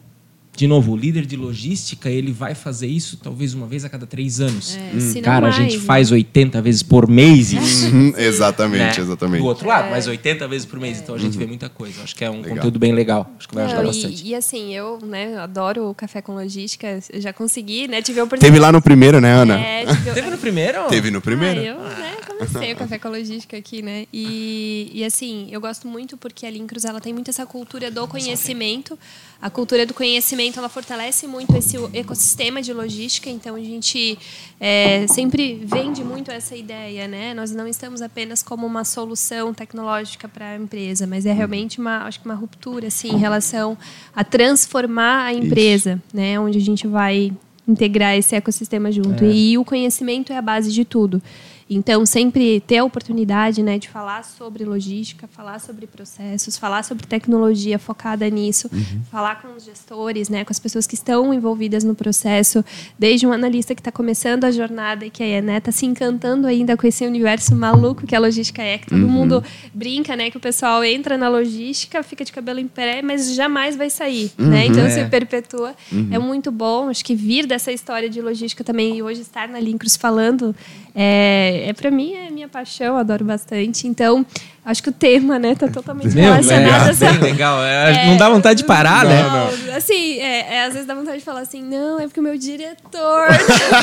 de 0.58 0.66
novo, 0.66 0.90
o 0.92 0.96
líder 0.96 1.24
de 1.24 1.36
logística, 1.36 2.10
ele 2.10 2.32
vai 2.32 2.52
fazer 2.52 2.88
isso 2.88 3.16
talvez 3.22 3.54
uma 3.54 3.64
vez 3.64 3.84
a 3.84 3.88
cada 3.88 4.08
três 4.08 4.40
anos. 4.40 4.76
É, 4.76 4.92
não 4.92 5.22
Cara, 5.22 5.38
a 5.46 5.50
mais, 5.50 5.54
gente 5.54 5.76
né? 5.78 5.84
faz 5.84 6.10
80 6.10 6.60
vezes 6.60 6.82
por 6.82 7.08
mês 7.08 7.52
isso. 7.52 7.86
Uhum, 7.86 8.12
exatamente, 8.16 8.98
né? 8.98 9.04
exatamente. 9.04 9.40
Do 9.40 9.46
outro 9.46 9.68
lado, 9.68 9.88
mais 9.88 10.08
80 10.08 10.48
vezes 10.48 10.66
por 10.66 10.80
mês. 10.80 10.98
Então 10.98 11.14
a 11.14 11.18
gente 11.18 11.38
vê 11.38 11.46
muita 11.46 11.68
coisa. 11.68 12.02
Acho 12.02 12.16
que 12.16 12.24
é 12.24 12.28
um 12.30 12.32
Uhum. 12.34 12.40
Legal. 12.42 12.56
conteúdo 12.56 12.78
bem 12.80 12.92
legal. 12.92 13.30
Acho 13.38 13.48
que 13.48 13.54
vai 13.54 13.64
ajudar 13.66 13.82
Não, 13.82 13.86
bastante. 13.90 14.24
e, 14.24 14.30
e 14.30 14.34
assim, 14.34 14.74
eu 14.74 14.98
né, 15.00 15.36
adoro 15.36 15.90
o 15.90 15.94
café 15.94 16.20
com 16.20 16.34
logística. 16.34 16.98
Eu 17.12 17.20
já 17.20 17.32
consegui, 17.32 17.86
né? 17.86 18.02
Tive 18.02 18.18
a 18.18 18.24
oportunidade. 18.24 18.52
Teve 18.52 18.60
lá 18.60 18.72
no 18.72 18.82
primeiro, 18.82 19.20
né, 19.20 19.32
Ana? 19.32 19.60
É, 19.60 19.86
tive- 19.86 20.10
Teve 20.12 20.30
no 20.30 20.38
primeiro? 20.38 20.88
Teve 20.88 21.10
no 21.12 21.20
primeiro. 21.20 21.60
Ah, 21.60 21.64
eu, 21.64 21.78
né, 21.78 22.16
comecei 22.26 22.72
o 22.72 22.76
café 22.76 22.98
com 22.98 23.08
logística 23.10 23.56
aqui, 23.56 23.80
né? 23.80 24.06
E, 24.12 24.90
e 24.92 25.04
assim, 25.04 25.46
eu 25.52 25.60
gosto 25.60 25.86
muito 25.86 26.16
porque 26.16 26.44
a 26.46 26.50
Lincruz 26.50 26.84
ela 26.84 27.00
tem 27.00 27.12
muito 27.12 27.30
essa 27.30 27.46
cultura 27.46 27.90
do 27.92 28.08
conhecimento. 28.08 28.98
A 29.40 29.48
cultura 29.48 29.86
do 29.86 29.94
conhecimento 29.94 30.58
ela 30.58 30.68
fortalece 30.68 31.24
muito 31.28 31.56
esse 31.56 31.76
ecossistema 31.92 32.60
de 32.60 32.72
logística. 32.72 33.30
Então 33.30 33.54
a 33.54 33.60
gente 33.60 34.18
é, 34.58 35.06
sempre 35.06 35.60
vende 35.64 36.02
muito 36.02 36.32
essa 36.32 36.56
ideia, 36.56 37.06
né? 37.06 37.32
Nós 37.34 37.52
não 37.52 37.68
estamos 37.68 38.02
apenas 38.02 38.42
como 38.42 38.66
uma 38.66 38.84
solução 38.84 39.54
tecnológica 39.54 40.28
para 40.28 40.50
a 40.50 40.56
empresa, 40.56 41.06
mas 41.06 41.24
é 41.24 41.32
realmente 41.32 41.78
uma, 41.78 41.98
acho 41.98 42.18
que 42.18 42.26
uma 42.26 42.34
ruptura 42.34 42.88
assim 42.88 43.10
em 43.10 43.18
relação 43.18 43.78
a 44.14 44.24
transformar 44.24 45.26
a 45.26 45.32
empresa, 45.32 46.02
né? 46.12 46.38
Onde 46.40 46.58
a 46.58 46.62
gente 46.62 46.88
vai 46.88 47.32
integrar 47.66 48.16
esse 48.16 48.34
ecossistema 48.34 48.90
junto. 48.90 49.24
E 49.24 49.56
o 49.56 49.64
conhecimento 49.64 50.32
é 50.32 50.36
a 50.36 50.42
base 50.42 50.72
de 50.72 50.84
tudo. 50.84 51.22
Então, 51.70 52.06
sempre 52.06 52.60
ter 52.60 52.78
a 52.78 52.84
oportunidade 52.84 53.62
né, 53.62 53.78
de 53.78 53.88
falar 53.88 54.24
sobre 54.24 54.64
logística, 54.64 55.26
falar 55.28 55.58
sobre 55.60 55.86
processos, 55.86 56.56
falar 56.56 56.82
sobre 56.82 57.06
tecnologia 57.06 57.78
focada 57.78 58.28
nisso, 58.30 58.70
falar 59.10 59.42
com 59.42 59.54
os 59.54 59.64
gestores, 59.64 60.28
né, 60.28 60.44
com 60.44 60.52
as 60.52 60.58
pessoas 60.58 60.86
que 60.86 60.94
estão 60.94 61.32
envolvidas 61.34 61.84
no 61.84 61.94
processo, 61.94 62.64
desde 62.98 63.26
um 63.26 63.32
analista 63.32 63.74
que 63.74 63.80
está 63.80 63.92
começando 63.92 64.44
a 64.44 64.50
jornada 64.50 65.04
e 65.04 65.10
que 65.10 65.22
está 65.22 65.46
né, 65.46 65.60
tá 65.60 65.70
se 65.70 65.84
encantando 65.84 66.46
ainda 66.46 66.76
com 66.76 66.86
esse 66.86 67.04
universo 67.06 67.54
maluco 67.54 68.06
que 68.06 68.16
a 68.16 68.20
logística 68.20 68.62
é, 68.62 68.78
que 68.78 68.86
todo 68.86 69.06
mundo 69.06 69.42
brinca, 69.74 70.16
né, 70.16 70.30
que 70.30 70.36
o 70.36 70.40
pessoal 70.40 70.82
entra 70.82 71.18
na 71.18 71.28
logística, 71.28 72.02
fica 72.02 72.24
de 72.24 72.32
cabelo 72.32 72.58
em 72.60 72.68
pé, 72.68 73.02
mas 73.02 73.34
jamais 73.34 73.76
vai 73.76 73.90
sair. 73.90 74.30
Né? 74.38 74.66
Então, 74.66 74.86
É. 74.86 74.90
se 74.90 75.04
perpetua. 75.06 75.74
É 76.10 76.18
muito 76.18 76.50
bom. 76.50 76.88
Acho 76.88 77.04
que 77.04 77.14
vir 77.14 77.46
dessa 77.46 77.70
história 77.72 78.08
de 78.08 78.20
logística 78.20 78.64
também 78.64 78.96
e 78.96 79.02
hoje 79.02 79.20
estar 79.20 79.48
na 79.48 79.60
Lincruz 79.60 79.96
falando 79.96 80.54
é, 80.94 81.57
é 81.60 81.72
para 81.72 81.90
mim 81.90 82.12
é 82.14 82.30
minha 82.30 82.48
paixão, 82.48 82.96
adoro 82.96 83.24
bastante. 83.24 83.86
Então, 83.86 84.24
acho 84.68 84.82
que 84.82 84.90
o 84.90 84.92
tema, 84.92 85.38
né, 85.38 85.54
tá 85.54 85.66
totalmente 85.66 86.14
Meu, 86.14 86.24
relacionado 86.32 86.82
a 86.82 86.86
é, 86.88 86.90
essa 86.90 87.12
bem 87.12 87.32
legal. 87.32 87.64
É, 87.64 88.06
não 88.06 88.16
dá 88.18 88.28
vontade 88.28 88.58
de 88.58 88.64
parar, 88.64 89.04
né? 89.04 89.22
não, 89.22 89.74
Assim, 89.76 90.18
é, 90.20 90.54
é, 90.56 90.64
às 90.66 90.72
vezes 90.74 90.86
dá 90.86 90.94
vontade 90.94 91.18
de 91.18 91.24
falar 91.24 91.40
assim, 91.40 91.62
não, 91.62 91.98
é 91.98 92.02
porque 92.04 92.20
o 92.20 92.22
meu 92.22 92.36
diretor, 92.36 93.28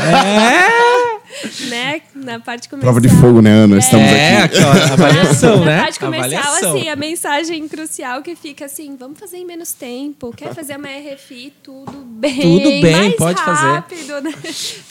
É, 0.06 1.66
né, 1.70 2.02
na 2.14 2.40
parte 2.40 2.70
comercial. 2.70 2.94
Prova 2.94 3.02
de 3.02 3.10
fogo, 3.20 3.42
né, 3.42 3.50
Ana? 3.52 3.78
Estamos 3.78 4.08
é 4.08 4.38
aqui. 4.38 4.58
aquela 4.58 4.94
avaliação, 4.94 5.60
Na 5.60 5.66
né? 5.66 5.82
parte 5.82 6.00
comercial, 6.00 6.42
Avaliação. 6.44 6.76
assim, 6.78 6.90
a 6.90 6.96
mensagem 6.96 7.68
crucial 7.68 8.22
que 8.22 8.36
fica 8.36 8.66
assim, 8.66 8.96
vamos 8.96 9.20
fazer 9.20 9.38
em 9.38 9.46
menos 9.46 9.74
tempo, 9.74 10.32
quer 10.36 10.54
fazer 10.54 10.78
uma 10.78 10.88
RFI, 10.88 11.52
tudo 11.64 11.92
bem. 11.92 12.42
Tudo 12.42 12.70
bem, 12.82 12.96
mais 12.96 13.16
pode 13.16 13.42
fazer. 13.42 13.66
rápido, 13.68 14.22
Né? 14.22 14.34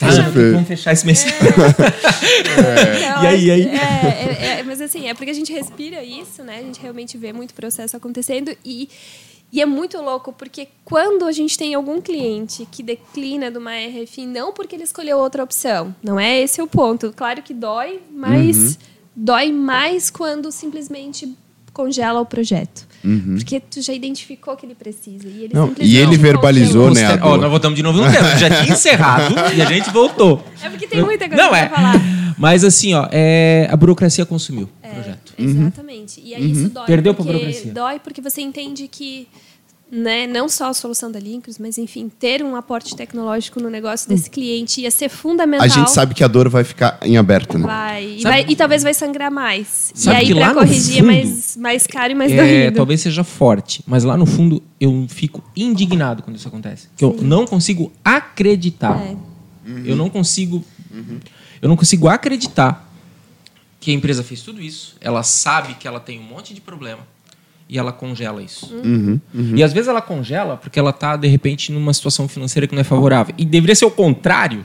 Cara, 0.00 0.22
vamos 0.22 0.68
fechar 0.68 0.92
esse 0.92 1.06
mês. 1.06 1.24
Então, 2.44 3.22
E 3.22 3.26
aí, 3.26 3.44
e 3.44 3.50
aí? 3.50 3.66
É, 3.68 3.76
é, 3.76 4.58
é, 4.58 4.62
mas 4.64 4.80
assim, 4.80 5.08
é 5.08 5.14
porque 5.14 5.30
a 5.30 5.34
gente 5.34 5.52
respira 5.52 5.83
isso, 5.92 6.42
né? 6.42 6.58
A 6.58 6.62
gente 6.62 6.80
realmente 6.80 7.16
vê 7.18 7.32
muito 7.32 7.54
processo 7.54 7.96
acontecendo 7.96 8.54
e, 8.64 8.88
e 9.52 9.60
é 9.60 9.66
muito 9.66 10.00
louco, 10.00 10.32
porque 10.32 10.68
quando 10.84 11.24
a 11.26 11.32
gente 11.32 11.56
tem 11.58 11.74
algum 11.74 12.00
cliente 12.00 12.66
que 12.70 12.82
declina 12.82 13.50
de 13.50 13.58
uma 13.58 13.72
RFI, 13.72 14.26
não 14.26 14.52
porque 14.52 14.74
ele 14.76 14.84
escolheu 14.84 15.18
outra 15.18 15.42
opção, 15.44 15.94
não 16.02 16.18
é 16.18 16.40
esse 16.40 16.60
o 16.62 16.66
ponto. 16.66 17.12
Claro 17.16 17.42
que 17.42 17.52
dói, 17.54 18.00
mas 18.12 18.56
Uhum. 18.56 18.74
dói 19.16 19.52
mais 19.52 20.10
quando 20.10 20.50
simplesmente 20.50 21.32
congela 21.72 22.20
o 22.20 22.26
projeto. 22.26 22.86
Porque 23.36 23.60
tu 23.60 23.82
já 23.82 23.92
identificou 23.92 24.56
que 24.56 24.64
ele 24.64 24.74
precisa. 24.74 25.28
E 25.28 25.44
ele, 25.44 25.50
Não, 25.52 25.66
simplesmente 25.66 25.94
e 25.94 25.98
ele 26.00 26.16
verbalizou, 26.16 26.90
né, 26.90 27.14
Ó, 27.20 27.32
dor. 27.32 27.38
nós 27.42 27.50
voltamos 27.50 27.76
de 27.76 27.82
novo 27.82 27.98
no 28.02 28.10
tema. 28.10 28.34
Já 28.38 28.48
tinha 28.48 28.72
encerrado 28.74 29.34
e 29.54 29.60
a 29.60 29.66
gente 29.66 29.90
voltou. 29.90 30.42
É 30.62 30.70
porque 30.70 30.86
tem 30.86 31.02
muita 31.02 31.28
coisa 31.28 31.42
Não, 31.42 31.50
pra 31.50 31.58
é. 31.58 31.68
falar. 31.68 31.94
Mas 32.38 32.64
assim, 32.64 32.94
ó, 32.94 33.08
é, 33.12 33.68
a 33.70 33.76
burocracia 33.76 34.24
consumiu 34.26 34.68
o 34.82 34.88
projeto. 34.94 35.34
Exatamente. 35.38 36.20
E 36.24 36.34
aí 36.34 36.50
isso 36.50 36.68
dói. 36.68 36.86
Perdeu 36.86 37.14
porque, 37.14 37.32
burocracia. 37.32 37.72
Dói 37.72 37.98
porque 38.00 38.20
você 38.20 38.40
entende 38.40 38.88
que 38.88 39.28
né, 39.92 40.26
não 40.26 40.48
só 40.48 40.70
a 40.70 40.74
solução 40.74 41.12
da 41.12 41.20
Lincros, 41.20 41.56
mas 41.58 41.78
enfim, 41.78 42.10
ter 42.18 42.42
um 42.42 42.56
aporte 42.56 42.96
tecnológico 42.96 43.60
no 43.60 43.70
negócio 43.70 44.08
desse 44.08 44.28
cliente 44.28 44.80
ia 44.80 44.90
ser 44.90 45.08
fundamental. 45.08 45.64
A 45.64 45.68
gente 45.68 45.90
sabe 45.90 46.14
que 46.14 46.24
a 46.24 46.26
dor 46.26 46.48
vai 46.48 46.64
ficar 46.64 46.98
em 47.02 47.16
aberto, 47.16 47.58
né? 47.58 47.66
Vai, 47.66 48.04
e, 48.18 48.22
vai- 48.22 48.46
e 48.48 48.56
talvez 48.56 48.82
vai 48.82 48.92
sangrar 48.94 49.30
mais. 49.30 49.92
Sabe 49.94 50.16
e 50.16 50.32
aí, 50.32 50.44
no 50.48 50.54
corrigir, 50.54 50.94
é 50.94 51.00
fundo, 51.00 51.06
mais, 51.06 51.56
mais 51.56 51.86
caro 51.86 52.10
e 52.12 52.14
mais 52.14 52.32
É, 52.32 52.36
doído. 52.64 52.76
talvez 52.76 53.02
seja 53.02 53.22
forte, 53.22 53.84
mas 53.86 54.02
lá 54.02 54.16
no 54.16 54.26
fundo 54.26 54.60
eu 54.80 55.06
fico 55.08 55.44
indignado 55.54 56.22
quando 56.24 56.36
isso 56.36 56.48
acontece. 56.48 56.88
Que 56.96 57.04
eu 57.04 57.16
não 57.20 57.46
consigo 57.46 57.92
acreditar. 58.02 59.00
É. 59.00 59.14
Eu 59.84 59.94
não 59.94 60.10
consigo. 60.10 60.64
Eu 61.64 61.68
não 61.68 61.76
consigo 61.76 62.08
acreditar 62.08 62.92
que 63.80 63.90
a 63.90 63.94
empresa 63.94 64.22
fez 64.22 64.42
tudo 64.42 64.60
isso. 64.60 64.96
Ela 65.00 65.22
sabe 65.22 65.72
que 65.72 65.88
ela 65.88 65.98
tem 65.98 66.20
um 66.20 66.22
monte 66.22 66.52
de 66.52 66.60
problema 66.60 67.00
e 67.66 67.78
ela 67.78 67.90
congela 67.90 68.42
isso. 68.42 68.70
Uhum, 68.84 69.18
E 69.56 69.62
às 69.62 69.72
vezes 69.72 69.88
ela 69.88 70.02
congela 70.02 70.58
porque 70.58 70.78
ela 70.78 70.90
está 70.90 71.16
de 71.16 71.26
repente 71.26 71.72
numa 71.72 71.94
situação 71.94 72.28
financeira 72.28 72.66
que 72.66 72.74
não 72.74 72.82
é 72.82 72.84
favorável. 72.84 73.34
E 73.38 73.46
deveria 73.46 73.74
ser 73.74 73.86
o 73.86 73.90
contrário. 73.90 74.62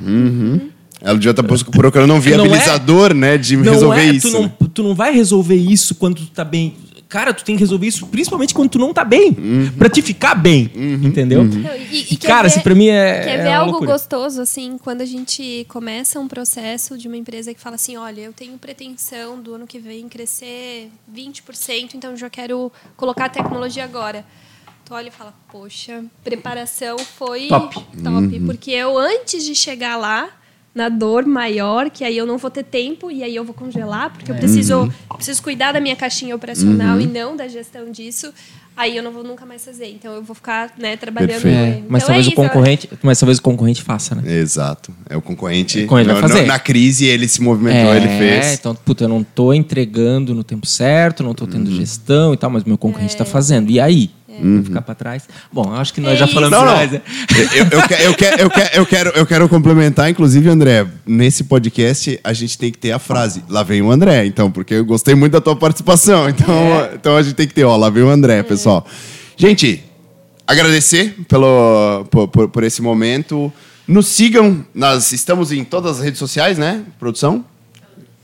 Ela 1.01 1.21
já 1.21 1.33
tá 1.33 1.41
procurando 1.41 2.13
um 2.13 2.19
viabilizador, 2.19 3.13
né, 3.13 3.37
de 3.37 3.55
Não 3.55 3.71
resolver 3.71 4.01
é, 4.01 4.11
isso. 4.11 4.29
Tu 4.29 4.33
não, 4.33 4.43
né? 4.43 4.51
tu 4.73 4.83
não 4.83 4.93
vai 4.93 5.13
resolver 5.13 5.55
isso 5.55 5.95
quando 5.95 6.15
tu 6.15 6.27
tá 6.27 6.43
bem. 6.43 6.75
Cara, 7.09 7.33
tu 7.33 7.43
tem 7.43 7.55
que 7.55 7.59
resolver 7.61 7.87
isso 7.87 8.05
principalmente 8.05 8.53
quando 8.53 8.69
tu 8.69 8.77
não 8.77 8.93
tá 8.93 9.03
bem. 9.03 9.35
Pra 9.77 9.89
te 9.89 9.99
ficar 9.99 10.35
bem. 10.35 10.71
Entendeu? 10.75 11.43
Não, 11.43 11.75
e, 11.75 12.13
E, 12.13 12.15
quer 12.15 12.27
cara, 12.27 12.47
ver- 12.47 12.53
isso 12.53 12.61
pra 12.61 12.75
mim 12.75 12.87
é. 12.87 13.21
Quer 13.23 13.39
é 13.39 13.43
ver 13.43 13.49
uma 13.49 13.57
algo 13.57 13.71
loucura. 13.71 13.91
gostoso, 13.93 14.39
assim, 14.41 14.77
quando 14.77 15.01
a 15.01 15.05
gente 15.05 15.65
começa 15.69 16.19
um 16.19 16.27
processo 16.27 16.95
de 16.97 17.07
uma 17.07 17.17
empresa 17.17 17.51
que 17.51 17.59
fala 17.59 17.75
assim, 17.77 17.97
olha, 17.97 18.21
eu 18.21 18.31
tenho 18.31 18.55
pretensão 18.59 19.41
do 19.41 19.55
ano 19.55 19.65
que 19.65 19.79
vem 19.79 20.07
crescer 20.07 20.91
20%, 21.11 21.95
então 21.95 22.11
eu 22.11 22.17
já 22.17 22.29
quero 22.29 22.71
colocar 22.95 23.25
a 23.25 23.29
tecnologia 23.29 23.83
agora. 23.83 24.23
Tu 24.85 24.93
olha 24.93 25.07
e 25.09 25.11
fala, 25.11 25.33
poxa, 25.51 26.03
preparação 26.23 26.97
foi 26.99 27.47
Top. 27.47 27.75
top 28.03 28.39
porque 28.45 28.71
eu, 28.71 28.97
antes 28.97 29.43
de 29.43 29.53
chegar 29.55 29.97
lá, 29.97 30.29
na 30.73 30.87
dor 30.87 31.25
maior, 31.25 31.89
que 31.89 32.03
aí 32.03 32.15
eu 32.17 32.25
não 32.25 32.37
vou 32.37 32.49
ter 32.51 32.63
tempo 32.63 33.09
e 33.11 33.23
aí 33.23 33.35
eu 33.35 33.43
vou 33.43 33.53
congelar, 33.53 34.11
porque 34.13 34.31
eu 34.31 34.35
preciso, 34.35 34.91
preciso 35.15 35.41
cuidar 35.41 35.71
da 35.71 35.79
minha 35.79 35.95
caixinha 35.95 36.35
operacional 36.35 36.99
e 37.01 37.07
não 37.07 37.35
da 37.35 37.47
gestão 37.47 37.91
disso. 37.91 38.31
aí 38.77 38.95
eu 38.95 39.03
não 39.03 39.11
vou 39.11 39.23
nunca 39.25 39.45
mais 39.45 39.65
fazer. 39.65 39.87
Então 39.89 40.13
eu 40.13 40.23
vou 40.23 40.33
ficar 40.33 40.71
né, 40.77 40.95
trabalhando 40.95 41.31
Perfeito. 41.41 41.57
É, 41.57 41.69
ele. 41.79 41.85
mas 41.89 42.03
então 42.03 42.15
talvez 42.15 42.27
é 42.27 42.29
o 42.29 42.33
concorrente, 42.35 42.89
mas 43.01 43.19
talvez 43.19 43.37
o 43.39 43.41
concorrente 43.41 43.81
faça, 43.81 44.15
né? 44.15 44.23
Exato. 44.39 44.93
É 45.09 45.17
o 45.17 45.21
concorrente. 45.21 45.79
O 45.79 45.81
concorrente 45.81 46.09
no- 46.13 46.17
fazer. 46.17 46.45
na 46.45 46.59
crise 46.59 47.05
ele 47.05 47.27
se 47.27 47.41
movimentou, 47.41 47.93
ele 47.93 48.07
fez. 48.07 48.53
então, 48.53 48.73
puta, 48.73 49.03
eu 49.03 49.09
não 49.09 49.21
tô 49.23 49.51
entregando 49.53 50.33
no 50.33 50.43
tempo 50.45 50.65
certo, 50.65 51.23
não 51.23 51.33
tô 51.33 51.45
tendo 51.45 51.69
Uhum. 51.69 51.75
gestão 51.75 52.33
e 52.33 52.37
tal, 52.37 52.49
mas 52.49 52.63
meu 52.63 52.77
concorrente 52.77 53.17
tá 53.17 53.25
fazendo. 53.25 53.69
E 53.69 53.79
aí? 53.81 54.11
Vou 54.41 54.63
ficar 54.63 54.81
pra 54.81 54.93
trás? 54.93 55.27
Bom, 55.51 55.73
acho 55.73 55.93
que 55.93 55.99
nós 55.99 56.13
É 56.13 56.17
já 56.17 56.27
falamos 56.27 56.57
Não, 56.57 56.65
mais, 56.65 56.91
né? 56.91 57.01
Eu, 57.35 57.63
eu, 57.63 57.79
eu, 57.79 57.87
quero, 57.87 58.03
eu, 58.03 58.15
quero, 58.15 58.69
eu, 58.73 58.85
quero, 58.85 59.09
eu 59.09 59.25
quero 59.25 59.49
complementar, 59.49 60.09
inclusive, 60.09 60.47
André. 60.47 60.85
Nesse 61.05 61.43
podcast, 61.43 62.19
a 62.23 62.31
gente 62.31 62.57
tem 62.57 62.71
que 62.71 62.77
ter 62.77 62.91
a 62.91 62.99
frase. 62.99 63.43
Lá 63.49 63.63
vem 63.63 63.81
o 63.81 63.91
André, 63.91 64.25
então, 64.25 64.51
porque 64.51 64.75
eu 64.75 64.85
gostei 64.85 65.15
muito 65.15 65.33
da 65.33 65.41
tua 65.41 65.55
participação. 65.55 66.29
Então, 66.29 66.89
então 66.93 67.17
a 67.17 67.21
gente 67.21 67.35
tem 67.35 67.47
que 67.47 67.53
ter, 67.53 67.63
ó, 67.63 67.75
lá 67.75 67.89
vem 67.89 68.03
o 68.03 68.09
André, 68.09 68.43
pessoal. 68.43 68.85
Gente, 69.35 69.83
agradecer 70.45 71.15
pelo, 71.27 72.05
por, 72.11 72.27
por, 72.27 72.49
por 72.49 72.63
esse 72.63 72.81
momento. 72.81 73.51
Nos 73.87 74.07
sigam, 74.07 74.65
nós 74.73 75.11
estamos 75.11 75.51
em 75.51 75.63
todas 75.63 75.97
as 75.97 76.03
redes 76.03 76.19
sociais, 76.19 76.57
né? 76.57 76.83
Produção? 76.99 77.43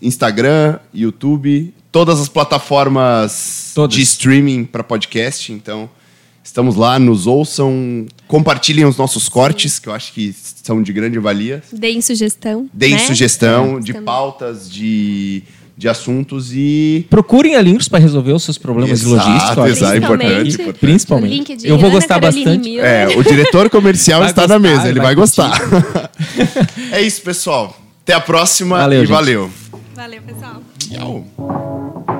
Instagram, 0.01 0.77
YouTube, 0.93 1.73
todas 1.95 2.19
as 2.19 2.27
plataformas 2.27 3.71
Todas. 3.73 3.95
de 3.95 4.01
streaming 4.01 4.65
para 4.65 4.83
podcast. 4.83 5.53
Então, 5.53 5.89
estamos 6.43 6.75
lá, 6.75 6.99
nos 6.99 7.25
ouçam, 7.25 8.05
compartilhem 8.27 8.83
os 8.83 8.97
nossos 8.97 9.29
cortes, 9.29 9.79
que 9.79 9.87
eu 9.87 9.93
acho 9.93 10.11
que 10.11 10.35
são 10.61 10.83
de 10.83 10.91
grande 10.91 11.17
valia. 11.19 11.63
Deem 11.71 12.01
sugestão. 12.01 12.69
Deem 12.73 12.95
né? 12.95 12.99
sugestão 12.99 13.77
É, 13.77 13.79
de 13.79 13.91
estamos- 13.91 14.05
pautas, 14.05 14.69
de, 14.69 15.43
de 15.77 15.87
assuntos 15.87 16.49
e. 16.53 17.07
Procurem 17.09 17.55
a 17.55 17.61
Links 17.61 17.87
para 17.87 17.99
resolver 17.99 18.33
os 18.33 18.43
seus 18.43 18.57
problemas 18.57 18.99
de 18.99 19.05
Exato, 19.05 19.27
logística. 19.29 19.59
eu 19.61 19.63
acho 19.63 19.71
exato, 19.71 19.93
é 19.93 19.97
importante, 19.97 20.19
Principalmente. 20.27 20.53
importante. 20.53 20.79
Principalmente. 20.81 21.31
LinkedIn, 21.33 21.67
eu 21.69 21.77
vou 21.77 21.85
Ana 21.87 21.95
gostar 21.95 22.19
Caroline 22.19 22.43
bastante. 22.45 22.69
Miller. 22.71 22.83
É, 22.85 23.07
o 23.17 23.23
diretor 23.23 23.69
comercial 23.69 24.19
Vai 24.19 24.29
está 24.31 24.41
na 24.45 24.57
gostar, 24.57 24.59
mesa, 24.59 24.89
ele 24.89 24.99
vai 24.99 25.05
vai 25.05 25.15
gostar. 25.15 25.61
é 26.91 27.01
isso, 27.01 27.21
pessoal. 27.21 27.79
Até 28.03 28.13
a 28.13 28.19
próxima 28.19 28.79
Valeu, 28.79 29.01
e 29.01 29.05
gente. 29.07 29.15
valeu. 29.15 29.49
Valeu, 29.95 30.21
pessoal. 30.21 30.61
Tchau. 30.77 32.14